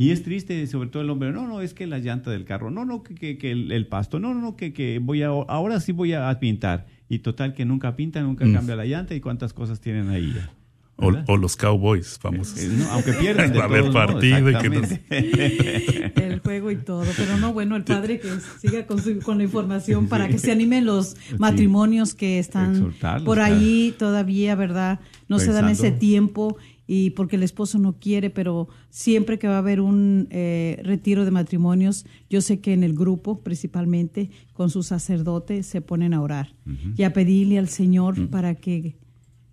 Y 0.00 0.12
es 0.12 0.22
triste, 0.22 0.64
sobre 0.68 0.88
todo 0.88 1.02
el 1.02 1.10
hombre, 1.10 1.32
no, 1.32 1.48
no, 1.48 1.60
es 1.60 1.74
que 1.74 1.88
la 1.88 1.98
llanta 1.98 2.30
del 2.30 2.44
carro, 2.44 2.70
no, 2.70 2.84
no, 2.84 3.02
que, 3.02 3.36
que, 3.36 3.50
el, 3.50 3.86
pasto, 3.88 4.20
no, 4.20 4.32
no, 4.32 4.40
no, 4.40 4.56
que, 4.56 4.72
que 4.72 5.00
voy 5.00 5.22
a, 5.22 5.26
ahora 5.28 5.80
sí 5.80 5.90
voy 5.90 6.12
a 6.12 6.38
pintar. 6.38 6.86
Y 7.08 7.18
total 7.18 7.52
que 7.52 7.64
nunca 7.64 7.96
pinta, 7.96 8.22
nunca 8.22 8.50
cambia 8.52 8.76
la 8.76 8.84
llanta 8.84 9.16
y 9.16 9.20
cuántas 9.20 9.52
cosas 9.52 9.80
tienen 9.80 10.08
ahí 10.10 10.32
ya. 10.34 10.52
O, 11.00 11.36
los 11.36 11.56
Cowboys, 11.56 12.18
vamos. 12.22 12.56
Eh, 12.58 12.70
aunque 12.90 13.12
pierdan. 13.12 13.56
Va 13.56 13.62
a 13.62 13.64
haber 13.64 13.92
partido 13.92 14.50
y 14.50 14.54
que 14.56 16.12
El 16.16 16.40
juego 16.40 16.72
y 16.72 16.76
todo. 16.76 17.04
Pero 17.16 17.36
no, 17.36 17.52
bueno, 17.52 17.76
el 17.76 17.84
padre 17.84 18.18
que 18.18 18.28
siga 18.60 18.84
con, 18.84 19.00
con 19.20 19.38
la 19.38 19.44
información 19.44 20.08
para 20.08 20.26
que 20.26 20.38
se 20.38 20.50
animen 20.50 20.84
los 20.86 21.16
matrimonios 21.38 22.14
que 22.14 22.40
están 22.40 22.94
por 23.24 23.38
ahí 23.38 23.94
todavía, 23.96 24.56
¿verdad? 24.56 24.98
No 25.28 25.38
se 25.38 25.52
dan 25.52 25.68
ese 25.68 25.92
tiempo 25.92 26.56
y 26.90 27.10
porque 27.10 27.36
el 27.36 27.42
esposo 27.42 27.78
no 27.78 27.98
quiere, 28.00 28.30
pero 28.30 28.66
siempre 28.88 29.38
que 29.38 29.46
va 29.46 29.56
a 29.56 29.58
haber 29.58 29.82
un 29.82 30.26
eh, 30.30 30.80
retiro 30.82 31.26
de 31.26 31.30
matrimonios, 31.30 32.06
yo 32.30 32.40
sé 32.40 32.60
que 32.60 32.72
en 32.72 32.82
el 32.82 32.94
grupo, 32.94 33.40
principalmente 33.42 34.30
con 34.54 34.70
su 34.70 34.82
sacerdote, 34.82 35.62
se 35.62 35.82
ponen 35.82 36.14
a 36.14 36.22
orar 36.22 36.54
y 36.96 37.02
a 37.02 37.12
pedirle 37.12 37.58
al 37.58 37.68
Señor 37.68 38.30
para 38.30 38.54
que 38.54 38.96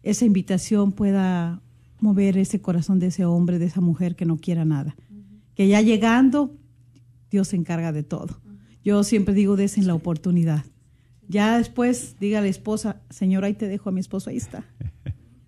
esa 0.02 0.24
invitación 0.24 0.94
pueda 0.94 1.62
mover 2.00 2.38
ese 2.38 2.62
corazón 2.62 3.00
de 3.00 3.08
ese 3.08 3.26
hombre, 3.26 3.60
de 3.60 3.66
esa 3.66 3.82
mujer 3.82 4.16
que 4.16 4.26
no 4.26 4.38
quiera 4.38 4.64
nada. 4.64 4.96
Que 5.56 5.68
ya 5.68 5.82
llegando, 5.82 6.56
Dios 7.30 7.50
se 7.50 7.58
encarga 7.58 7.92
de 7.92 8.04
todo. 8.04 8.40
Yo 8.82 9.04
siempre 9.04 9.34
digo, 9.34 9.58
en 9.60 9.88
la 9.88 9.94
oportunidad. 9.94 10.64
Ya 11.28 11.58
después 11.58 12.16
diga 12.18 12.40
a 12.40 12.42
la 12.42 12.48
esposa, 12.48 13.02
Señor, 13.10 13.44
ahí 13.44 13.56
te 13.56 13.68
dejo 13.68 13.90
a 13.90 13.92
mi 13.92 14.00
esposo, 14.00 14.30
ahí 14.30 14.38
está. 14.38 14.64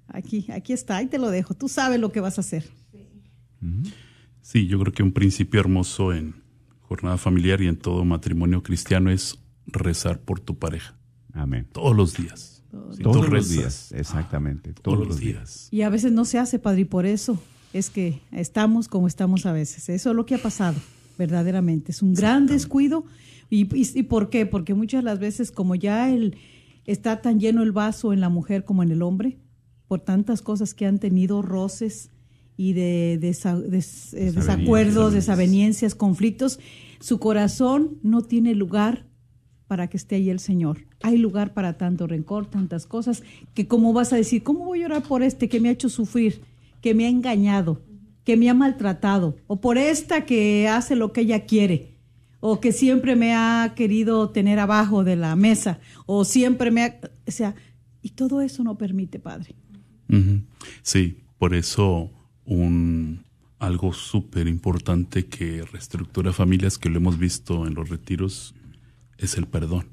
Aquí, 0.07 0.47
aquí 0.51 0.73
está, 0.73 0.97
ahí 0.97 1.07
te 1.07 1.17
lo 1.17 1.29
dejo. 1.29 1.53
Tú 1.53 1.67
sabes 1.67 1.99
lo 1.99 2.11
que 2.11 2.19
vas 2.19 2.37
a 2.37 2.41
hacer. 2.41 2.65
Sí, 4.41 4.67
yo 4.67 4.79
creo 4.79 4.93
que 4.93 5.03
un 5.03 5.11
principio 5.11 5.59
hermoso 5.59 6.13
en 6.13 6.35
jornada 6.81 7.17
familiar 7.17 7.61
y 7.61 7.67
en 7.67 7.75
todo 7.75 8.05
matrimonio 8.05 8.63
cristiano 8.63 9.09
es 9.09 9.37
rezar 9.65 10.19
por 10.19 10.39
tu 10.39 10.57
pareja. 10.57 10.95
Amén. 11.33 11.67
Todos 11.71 11.95
los 11.95 12.15
días 12.15 12.57
todos 13.01 13.29
los 13.29 13.49
días, 13.49 13.91
exactamente. 13.91 14.73
todos, 14.73 15.07
los 15.07 15.19
días. 15.19 15.67
Y 15.71 15.81
a 15.81 15.89
veces 15.89 16.11
no 16.11 16.25
se 16.25 16.39
hace, 16.39 16.59
padre, 16.59 16.81
y 16.81 16.85
por 16.85 17.05
eso 17.05 17.39
es 17.73 17.89
que 17.89 18.21
estamos 18.31 18.87
como 18.87 19.07
estamos 19.07 19.45
a 19.45 19.51
veces. 19.51 19.89
Eso 19.89 20.09
es 20.09 20.15
lo 20.15 20.25
que 20.25 20.35
ha 20.35 20.39
pasado, 20.39 20.75
verdaderamente. 21.17 21.91
Es 21.91 22.01
un 22.01 22.13
gran 22.13 22.47
descuido. 22.47 23.05
Y, 23.49 23.67
y, 23.73 24.03
por 24.03 24.29
qué? 24.29 24.45
Porque 24.45 24.73
muchas 24.73 25.03
de 25.03 25.05
las 25.05 25.19
veces, 25.19 25.51
como 25.51 25.75
ya 25.75 26.09
el, 26.09 26.37
está 26.85 27.21
tan 27.21 27.39
lleno 27.39 27.63
el 27.63 27.71
vaso 27.71 28.11
en 28.11 28.19
la 28.19 28.29
mujer 28.29 28.65
como 28.65 28.83
en 28.83 28.91
el 28.91 29.01
hombre, 29.01 29.37
por 29.87 30.01
tantas 30.01 30.41
cosas 30.41 30.73
que 30.73 30.85
han 30.85 30.99
tenido 30.99 31.41
roces 31.41 32.09
y 32.57 32.73
de, 32.73 33.13
eh, 33.13 33.19
desacuerdos, 33.19 35.13
desavenencias, 35.13 35.95
conflictos, 35.95 36.59
su 36.99 37.19
corazón 37.19 37.99
no 38.01 38.23
tiene 38.23 38.55
lugar 38.55 39.05
para 39.67 39.87
que 39.87 39.97
esté 39.97 40.15
ahí 40.15 40.29
el 40.29 40.39
Señor. 40.39 40.85
Hay 41.03 41.17
lugar 41.17 41.53
para 41.53 41.77
tanto 41.77 42.07
rencor, 42.07 42.47
tantas 42.47 42.87
cosas, 42.87 43.21
que 43.53 43.67
como 43.67 43.93
vas 43.93 44.11
a 44.11 44.15
decir, 44.15 44.43
¿cómo 44.43 44.65
voy 44.65 44.81
a 44.81 44.87
orar 44.87 45.03
por 45.03 45.21
este 45.21 45.49
que 45.49 45.59
me 45.59 45.69
ha 45.69 45.73
hecho 45.73 45.89
sufrir, 45.89 46.41
que 46.81 46.95
me 46.95 47.05
ha 47.05 47.09
engañado, 47.09 47.81
que 48.23 48.37
me 48.37 48.49
ha 48.49 48.53
maltratado, 48.53 49.37
o 49.45 49.61
por 49.61 49.77
esta 49.77 50.25
que 50.25 50.67
hace 50.67 50.95
lo 50.95 51.13
que 51.13 51.21
ella 51.21 51.45
quiere, 51.45 51.97
o 52.39 52.59
que 52.59 52.71
siempre 52.71 53.15
me 53.15 53.35
ha 53.35 53.73
querido 53.75 54.29
tener 54.29 54.59
abajo 54.59 55.03
de 55.03 55.15
la 55.15 55.35
mesa, 55.35 55.79
o 56.05 56.25
siempre 56.25 56.71
me 56.71 56.83
ha... 56.83 56.99
O 57.27 57.31
sea, 57.31 57.55
y 58.01 58.11
todo 58.11 58.41
eso 58.41 58.63
no 58.63 58.77
permite, 58.77 59.19
Padre. 59.19 59.55
Sí, 60.81 61.17
por 61.37 61.53
eso 61.53 62.11
un 62.45 63.25
algo 63.59 63.93
súper 63.93 64.47
importante 64.47 65.25
que 65.25 65.63
reestructura 65.63 66.31
familias 66.31 66.77
que 66.77 66.89
lo 66.89 66.97
hemos 66.97 67.17
visto 67.17 67.65
en 67.65 67.73
los 67.73 67.89
retiros 67.89 68.53
es 69.17 69.37
el 69.37 69.47
perdón. 69.47 69.87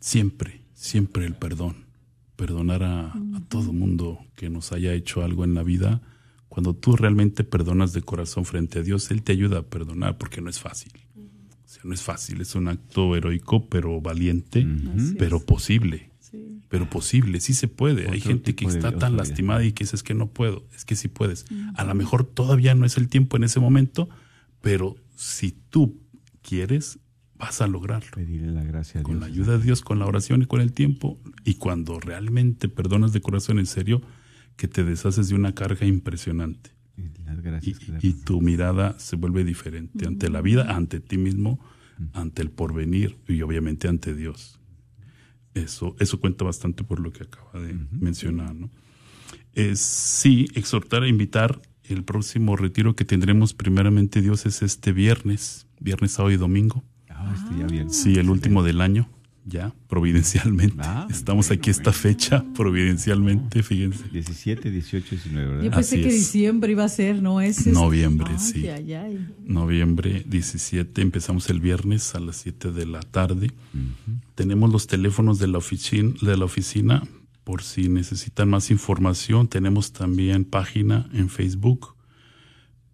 Siempre, 0.00 0.62
siempre 0.74 1.26
el 1.26 1.34
perdón. 1.34 1.86
Perdonar 2.36 2.82
a, 2.84 3.14
todo 3.48 3.72
mundo 3.72 4.18
que 4.34 4.50
nos 4.50 4.72
haya 4.72 4.92
hecho 4.92 5.24
algo 5.24 5.44
en 5.44 5.54
la 5.54 5.62
vida. 5.62 6.02
Cuando 6.48 6.74
tú 6.74 6.94
realmente 6.96 7.44
perdonas 7.44 7.92
de 7.92 8.02
corazón 8.02 8.44
frente 8.44 8.80
a 8.80 8.82
Dios, 8.82 9.10
Él 9.10 9.22
te 9.22 9.32
ayuda 9.32 9.58
a 9.58 9.62
perdonar 9.62 10.18
porque 10.18 10.40
no 10.40 10.50
es 10.50 10.60
fácil. 10.60 10.92
O 11.16 11.68
sea, 11.68 11.82
no 11.84 11.94
es 11.94 12.02
fácil, 12.02 12.40
es 12.40 12.54
un 12.54 12.68
acto 12.68 13.16
heroico, 13.16 13.68
pero 13.68 14.00
valiente, 14.00 14.66
pero 15.18 15.40
posible. 15.40 16.10
Pero 16.68 16.90
posible, 16.90 17.40
sí 17.40 17.54
se 17.54 17.68
puede. 17.68 18.08
Hay 18.10 18.20
gente 18.20 18.54
que 18.54 18.64
está 18.64 18.92
tan 18.92 19.16
lastimada 19.16 19.64
y 19.64 19.72
que 19.72 19.84
dice 19.84 19.96
es 19.96 20.02
que 20.02 20.14
no 20.14 20.26
puedo, 20.26 20.64
es 20.74 20.84
que 20.84 20.96
sí 20.96 21.08
puedes. 21.08 21.46
A 21.76 21.84
lo 21.84 21.94
mejor 21.94 22.24
todavía 22.24 22.74
no 22.74 22.84
es 22.84 22.96
el 22.96 23.08
tiempo 23.08 23.36
en 23.36 23.44
ese 23.44 23.60
momento, 23.60 24.08
pero 24.60 24.96
si 25.14 25.52
tú 25.52 26.00
quieres, 26.42 26.98
vas 27.38 27.60
a 27.60 27.66
lograrlo. 27.66 28.10
Pedirle 28.14 28.52
la 28.52 28.64
gracia 28.64 29.00
a 29.00 29.02
Con 29.04 29.20
la 29.20 29.26
ayuda 29.26 29.58
de 29.58 29.64
Dios, 29.64 29.82
con 29.82 29.98
la 29.98 30.06
oración 30.06 30.42
y 30.42 30.46
con 30.46 30.60
el 30.60 30.72
tiempo. 30.72 31.20
Y 31.44 31.54
cuando 31.54 32.00
realmente 32.00 32.68
perdonas 32.68 33.12
de 33.12 33.20
corazón 33.20 33.58
en 33.58 33.66
serio, 33.66 34.02
que 34.56 34.68
te 34.68 34.84
deshaces 34.84 35.28
de 35.28 35.34
una 35.34 35.54
carga 35.54 35.86
impresionante. 35.86 36.70
Y, 38.00 38.14
tu 38.14 38.40
mirada 38.40 38.98
se 38.98 39.16
vuelve 39.16 39.44
diferente 39.44 40.06
ante 40.06 40.30
la 40.30 40.40
vida, 40.40 40.74
ante 40.74 41.00
ti 41.00 41.18
mismo, 41.18 41.60
ante 42.14 42.42
el 42.42 42.50
porvenir 42.50 43.18
y 43.28 43.42
obviamente 43.42 43.88
ante 43.88 44.14
Dios. 44.14 44.55
Eso, 45.56 45.96
eso 45.98 46.20
cuenta 46.20 46.44
bastante 46.44 46.84
por 46.84 47.00
lo 47.00 47.12
que 47.12 47.24
acaba 47.24 47.60
de 47.60 47.74
mencionar. 47.90 48.54
¿no? 48.54 48.70
Es, 49.54 49.80
sí, 49.80 50.48
exhortar 50.54 51.02
a 51.02 51.08
invitar 51.08 51.62
el 51.84 52.04
próximo 52.04 52.56
retiro 52.56 52.94
que 52.94 53.06
tendremos 53.06 53.54
primeramente 53.54 54.20
Dios 54.20 54.44
es 54.44 54.60
este 54.60 54.92
viernes, 54.92 55.66
viernes, 55.80 56.12
sábado 56.12 56.34
y 56.34 56.36
domingo. 56.36 56.84
Ah, 57.08 57.34
este 57.34 57.88
sí, 57.88 58.18
el 58.18 58.28
último 58.28 58.62
del 58.62 58.82
año, 58.82 59.08
ya, 59.46 59.72
providencialmente. 59.86 60.76
Ah, 60.80 61.06
Estamos 61.10 61.50
aquí 61.50 61.70
esta 61.70 61.92
fecha, 61.92 62.44
providencialmente, 62.54 63.62
fíjense. 63.62 64.08
17, 64.08 64.70
18, 64.70 65.06
19, 65.10 65.48
¿verdad? 65.48 65.64
Yo 65.64 65.70
pensé 65.70 66.00
que 66.00 66.08
diciembre 66.08 66.72
iba 66.72 66.84
a 66.84 66.88
ser, 66.88 67.22
¿no? 67.22 67.40
Es 67.40 67.66
Noviembre, 67.66 68.38
sí. 68.38 68.66
Noviembre 69.44 70.24
17, 70.26 71.00
empezamos 71.00 71.48
el 71.48 71.60
viernes 71.60 72.14
a 72.14 72.20
las 72.20 72.36
7 72.36 72.72
de 72.72 72.86
la 72.86 73.00
tarde. 73.00 73.52
Tenemos 74.34 74.70
los 74.70 74.86
teléfonos 74.86 75.38
de 75.38 75.46
la, 75.46 75.58
oficina, 75.58 76.12
de 76.20 76.36
la 76.36 76.44
oficina 76.44 77.02
por 77.44 77.62
si 77.62 77.88
necesitan 77.88 78.50
más 78.50 78.70
información. 78.72 79.46
Tenemos 79.46 79.92
también 79.92 80.44
página 80.44 81.08
en 81.12 81.28
Facebook 81.28 81.94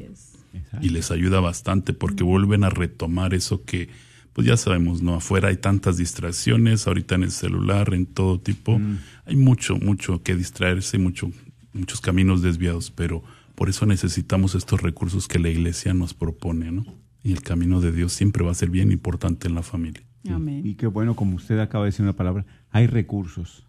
Y 0.81 0.89
les 0.89 1.11
ayuda 1.11 1.41
bastante 1.41 1.93
porque 1.93 2.25
vuelven 2.25 2.65
a 2.65 2.71
retomar 2.71 3.35
eso 3.35 3.63
que, 3.67 3.91
pues 4.37 4.47
ya 4.47 4.59
sabemos, 4.59 5.01
¿no? 5.01 5.15
Afuera 5.15 5.49
hay 5.49 5.57
tantas 5.57 5.97
distracciones, 5.97 6.87
ahorita 6.87 7.15
en 7.15 7.23
el 7.23 7.31
celular, 7.31 7.95
en 7.95 8.05
todo 8.05 8.39
tipo. 8.39 8.79
Hay 9.25 9.35
mucho, 9.35 9.79
mucho 9.79 10.23
que 10.23 10.37
distraerse, 10.37 10.99
mucho, 10.99 11.31
muchos 11.73 12.03
caminos 12.03 12.43
desviados, 12.43 12.91
pero 12.91 13.23
por 13.55 13.71
eso 13.71 13.87
necesitamos 13.87 14.55
estos 14.55 14.83
recursos 14.83 15.27
que 15.27 15.39
la 15.39 15.49
iglesia 15.49 15.95
nos 15.95 16.13
propone, 16.13 16.71
¿no? 16.71 16.85
Y 17.23 17.33
el 17.33 17.41
camino 17.41 17.81
de 17.81 17.93
Dios 17.93 18.13
siempre 18.13 18.45
va 18.45 18.51
a 18.51 18.55
ser 18.55 18.69
bien 18.69 18.93
importante 18.93 19.49
en 19.49 19.55
la 19.55 19.63
familia. 19.63 20.03
Amén. 20.29 20.67
Y 20.67 20.75
qué 20.75 20.87
bueno, 20.87 21.17
como 21.17 21.37
usted 21.37 21.59
acaba 21.59 21.85
de 21.85 21.93
decir 21.93 22.03
una 22.03 22.13
palabra, 22.13 22.45
hay 22.69 22.89
recursos, 22.89 23.67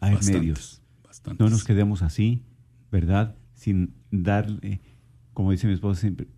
hay 0.00 0.16
Bastantes, 0.16 0.38
medios. 0.38 0.82
bastantes. 1.02 1.40
No 1.40 1.48
nos 1.48 1.64
quedemos 1.64 2.02
así, 2.02 2.42
¿verdad? 2.92 3.36
Sin 3.54 3.94
darle, 4.10 4.82
como 5.32 5.50
dice 5.50 5.66
mi 5.66 5.72
esposa 5.72 5.98
siempre, 5.98 6.28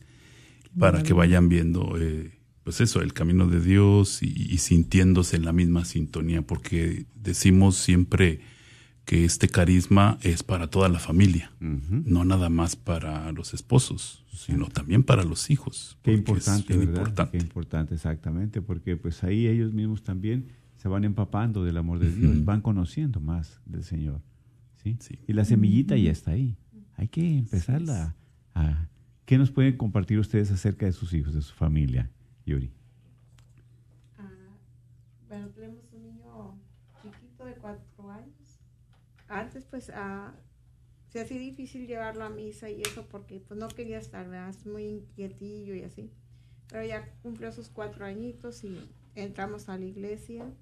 para 0.80 1.04
que 1.04 1.14
vayan 1.14 1.50
viendo, 1.50 1.98
eh, 2.00 2.32
pues 2.64 2.80
eso, 2.80 3.02
el 3.02 3.12
camino 3.12 3.48
de 3.48 3.60
Dios 3.60 4.24
y, 4.24 4.28
y 4.28 4.58
sintiéndose 4.60 5.36
en 5.36 5.44
la 5.44 5.52
misma 5.52 5.84
sintonía, 5.84 6.42
porque 6.42 7.08
decimos 7.16 7.76
siempre 7.76 8.40
que 9.06 9.24
este 9.24 9.48
carisma 9.48 10.18
es 10.22 10.44
para 10.44 10.68
toda 10.68 10.90
la 10.90 11.00
familia, 11.00 11.52
no 11.60 12.26
nada 12.26 12.50
más 12.50 12.76
para 12.76 13.32
los 13.32 13.54
esposos, 13.54 14.26
sino 14.34 14.68
también 14.68 15.04
para 15.04 15.24
los 15.24 15.50
hijos. 15.50 15.98
Qué 16.02 16.14
es 16.14 16.18
importante, 16.18 16.76
bien 16.76 16.88
¿verdad? 16.88 17.02
importante. 17.02 17.38
Qué 17.38 17.44
importante, 17.44 17.94
exactamente, 17.94 18.62
porque 18.62 18.98
pues 18.98 19.24
ahí 19.24 19.48
ellos 19.48 19.74
mismos 19.74 20.04
también 20.04 20.48
se 20.78 20.88
van 20.88 21.04
empapando 21.04 21.64
del 21.64 21.78
amor 21.78 22.00
de 22.00 22.12
Dios, 22.12 22.44
van 22.46 22.62
conociendo 22.62 23.20
más 23.20 23.62
del 23.66 23.84
Señor. 23.84 24.22
¿sí? 24.84 24.98
Sí. 25.00 25.20
Y 25.28 25.34
la 25.34 25.46
semillita 25.46 25.96
ya 25.98 26.12
está 26.12 26.32
ahí. 26.32 26.58
Hay 26.96 27.08
que 27.08 27.38
empezarla 27.38 28.16
a... 28.54 28.88
¿Qué 29.26 29.38
nos 29.38 29.50
pueden 29.50 29.78
compartir 29.78 30.20
ustedes 30.20 30.52
acerca 30.52 30.86
de 30.86 30.92
sus 30.92 31.14
hijos, 31.14 31.34
de 31.34 31.42
su 31.42 31.54
familia, 31.54 32.12
Yuri? 32.46 32.72
Ah, 34.18 34.30
bueno, 35.28 35.50
tenemos 35.50 35.84
un 35.92 36.04
niño 36.04 36.60
chiquito 37.02 37.46
de 37.46 37.54
cuatro 37.56 38.12
años. 38.12 38.60
Antes, 39.28 39.66
pues, 39.66 39.90
ah, 39.94 40.36
se 41.10 41.22
hacía 41.22 41.40
difícil 41.40 41.88
llevarlo 41.88 42.24
a 42.26 42.30
misa 42.30 42.70
y 42.70 42.82
eso 42.82 43.08
porque, 43.08 43.40
pues, 43.42 43.60
no 43.60 43.68
quería 43.70 44.00
estar, 44.00 44.28
¿verdad? 44.30 44.50
Es 44.50 44.66
muy 44.66 44.86
inquietillo 44.86 45.76
y 45.76 45.84
así. 45.84 46.12
Pero 46.68 46.84
ya 46.86 47.14
cumplió 47.22 47.52
sus 47.52 47.70
cuatro 47.70 48.06
añitos 48.06 48.64
y 48.64 48.92
entramos 49.16 49.70
a 49.70 49.78
la 49.78 49.86
iglesia 49.86 50.54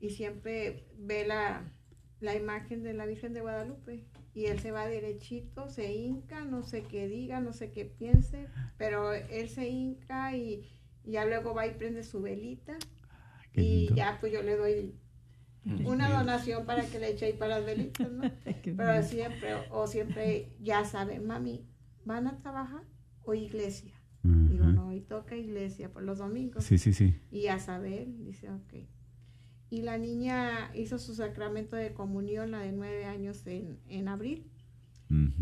y 0.00 0.10
siempre 0.10 0.88
ve 0.98 1.26
la, 1.26 1.72
la 2.20 2.34
imagen 2.36 2.82
de 2.82 2.94
la 2.94 3.06
Virgen 3.06 3.32
de 3.32 3.40
Guadalupe 3.40 4.06
y 4.34 4.46
él 4.46 4.58
se 4.60 4.70
va 4.72 4.86
derechito, 4.86 5.68
se 5.68 5.92
hinca, 5.94 6.44
no 6.44 6.62
sé 6.62 6.86
qué 6.86 7.06
diga, 7.08 7.40
no 7.40 7.52
sé 7.52 7.70
qué 7.72 7.84
piense, 7.84 8.50
pero 8.76 9.12
él 9.12 9.48
se 9.48 9.68
hinca 9.68 10.36
y, 10.36 10.68
Y 11.04 11.12
ya 11.12 11.24
luego 11.26 11.54
va 11.54 11.66
y 11.66 11.74
prende 11.76 12.02
su 12.04 12.20
velita. 12.22 12.88
qué 13.52 13.62
y 13.62 13.64
lindo. 13.64 13.94
ya 13.94 14.18
pues 14.20 14.32
yo 14.32 14.42
le 14.42 14.56
doy 14.56 15.00
una 15.64 16.10
donación 16.10 16.66
para 16.66 16.84
que 16.86 16.98
le 16.98 17.10
eche 17.10 17.26
ahí 17.26 17.32
para 17.32 17.58
las 17.58 17.66
velitas, 17.66 18.10
¿no? 18.10 18.22
Pero 18.62 19.02
siempre, 19.02 19.54
o 19.70 19.86
siempre, 19.86 20.52
ya 20.60 20.84
saben, 20.84 21.26
mami, 21.26 21.66
¿van 22.04 22.26
a 22.26 22.38
trabajar 22.38 22.82
o 23.22 23.34
iglesia? 23.34 23.94
Digo, 24.22 24.64
no, 24.66 24.90
y 24.90 25.02
toca 25.02 25.36
iglesia 25.36 25.92
por 25.92 26.02
los 26.02 26.18
domingos. 26.18 26.64
Sí, 26.64 26.78
sí, 26.78 26.94
sí. 26.94 27.20
Y 27.30 27.42
ya 27.42 27.58
saben, 27.58 28.24
dice, 28.24 28.50
ok. 28.50 28.88
Y 29.68 29.82
la 29.82 29.98
niña 29.98 30.70
hizo 30.74 30.98
su 30.98 31.14
sacramento 31.14 31.76
de 31.76 31.92
comunión, 31.92 32.50
la 32.50 32.60
de 32.60 32.72
nueve 32.72 33.04
años, 33.04 33.46
en, 33.46 33.80
en 33.88 34.08
abril. 34.08 34.50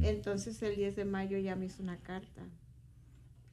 Entonces 0.00 0.60
el 0.62 0.76
10 0.76 0.96
de 0.96 1.04
mayo 1.04 1.38
ya 1.38 1.56
me 1.56 1.66
hizo 1.66 1.82
una 1.82 1.98
carta 2.00 2.42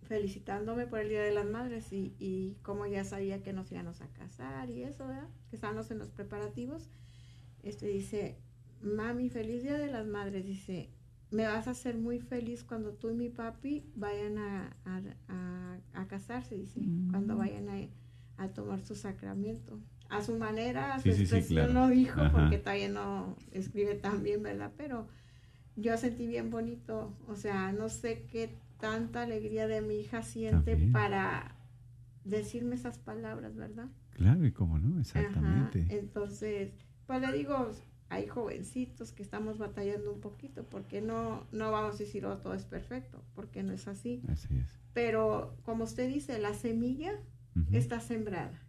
felicitándome 0.09 0.87
por 0.87 0.99
el 0.99 1.09
Día 1.09 1.21
de 1.23 1.31
las 1.31 1.45
Madres 1.45 1.93
y, 1.93 2.15
y 2.19 2.57
como 2.63 2.85
ya 2.87 3.05
sabía 3.05 3.41
que 3.41 3.53
nos 3.53 3.71
íbamos 3.71 4.01
a 4.01 4.09
casar 4.09 4.69
y 4.69 4.83
eso, 4.83 5.07
¿verdad? 5.07 5.29
Que 5.49 5.55
estábamos 5.55 5.89
en 5.91 5.99
los 5.99 6.09
preparativos. 6.09 6.89
Este 7.63 7.87
dice, 7.87 8.37
mami, 8.81 9.29
feliz 9.29 9.63
Día 9.63 9.77
de 9.77 9.91
las 9.91 10.05
Madres. 10.07 10.45
Dice, 10.45 10.89
me 11.31 11.43
vas 11.45 11.67
a 11.67 11.71
hacer 11.71 11.97
muy 11.97 12.19
feliz 12.19 12.63
cuando 12.63 12.93
tú 12.93 13.11
y 13.11 13.13
mi 13.13 13.29
papi 13.29 13.85
vayan 13.95 14.37
a, 14.39 14.75
a, 14.85 15.01
a- 15.29 15.79
a 15.93 16.07
casarse, 16.07 16.55
dice, 16.55 16.81
cuando 17.11 17.37
vayan 17.37 17.69
a, 17.69 18.43
a 18.43 18.49
tomar 18.49 18.81
su 18.81 18.95
sacramento. 18.95 19.79
A 20.09 20.23
su 20.23 20.35
manera, 20.37 20.95
a 20.95 20.99
su 20.99 21.03
Sí, 21.03 21.11
sí, 21.11 21.17
sí, 21.27 21.35
expresión 21.35 21.71
claro. 21.71 21.87
lo 21.87 21.93
dijo, 21.93 22.19
Ajá. 22.19 22.31
porque 22.31 22.57
todavía 22.57 22.89
no 22.89 23.37
escribe 23.51 23.93
tan 23.95 24.23
bien, 24.23 24.41
¿verdad? 24.41 24.71
Pero 24.75 25.07
yo 25.75 25.95
sentí 25.97 26.25
bien 26.27 26.49
bonito, 26.49 27.15
o 27.27 27.35
sea, 27.35 27.71
no 27.73 27.89
sé 27.89 28.25
qué 28.25 28.57
tanta 28.79 29.23
alegría 29.23 29.67
de 29.67 29.81
mi 29.81 29.95
hija 29.99 30.21
siente 30.23 30.71
También. 30.71 30.91
para 30.91 31.55
decirme 32.23 32.75
esas 32.75 32.97
palabras, 32.99 33.55
¿verdad? 33.55 33.87
Claro, 34.11 34.45
y 34.45 34.51
cómo 34.51 34.79
no, 34.79 34.89
Ajá, 34.91 35.01
exactamente. 35.01 35.85
Entonces, 35.89 36.71
pues 37.07 37.21
le 37.21 37.31
digo, 37.31 37.71
hay 38.09 38.27
jovencitos 38.27 39.11
que 39.11 39.23
estamos 39.23 39.57
batallando 39.57 40.11
un 40.13 40.19
poquito, 40.19 40.63
porque 40.67 41.01
no, 41.01 41.47
no 41.51 41.71
vamos 41.71 41.95
a 41.95 41.97
decir, 41.99 42.25
oh, 42.25 42.37
todo 42.37 42.53
es 42.53 42.65
perfecto, 42.65 43.23
porque 43.35 43.63
no 43.63 43.71
es 43.73 43.87
así. 43.87 44.21
Así 44.27 44.47
es. 44.57 44.79
Pero, 44.93 45.55
como 45.63 45.83
usted 45.85 46.07
dice, 46.07 46.39
la 46.39 46.53
semilla 46.53 47.13
está 47.71 47.99
sembrada 47.99 48.59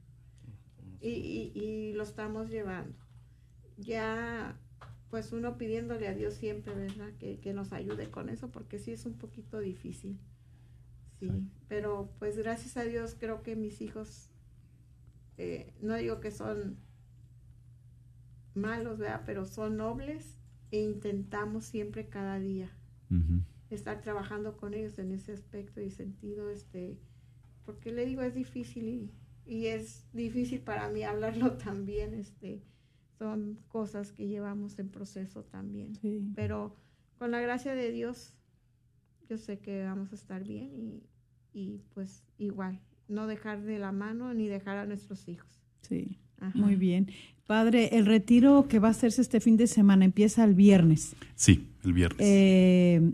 y, 1.00 1.08
y- 1.10 1.52
y 1.58 1.92
lo 1.94 2.02
estamos 2.02 2.50
llevando. 2.50 2.98
Ya, 3.78 4.58
pues 5.10 5.32
uno 5.32 5.58
pidiéndole 5.58 6.08
a 6.08 6.14
Dios 6.14 6.34
siempre, 6.34 6.74
¿verdad? 6.74 7.12
Que, 7.18 7.40
que 7.40 7.52
nos 7.52 7.72
ayude 7.72 8.10
con 8.10 8.28
eso, 8.28 8.50
porque 8.50 8.78
sí 8.78 8.92
es 8.92 9.06
un 9.06 9.14
poquito 9.18 9.58
difícil. 9.60 10.18
Sí, 11.20 11.28
Sí. 11.28 11.50
pero 11.68 12.14
pues 12.18 12.38
gracias 12.38 12.76
a 12.78 12.84
Dios 12.84 13.14
creo 13.18 13.42
que 13.42 13.54
mis 13.56 13.80
hijos, 13.82 14.30
eh, 15.38 15.74
no 15.82 15.96
digo 15.96 16.20
que 16.20 16.30
son 16.30 16.78
malos, 18.54 18.98
¿verdad? 18.98 19.22
Pero 19.26 19.44
son 19.46 19.76
nobles 19.76 20.36
e 20.70 20.80
intentamos 20.80 21.64
siempre 21.64 22.08
cada 22.08 22.38
día 22.38 22.70
estar 23.70 24.00
trabajando 24.00 24.56
con 24.56 24.74
ellos 24.74 24.98
en 24.98 25.12
ese 25.12 25.32
aspecto 25.32 25.80
y 25.80 25.90
sentido, 25.90 26.50
este, 26.50 26.98
porque 27.64 27.92
le 27.92 28.04
digo, 28.06 28.22
es 28.22 28.34
difícil 28.34 28.88
y, 28.88 29.12
y 29.46 29.66
es 29.66 30.06
difícil 30.12 30.60
para 30.60 30.88
mí 30.88 31.02
hablarlo 31.02 31.52
también, 31.58 32.14
este, 32.14 32.62
son 33.20 33.58
cosas 33.68 34.12
que 34.12 34.26
llevamos 34.28 34.78
en 34.78 34.88
proceso 34.88 35.42
también, 35.44 35.94
Sí. 36.00 36.22
pero 36.34 36.74
con 37.18 37.30
la 37.30 37.40
gracia 37.42 37.74
de 37.74 37.92
Dios, 37.92 38.32
yo 39.28 39.36
sé 39.36 39.58
que 39.58 39.84
vamos 39.84 40.10
a 40.12 40.14
estar 40.14 40.42
bien 40.42 40.70
y, 40.74 41.02
y 41.52 41.80
pues 41.92 42.24
igual, 42.38 42.80
no 43.08 43.26
dejar 43.26 43.60
de 43.62 43.78
la 43.78 43.92
mano 43.92 44.32
ni 44.32 44.48
dejar 44.48 44.78
a 44.78 44.86
nuestros 44.86 45.28
hijos. 45.28 45.60
Sí, 45.82 46.16
Ajá. 46.38 46.58
muy 46.58 46.76
bien. 46.76 47.10
Padre, 47.46 47.98
el 47.98 48.06
retiro 48.06 48.68
que 48.68 48.78
va 48.78 48.88
a 48.88 48.92
hacerse 48.92 49.20
este 49.20 49.40
fin 49.40 49.58
de 49.58 49.66
semana 49.66 50.06
empieza 50.06 50.42
el 50.44 50.54
viernes. 50.54 51.14
Sí, 51.34 51.68
el 51.84 51.92
viernes. 51.92 52.20
Eh, 52.26 53.12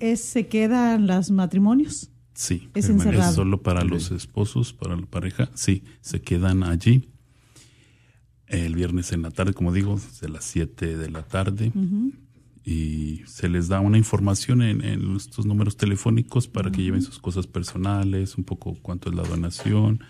es, 0.00 0.20
¿Se 0.20 0.48
quedan 0.48 1.06
los 1.06 1.30
matrimonios? 1.30 2.10
sí, 2.34 2.68
es 2.74 2.84
es 2.84 2.90
encerrado. 2.90 3.32
solo 3.32 3.62
para 3.62 3.84
los 3.84 4.10
esposos, 4.10 4.72
para 4.74 4.94
la 4.96 5.06
pareja. 5.06 5.48
Sí, 5.54 5.82
se 6.02 6.20
quedan 6.20 6.62
allí 6.62 7.08
el 8.48 8.74
viernes 8.74 9.12
en 9.12 9.22
la 9.22 9.30
tarde, 9.30 9.52
como 9.54 9.72
digo, 9.72 10.00
de 10.20 10.28
las 10.28 10.44
7 10.44 10.96
de 10.96 11.10
la 11.10 11.22
tarde. 11.22 11.72
Y 12.64 13.22
se 13.26 13.48
les 13.48 13.68
da 13.68 13.80
una 13.80 13.96
información 13.96 14.60
en, 14.62 14.84
en 14.84 15.16
estos 15.16 15.46
números 15.46 15.76
telefónicos 15.76 16.48
para 16.48 16.70
que 16.70 16.82
lleven 16.82 17.00
sus 17.02 17.18
cosas 17.18 17.46
personales, 17.46 18.36
un 18.36 18.44
poco 18.44 18.76
cuánto 18.82 19.08
es 19.08 19.16
la 19.16 19.22
donación 19.22 20.00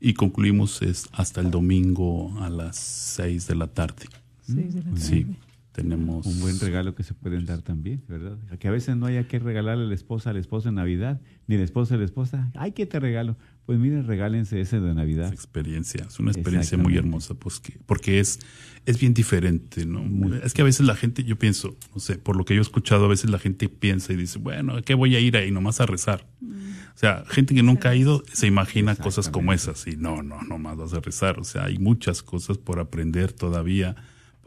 y 0.00 0.14
concluimos 0.14 0.80
es 0.82 1.08
hasta 1.12 1.40
el 1.40 1.50
domingo 1.50 2.34
a 2.40 2.48
las 2.48 2.76
6 2.76 3.46
de 3.48 3.54
la 3.54 3.66
tarde. 3.66 4.04
Seis 4.42 4.74
de 4.74 4.82
la 4.82 4.96
Sí, 4.96 5.24
tarde. 5.24 5.36
tenemos 5.72 6.26
Un 6.26 6.40
buen 6.40 6.58
regalo 6.60 6.94
que 6.94 7.02
se 7.02 7.12
pueden 7.14 7.44
dar 7.44 7.60
también, 7.62 8.02
¿verdad? 8.08 8.38
Que 8.58 8.68
a 8.68 8.70
veces 8.70 8.96
no 8.96 9.06
haya 9.06 9.26
que 9.28 9.38
regalarle 9.38 9.84
a 9.84 9.88
la 9.88 9.94
esposa 9.94 10.30
al 10.30 10.36
esposo 10.38 10.68
en 10.70 10.76
Navidad, 10.76 11.20
ni 11.46 11.56
la 11.58 11.64
esposa 11.64 11.96
a 11.96 11.98
la 11.98 12.04
esposa. 12.04 12.50
Ay, 12.54 12.72
¿qué 12.72 12.86
te 12.86 12.98
regalo? 13.00 13.36
Pues 13.66 13.80
miren, 13.80 14.06
regálense 14.06 14.60
ese 14.60 14.78
de 14.78 14.94
Navidad. 14.94 15.26
esa 15.26 15.34
experiencia, 15.34 16.06
es 16.08 16.20
una 16.20 16.30
experiencia 16.30 16.78
muy 16.78 16.96
hermosa 16.96 17.34
pues 17.34 17.58
que, 17.58 17.76
porque 17.84 18.20
es, 18.20 18.38
es 18.86 19.00
bien 19.00 19.12
diferente, 19.12 19.84
¿no? 19.84 20.36
Es 20.36 20.54
que 20.54 20.62
a 20.62 20.64
veces 20.64 20.86
la 20.86 20.94
gente, 20.94 21.24
yo 21.24 21.36
pienso, 21.36 21.76
no 21.92 22.00
sé, 22.00 22.16
por 22.16 22.36
lo 22.36 22.44
que 22.44 22.54
yo 22.54 22.60
he 22.60 22.62
escuchado, 22.62 23.06
a 23.06 23.08
veces 23.08 23.28
la 23.28 23.40
gente 23.40 23.68
piensa 23.68 24.12
y 24.12 24.16
dice, 24.16 24.38
bueno, 24.38 24.76
¿a 24.76 24.82
qué 24.82 24.94
voy 24.94 25.16
a 25.16 25.20
ir 25.20 25.36
ahí 25.36 25.50
nomás 25.50 25.80
a 25.80 25.86
rezar? 25.86 26.24
O 26.40 26.98
sea, 26.98 27.24
gente 27.28 27.56
que 27.56 27.64
nunca 27.64 27.90
ha 27.90 27.96
ido 27.96 28.22
se 28.32 28.46
imagina 28.46 28.94
cosas 28.94 29.28
como 29.28 29.52
esas 29.52 29.86
y 29.88 29.96
no, 29.96 30.22
no, 30.22 30.40
nomás 30.42 30.76
vas 30.76 30.94
a 30.94 31.00
rezar. 31.00 31.40
O 31.40 31.44
sea, 31.44 31.64
hay 31.64 31.78
muchas 31.78 32.22
cosas 32.22 32.58
por 32.58 32.78
aprender 32.78 33.32
todavía, 33.32 33.96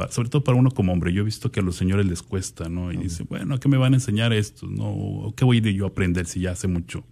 sobre 0.09 0.29
todo 0.29 0.45
para 0.45 0.57
uno 0.57 0.71
como 0.71 0.93
hombre. 0.93 1.11
Yo 1.11 1.21
he 1.21 1.25
visto 1.25 1.51
que 1.51 1.59
a 1.59 1.63
los 1.63 1.75
señores 1.75 2.05
les 2.05 2.23
cuesta, 2.23 2.69
¿no? 2.69 2.91
Y 2.93 2.97
dicen, 2.97 3.27
bueno, 3.29 3.55
¿a 3.55 3.59
qué 3.59 3.67
me 3.67 3.77
van 3.77 3.93
a 3.93 3.97
enseñar 3.97 4.31
esto? 4.31 4.65
No, 4.65 4.89
¿O 4.89 5.35
¿qué 5.35 5.43
voy 5.43 5.57
a 5.57 5.59
ir 5.59 5.75
yo 5.75 5.85
a 5.85 5.89
aprender 5.89 6.25
si 6.25 6.39
ya 6.39 6.51
hace 6.51 6.67
mucho? 6.67 7.03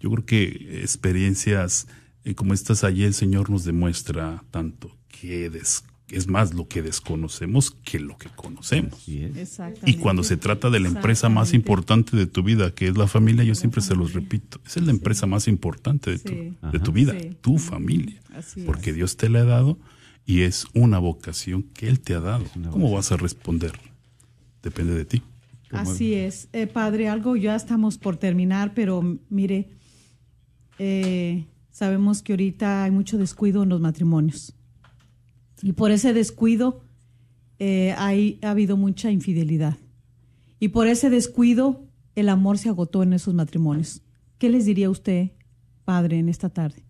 Yo 0.00 0.10
creo 0.10 0.24
que 0.26 0.80
experiencias 0.82 1.86
eh, 2.24 2.34
como 2.34 2.54
estas 2.54 2.84
allí 2.84 3.04
el 3.04 3.14
Señor 3.14 3.50
nos 3.50 3.64
demuestra 3.64 4.42
tanto 4.50 4.90
que 5.08 5.48
des- 5.50 5.84
es 6.08 6.28
más 6.28 6.54
lo 6.54 6.68
que 6.68 6.82
desconocemos 6.82 7.70
que 7.84 7.98
lo 7.98 8.16
que 8.16 8.28
conocemos. 8.28 9.08
Y 9.08 9.94
cuando 9.94 10.22
se 10.22 10.36
trata 10.36 10.70
de 10.70 10.78
la 10.80 10.88
empresa 10.88 11.28
más 11.28 11.52
importante 11.52 12.16
de 12.16 12.26
tu 12.26 12.42
vida, 12.44 12.72
que 12.74 12.86
es 12.88 12.96
la 12.96 13.08
familia, 13.08 13.42
yo 13.44 13.54
siempre 13.56 13.80
se 13.80 13.96
los 13.96 14.12
repito, 14.12 14.60
esa 14.66 14.78
es 14.80 14.86
la 14.86 14.92
empresa 14.92 15.26
más 15.26 15.48
importante 15.48 16.10
de 16.12 16.18
tu, 16.18 16.28
Sí. 16.32 16.56
de 16.72 16.78
tu 16.78 16.90
Ajá. 16.90 16.92
vida, 16.92 17.14
Sí. 17.20 17.36
tu 17.40 17.58
familia. 17.58 18.20
Así 18.34 18.60
es. 18.60 18.66
Porque 18.66 18.92
Dios 18.92 19.16
te 19.16 19.28
la 19.28 19.40
ha 19.40 19.44
dado 19.44 19.78
y 20.26 20.42
es 20.42 20.66
una 20.74 20.98
vocación 20.98 21.62
que 21.74 21.88
Él 21.88 21.98
te 22.00 22.14
ha 22.14 22.20
dado. 22.20 22.44
¿Cómo 22.70 22.90
vas 22.92 23.10
a 23.10 23.16
responder? 23.16 23.72
Depende 24.62 24.94
de 24.94 25.04
ti. 25.06 25.22
Así 25.70 26.14
es. 26.14 26.48
Eh, 26.52 26.66
padre, 26.66 27.08
algo 27.08 27.36
ya 27.36 27.56
estamos 27.56 27.98
por 27.98 28.16
terminar, 28.16 28.72
pero 28.74 29.18
mire, 29.28 29.70
eh, 30.78 31.46
sabemos 31.70 32.22
que 32.22 32.32
ahorita 32.32 32.84
hay 32.84 32.90
mucho 32.90 33.18
descuido 33.18 33.62
en 33.62 33.68
los 33.68 33.80
matrimonios. 33.80 34.54
Y 35.62 35.72
por 35.72 35.90
ese 35.90 36.12
descuido 36.12 36.84
eh, 37.58 37.94
hay, 37.98 38.38
ha 38.42 38.50
habido 38.50 38.76
mucha 38.76 39.10
infidelidad. 39.10 39.76
Y 40.60 40.68
por 40.68 40.86
ese 40.86 41.10
descuido 41.10 41.86
el 42.14 42.28
amor 42.28 42.58
se 42.58 42.68
agotó 42.68 43.02
en 43.02 43.12
esos 43.12 43.34
matrimonios. 43.34 44.02
¿Qué 44.38 44.48
les 44.48 44.64
diría 44.64 44.90
usted, 44.90 45.32
padre, 45.84 46.18
en 46.18 46.28
esta 46.28 46.48
tarde? 46.48 46.84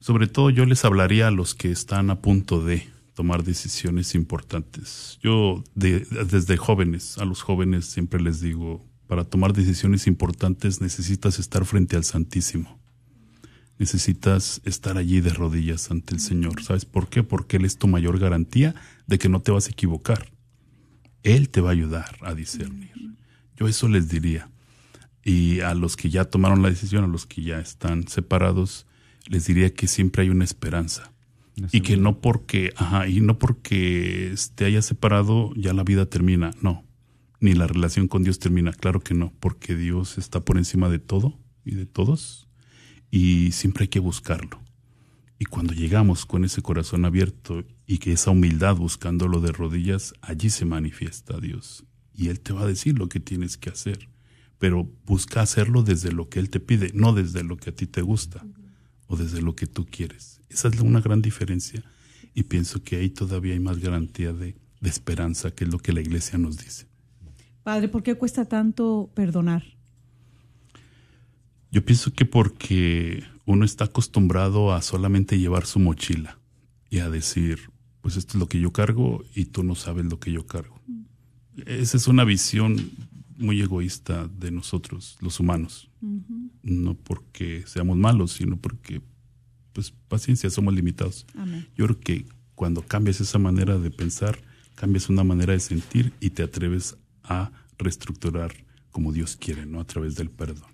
Sobre 0.00 0.26
todo 0.26 0.50
yo 0.50 0.66
les 0.66 0.84
hablaría 0.84 1.28
a 1.28 1.30
los 1.30 1.54
que 1.54 1.70
están 1.70 2.10
a 2.10 2.20
punto 2.20 2.62
de 2.62 2.93
tomar 3.14 3.44
decisiones 3.44 4.14
importantes. 4.14 5.18
Yo 5.22 5.62
de- 5.74 6.00
desde 6.30 6.56
jóvenes, 6.56 7.16
a 7.18 7.24
los 7.24 7.42
jóvenes 7.42 7.86
siempre 7.86 8.20
les 8.20 8.40
digo, 8.40 8.84
para 9.06 9.24
tomar 9.24 9.52
decisiones 9.52 10.06
importantes 10.06 10.80
necesitas 10.80 11.38
estar 11.38 11.64
frente 11.64 11.96
al 11.96 12.04
Santísimo. 12.04 12.80
Necesitas 13.78 14.60
estar 14.64 14.96
allí 14.98 15.20
de 15.20 15.30
rodillas 15.30 15.90
ante 15.90 16.14
el 16.14 16.20
Señor. 16.20 16.62
¿Sabes 16.62 16.84
por 16.84 17.08
qué? 17.08 17.22
Porque 17.22 17.56
Él 17.56 17.64
es 17.64 17.76
tu 17.76 17.88
mayor 17.88 18.18
garantía 18.18 18.74
de 19.06 19.18
que 19.18 19.28
no 19.28 19.40
te 19.40 19.50
vas 19.50 19.66
a 19.66 19.70
equivocar. 19.70 20.30
Él 21.22 21.48
te 21.48 21.60
va 21.60 21.70
a 21.70 21.72
ayudar 21.72 22.16
a 22.22 22.34
discernir. 22.34 22.92
Yo 23.56 23.66
eso 23.66 23.88
les 23.88 24.08
diría. 24.08 24.48
Y 25.24 25.60
a 25.60 25.74
los 25.74 25.96
que 25.96 26.10
ya 26.10 26.24
tomaron 26.26 26.62
la 26.62 26.68
decisión, 26.70 27.02
a 27.04 27.08
los 27.08 27.26
que 27.26 27.42
ya 27.42 27.58
están 27.58 28.06
separados, 28.08 28.86
les 29.26 29.46
diría 29.46 29.72
que 29.74 29.86
siempre 29.86 30.22
hay 30.22 30.28
una 30.28 30.44
esperanza. 30.44 31.12
Y 31.70 31.82
que 31.82 31.96
no 31.96 32.20
porque, 32.20 32.72
ajá, 32.76 33.08
y 33.08 33.20
no 33.20 33.38
porque 33.38 34.34
te 34.54 34.64
haya 34.64 34.82
separado 34.82 35.52
ya 35.54 35.72
la 35.72 35.84
vida 35.84 36.06
termina, 36.06 36.50
no. 36.60 36.84
Ni 37.40 37.54
la 37.54 37.66
relación 37.66 38.08
con 38.08 38.24
Dios 38.24 38.38
termina, 38.38 38.72
claro 38.72 39.00
que 39.00 39.14
no, 39.14 39.32
porque 39.38 39.76
Dios 39.76 40.18
está 40.18 40.40
por 40.40 40.58
encima 40.58 40.88
de 40.88 40.98
todo 40.98 41.38
y 41.64 41.74
de 41.74 41.86
todos 41.86 42.48
y 43.10 43.52
siempre 43.52 43.84
hay 43.84 43.88
que 43.88 44.00
buscarlo. 44.00 44.60
Y 45.38 45.44
cuando 45.44 45.74
llegamos 45.74 46.26
con 46.26 46.44
ese 46.44 46.62
corazón 46.62 47.04
abierto 47.04 47.64
y 47.86 47.98
que 47.98 48.12
esa 48.12 48.30
humildad 48.30 48.76
buscándolo 48.76 49.40
de 49.40 49.52
rodillas, 49.52 50.14
allí 50.20 50.50
se 50.50 50.64
manifiesta 50.64 51.38
Dios. 51.38 51.84
Y 52.12 52.28
Él 52.28 52.40
te 52.40 52.52
va 52.52 52.62
a 52.62 52.66
decir 52.66 52.98
lo 52.98 53.08
que 53.08 53.20
tienes 53.20 53.56
que 53.56 53.70
hacer. 53.70 54.08
pero 54.58 54.88
busca 55.04 55.42
hacerlo 55.42 55.82
desde 55.82 56.12
lo 56.12 56.28
que 56.30 56.38
Él 56.38 56.48
te 56.48 56.58
pide, 56.58 56.90
no 56.94 57.12
desde 57.12 57.44
lo 57.44 57.56
que 57.56 57.70
a 57.70 57.74
ti 57.74 57.86
te 57.86 58.00
gusta 58.00 58.46
o 59.14 59.16
desde 59.16 59.40
lo 59.40 59.54
que 59.54 59.66
tú 59.66 59.86
quieres. 59.86 60.40
Esa 60.48 60.68
es 60.68 60.80
una 60.80 61.00
gran 61.00 61.22
diferencia 61.22 61.82
y 62.34 62.42
pienso 62.42 62.82
que 62.82 62.96
ahí 62.96 63.10
todavía 63.10 63.54
hay 63.54 63.60
más 63.60 63.78
garantía 63.78 64.32
de, 64.32 64.56
de 64.80 64.90
esperanza, 64.90 65.52
que 65.52 65.64
es 65.64 65.70
lo 65.70 65.78
que 65.78 65.92
la 65.92 66.00
iglesia 66.00 66.36
nos 66.38 66.58
dice. 66.58 66.86
Padre, 67.62 67.88
¿por 67.88 68.02
qué 68.02 68.16
cuesta 68.16 68.44
tanto 68.44 69.10
perdonar? 69.14 69.62
Yo 71.70 71.84
pienso 71.84 72.12
que 72.12 72.24
porque 72.24 73.24
uno 73.46 73.64
está 73.64 73.84
acostumbrado 73.84 74.72
a 74.72 74.82
solamente 74.82 75.38
llevar 75.38 75.64
su 75.66 75.78
mochila 75.78 76.38
y 76.90 76.98
a 76.98 77.10
decir, 77.10 77.70
pues 78.00 78.16
esto 78.16 78.36
es 78.36 78.40
lo 78.40 78.48
que 78.48 78.60
yo 78.60 78.72
cargo 78.72 79.24
y 79.34 79.46
tú 79.46 79.62
no 79.62 79.74
sabes 79.74 80.04
lo 80.06 80.18
que 80.20 80.32
yo 80.32 80.46
cargo. 80.46 80.80
Esa 81.66 81.96
es 81.96 82.08
una 82.08 82.24
visión 82.24 82.90
muy 83.36 83.60
egoísta 83.60 84.28
de 84.28 84.50
nosotros, 84.50 85.16
los 85.20 85.40
humanos. 85.40 85.90
No 86.62 86.94
porque 86.94 87.64
seamos 87.66 87.96
malos, 87.96 88.32
sino 88.32 88.56
porque, 88.56 89.00
pues, 89.72 89.92
paciencia, 90.08 90.50
somos 90.50 90.74
limitados. 90.74 91.26
Yo 91.76 91.86
creo 91.86 92.00
que 92.00 92.26
cuando 92.54 92.82
cambias 92.82 93.20
esa 93.20 93.38
manera 93.38 93.78
de 93.78 93.90
pensar, 93.90 94.38
cambias 94.74 95.08
una 95.08 95.24
manera 95.24 95.52
de 95.52 95.60
sentir 95.60 96.12
y 96.20 96.30
te 96.30 96.42
atreves 96.42 96.96
a 97.22 97.50
reestructurar 97.78 98.52
como 98.90 99.12
Dios 99.12 99.36
quiere, 99.36 99.66
¿no? 99.66 99.80
A 99.80 99.86
través 99.86 100.14
del 100.14 100.30
perdón. 100.30 100.70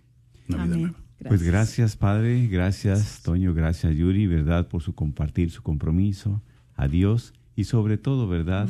Una 0.49 0.65
vida 0.65 0.77
nueva. 0.77 0.99
Pues 1.27 1.43
gracias, 1.43 1.97
Padre. 1.97 2.47
Gracias, 2.49 3.23
Toño. 3.23 3.55
Gracias, 3.55 3.95
Yuri, 3.95 4.27
¿verdad? 4.27 4.69
Por 4.69 4.83
su 4.83 4.95
compartir, 4.95 5.51
su 5.51 5.63
compromiso. 5.63 6.43
A 6.75 6.89
Dios 6.89 7.35
y 7.61 7.65
sobre 7.65 7.99
todo, 7.99 8.27
¿verdad? 8.27 8.69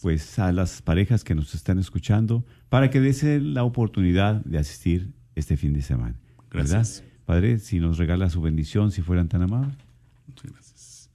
Pues 0.00 0.38
a 0.38 0.52
las 0.52 0.80
parejas 0.80 1.22
que 1.22 1.34
nos 1.34 1.54
están 1.54 1.78
escuchando 1.78 2.44
para 2.70 2.88
que 2.88 3.00
desen 3.00 3.52
la 3.52 3.62
oportunidad 3.62 4.42
de 4.44 4.58
asistir 4.58 5.12
este 5.34 5.56
fin 5.56 5.74
de 5.74 5.82
semana. 5.82 6.16
Gracias. 6.50 7.04
Padre, 7.26 7.58
si 7.58 7.78
nos 7.78 7.98
regala 7.98 8.30
su 8.30 8.40
bendición, 8.40 8.90
si 8.90 9.02
fueran 9.02 9.28
tan 9.28 9.42
amables. 9.42 9.76
Muchas 10.26 10.50
gracias. 10.50 11.10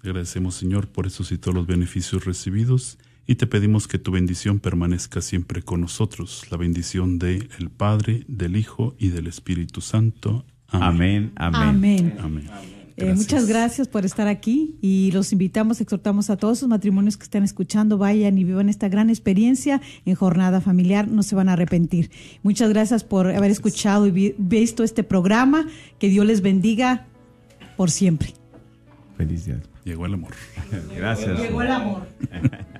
Te 0.00 0.08
agradecemos, 0.08 0.54
Señor, 0.54 0.88
por 0.88 1.06
esos 1.06 1.30
y 1.30 1.36
todos 1.36 1.54
los 1.54 1.66
beneficios 1.66 2.24
recibidos 2.24 2.98
y 3.26 3.34
te 3.34 3.46
pedimos 3.46 3.86
que 3.86 3.98
tu 3.98 4.10
bendición 4.10 4.58
permanezca 4.58 5.20
siempre 5.20 5.62
con 5.62 5.82
nosotros, 5.82 6.46
la 6.50 6.56
bendición 6.56 7.18
del 7.18 7.50
el 7.58 7.70
Padre, 7.70 8.24
del 8.28 8.56
Hijo 8.56 8.96
y 8.98 9.10
del 9.10 9.26
Espíritu 9.26 9.82
Santo. 9.82 10.46
Amén. 10.68 11.32
Amén. 11.36 12.16
Amén. 12.18 12.50
Eh, 13.00 13.14
muchas 13.14 13.46
gracias 13.46 13.88
por 13.88 14.04
estar 14.04 14.28
aquí 14.28 14.76
y 14.80 15.10
los 15.12 15.32
invitamos, 15.32 15.80
exhortamos 15.80 16.28
a 16.30 16.36
todos 16.36 16.60
los 16.62 16.68
matrimonios 16.68 17.16
que 17.16 17.24
están 17.24 17.42
escuchando, 17.44 17.96
vayan 17.98 18.36
y 18.38 18.44
vivan 18.44 18.68
esta 18.68 18.88
gran 18.88 19.08
experiencia 19.10 19.80
en 20.04 20.14
jornada 20.14 20.60
familiar, 20.60 21.08
no 21.08 21.22
se 21.22 21.34
van 21.34 21.48
a 21.48 21.54
arrepentir. 21.54 22.10
Muchas 22.42 22.68
gracias 22.70 23.04
por 23.04 23.30
haber 23.30 23.50
escuchado 23.50 24.06
y 24.06 24.10
vi- 24.10 24.34
visto 24.38 24.84
este 24.84 25.02
programa, 25.02 25.66
que 25.98 26.08
Dios 26.08 26.26
les 26.26 26.42
bendiga 26.42 27.06
por 27.76 27.90
siempre. 27.90 28.34
Feliz 29.16 29.46
día. 29.46 29.60
Llegó 29.84 30.06
el 30.06 30.14
amor. 30.14 30.32
Gracias. 30.96 31.38
Llegó 31.38 31.62
el 31.62 31.70
amor. 31.70 32.06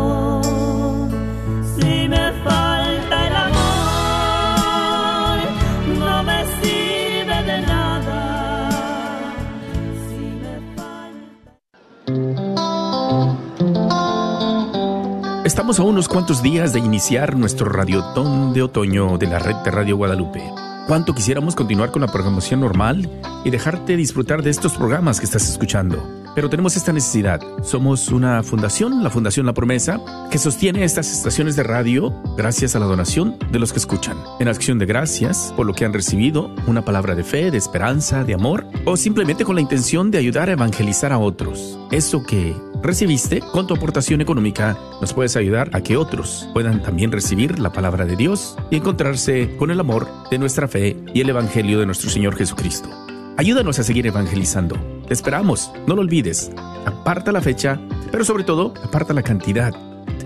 Estamos 15.61 15.79
a 15.79 15.83
unos 15.83 16.07
cuantos 16.07 16.41
días 16.41 16.73
de 16.73 16.79
iniciar 16.79 17.37
nuestro 17.37 17.69
radiotón 17.69 18.51
de 18.51 18.63
otoño 18.63 19.19
de 19.19 19.27
la 19.27 19.37
red 19.37 19.57
de 19.57 19.69
Radio 19.69 19.95
Guadalupe. 19.95 20.41
Cuánto 20.87 21.13
quisiéramos 21.13 21.53
continuar 21.53 21.91
con 21.91 22.01
la 22.01 22.07
programación 22.07 22.61
normal 22.61 23.07
y 23.45 23.51
dejarte 23.51 23.95
disfrutar 23.95 24.41
de 24.41 24.49
estos 24.49 24.73
programas 24.73 25.19
que 25.19 25.27
estás 25.27 25.47
escuchando. 25.47 26.20
Pero 26.35 26.49
tenemos 26.49 26.77
esta 26.77 26.93
necesidad. 26.93 27.41
Somos 27.63 28.09
una 28.09 28.41
fundación, 28.43 29.03
la 29.03 29.09
Fundación 29.09 29.45
La 29.45 29.53
Promesa, 29.53 29.99
que 30.31 30.37
sostiene 30.37 30.83
estas 30.83 31.11
estaciones 31.11 31.55
de 31.55 31.63
radio 31.63 32.13
gracias 32.37 32.75
a 32.75 32.79
la 32.79 32.85
donación 32.85 33.37
de 33.51 33.59
los 33.59 33.73
que 33.73 33.79
escuchan. 33.79 34.17
En 34.39 34.47
acción 34.47 34.79
de 34.79 34.85
gracias 34.85 35.53
por 35.55 35.65
lo 35.65 35.73
que 35.73 35.85
han 35.85 35.93
recibido, 35.93 36.53
una 36.67 36.83
palabra 36.83 37.15
de 37.15 37.23
fe, 37.23 37.51
de 37.51 37.57
esperanza, 37.57 38.23
de 38.23 38.33
amor, 38.33 38.65
o 38.85 38.95
simplemente 38.95 39.43
con 39.43 39.55
la 39.55 39.61
intención 39.61 40.11
de 40.11 40.19
ayudar 40.19 40.49
a 40.49 40.53
evangelizar 40.53 41.11
a 41.11 41.19
otros. 41.19 41.77
Eso 41.91 42.23
que 42.23 42.55
recibiste 42.81 43.41
con 43.41 43.67
tu 43.67 43.73
aportación 43.73 44.21
económica 44.21 44.77
nos 45.01 45.13
puedes 45.13 45.35
ayudar 45.35 45.69
a 45.73 45.81
que 45.81 45.97
otros 45.97 46.47
puedan 46.53 46.81
también 46.81 47.11
recibir 47.11 47.59
la 47.59 47.71
palabra 47.71 48.05
de 48.05 48.15
Dios 48.15 48.57
y 48.69 48.77
encontrarse 48.77 49.55
con 49.57 49.71
el 49.71 49.79
amor 49.79 50.07
de 50.29 50.39
nuestra 50.39 50.67
fe 50.67 50.97
y 51.13 51.21
el 51.21 51.29
Evangelio 51.29 51.79
de 51.79 51.85
nuestro 51.85 52.09
Señor 52.09 52.35
Jesucristo. 52.35 52.89
Ayúdanos 53.37 53.79
a 53.79 53.83
seguir 53.83 54.07
evangelizando. 54.07 55.00
Te 55.11 55.15
esperamos, 55.15 55.73
no 55.87 55.95
lo 55.95 56.03
olvides. 56.03 56.51
Aparta 56.85 57.33
la 57.33 57.41
fecha, 57.41 57.77
pero 58.13 58.23
sobre 58.23 58.45
todo, 58.45 58.73
aparta 58.81 59.13
la 59.13 59.21
cantidad. 59.21 59.73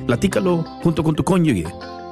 Platícalo 0.06 0.62
junto 0.84 1.04
con 1.04 1.16
tu 1.16 1.24
cónyuge. 1.24 1.66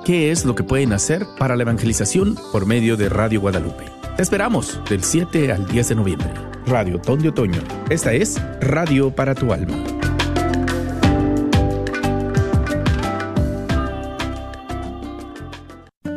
¿Qué 0.04 0.32
es 0.32 0.44
lo 0.44 0.56
que 0.56 0.64
pueden 0.64 0.92
hacer 0.92 1.24
para 1.38 1.56
la 1.56 1.62
evangelización 1.62 2.36
por 2.52 2.66
medio 2.66 2.98
de 2.98 3.10
Radio 3.10 3.42
Guadalupe? 3.42 3.84
Te 4.16 4.24
esperamos 4.24 4.82
del 4.90 5.04
7 5.04 5.52
al 5.52 5.68
10 5.68 5.90
de 5.90 5.96
noviembre. 5.96 6.34
Radio 6.66 7.00
Ton 7.00 7.20
de 7.20 7.30
Otoño. 7.30 7.62
Esta 7.92 8.12
es 8.12 8.42
Radio 8.60 9.16
para 9.16 9.36
tu 9.36 9.54
alma. 9.54 9.76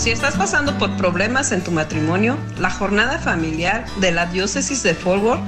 Si 0.00 0.10
estás 0.10 0.34
pasando 0.34 0.76
por 0.78 0.96
problemas 0.96 1.52
en 1.52 1.62
tu 1.62 1.70
matrimonio, 1.72 2.38
la 2.58 2.70
jornada 2.70 3.18
familiar 3.18 3.84
de 4.00 4.12
la 4.12 4.24
diócesis 4.24 4.82
de 4.82 4.94
Fort 4.94 5.42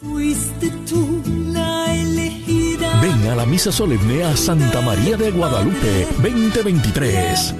Fuiste 0.00 0.70
tú 0.88 1.22
la 1.52 1.94
elegida. 1.94 2.98
Ven 3.00 3.28
a 3.28 3.34
la 3.34 3.44
misa 3.46 3.72
solemne 3.72 4.24
a 4.24 4.36
Santa 4.36 4.80
María 4.80 5.16
de 5.16 5.30
Guadalupe 5.30 6.06
2023. 6.18 7.54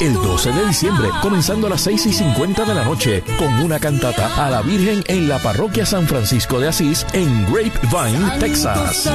El 0.00 0.14
12 0.14 0.52
de 0.52 0.66
diciembre, 0.66 1.08
comenzando 1.22 1.66
a 1.66 1.70
las 1.70 1.80
6 1.82 2.06
y 2.06 2.12
50 2.12 2.64
de 2.64 2.74
la 2.74 2.84
noche, 2.84 3.22
con 3.38 3.52
una 3.60 3.78
cantata 3.78 4.44
a 4.44 4.50
la 4.50 4.62
Virgen 4.62 5.02
en 5.06 5.28
la 5.28 5.38
parroquia 5.38 5.86
San 5.86 6.06
Francisco 6.06 6.60
de 6.60 6.68
Asís, 6.68 7.06
en 7.12 7.46
Grapevine, 7.46 8.38
Texas. 8.38 9.10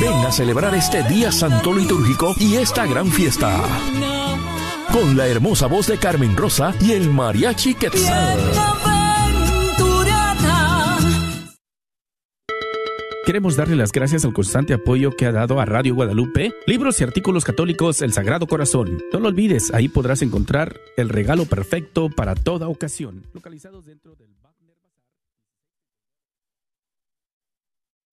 Ven 0.00 0.26
a 0.26 0.32
celebrar 0.32 0.74
este 0.74 1.02
día 1.04 1.30
santo 1.30 1.72
litúrgico 1.72 2.34
y 2.38 2.56
esta 2.56 2.86
gran 2.86 3.10
fiesta. 3.10 3.62
Con 4.92 5.16
la 5.16 5.26
hermosa 5.26 5.66
voz 5.66 5.86
de 5.86 5.98
Carmen 5.98 6.36
Rosa 6.36 6.74
y 6.80 6.92
el 6.92 7.10
mariachi 7.10 7.74
Quetzal. 7.74 8.93
Queremos 13.34 13.56
darle 13.56 13.74
las 13.74 13.90
gracias 13.90 14.24
al 14.24 14.32
constante 14.32 14.74
apoyo 14.74 15.10
que 15.10 15.26
ha 15.26 15.32
dado 15.32 15.58
a 15.58 15.64
Radio 15.64 15.96
Guadalupe, 15.96 16.54
libros 16.68 17.00
y 17.00 17.02
artículos 17.02 17.44
católicos 17.44 18.00
El 18.00 18.12
Sagrado 18.12 18.46
Corazón. 18.46 19.02
No 19.12 19.18
lo 19.18 19.26
olvides, 19.26 19.74
ahí 19.74 19.88
podrás 19.88 20.22
encontrar 20.22 20.78
el 20.96 21.08
regalo 21.08 21.44
perfecto 21.44 22.10
para 22.10 22.36
toda 22.36 22.68
ocasión. 22.68 23.24
Localizados 23.32 23.86
dentro 23.86 24.14
del 24.14 24.28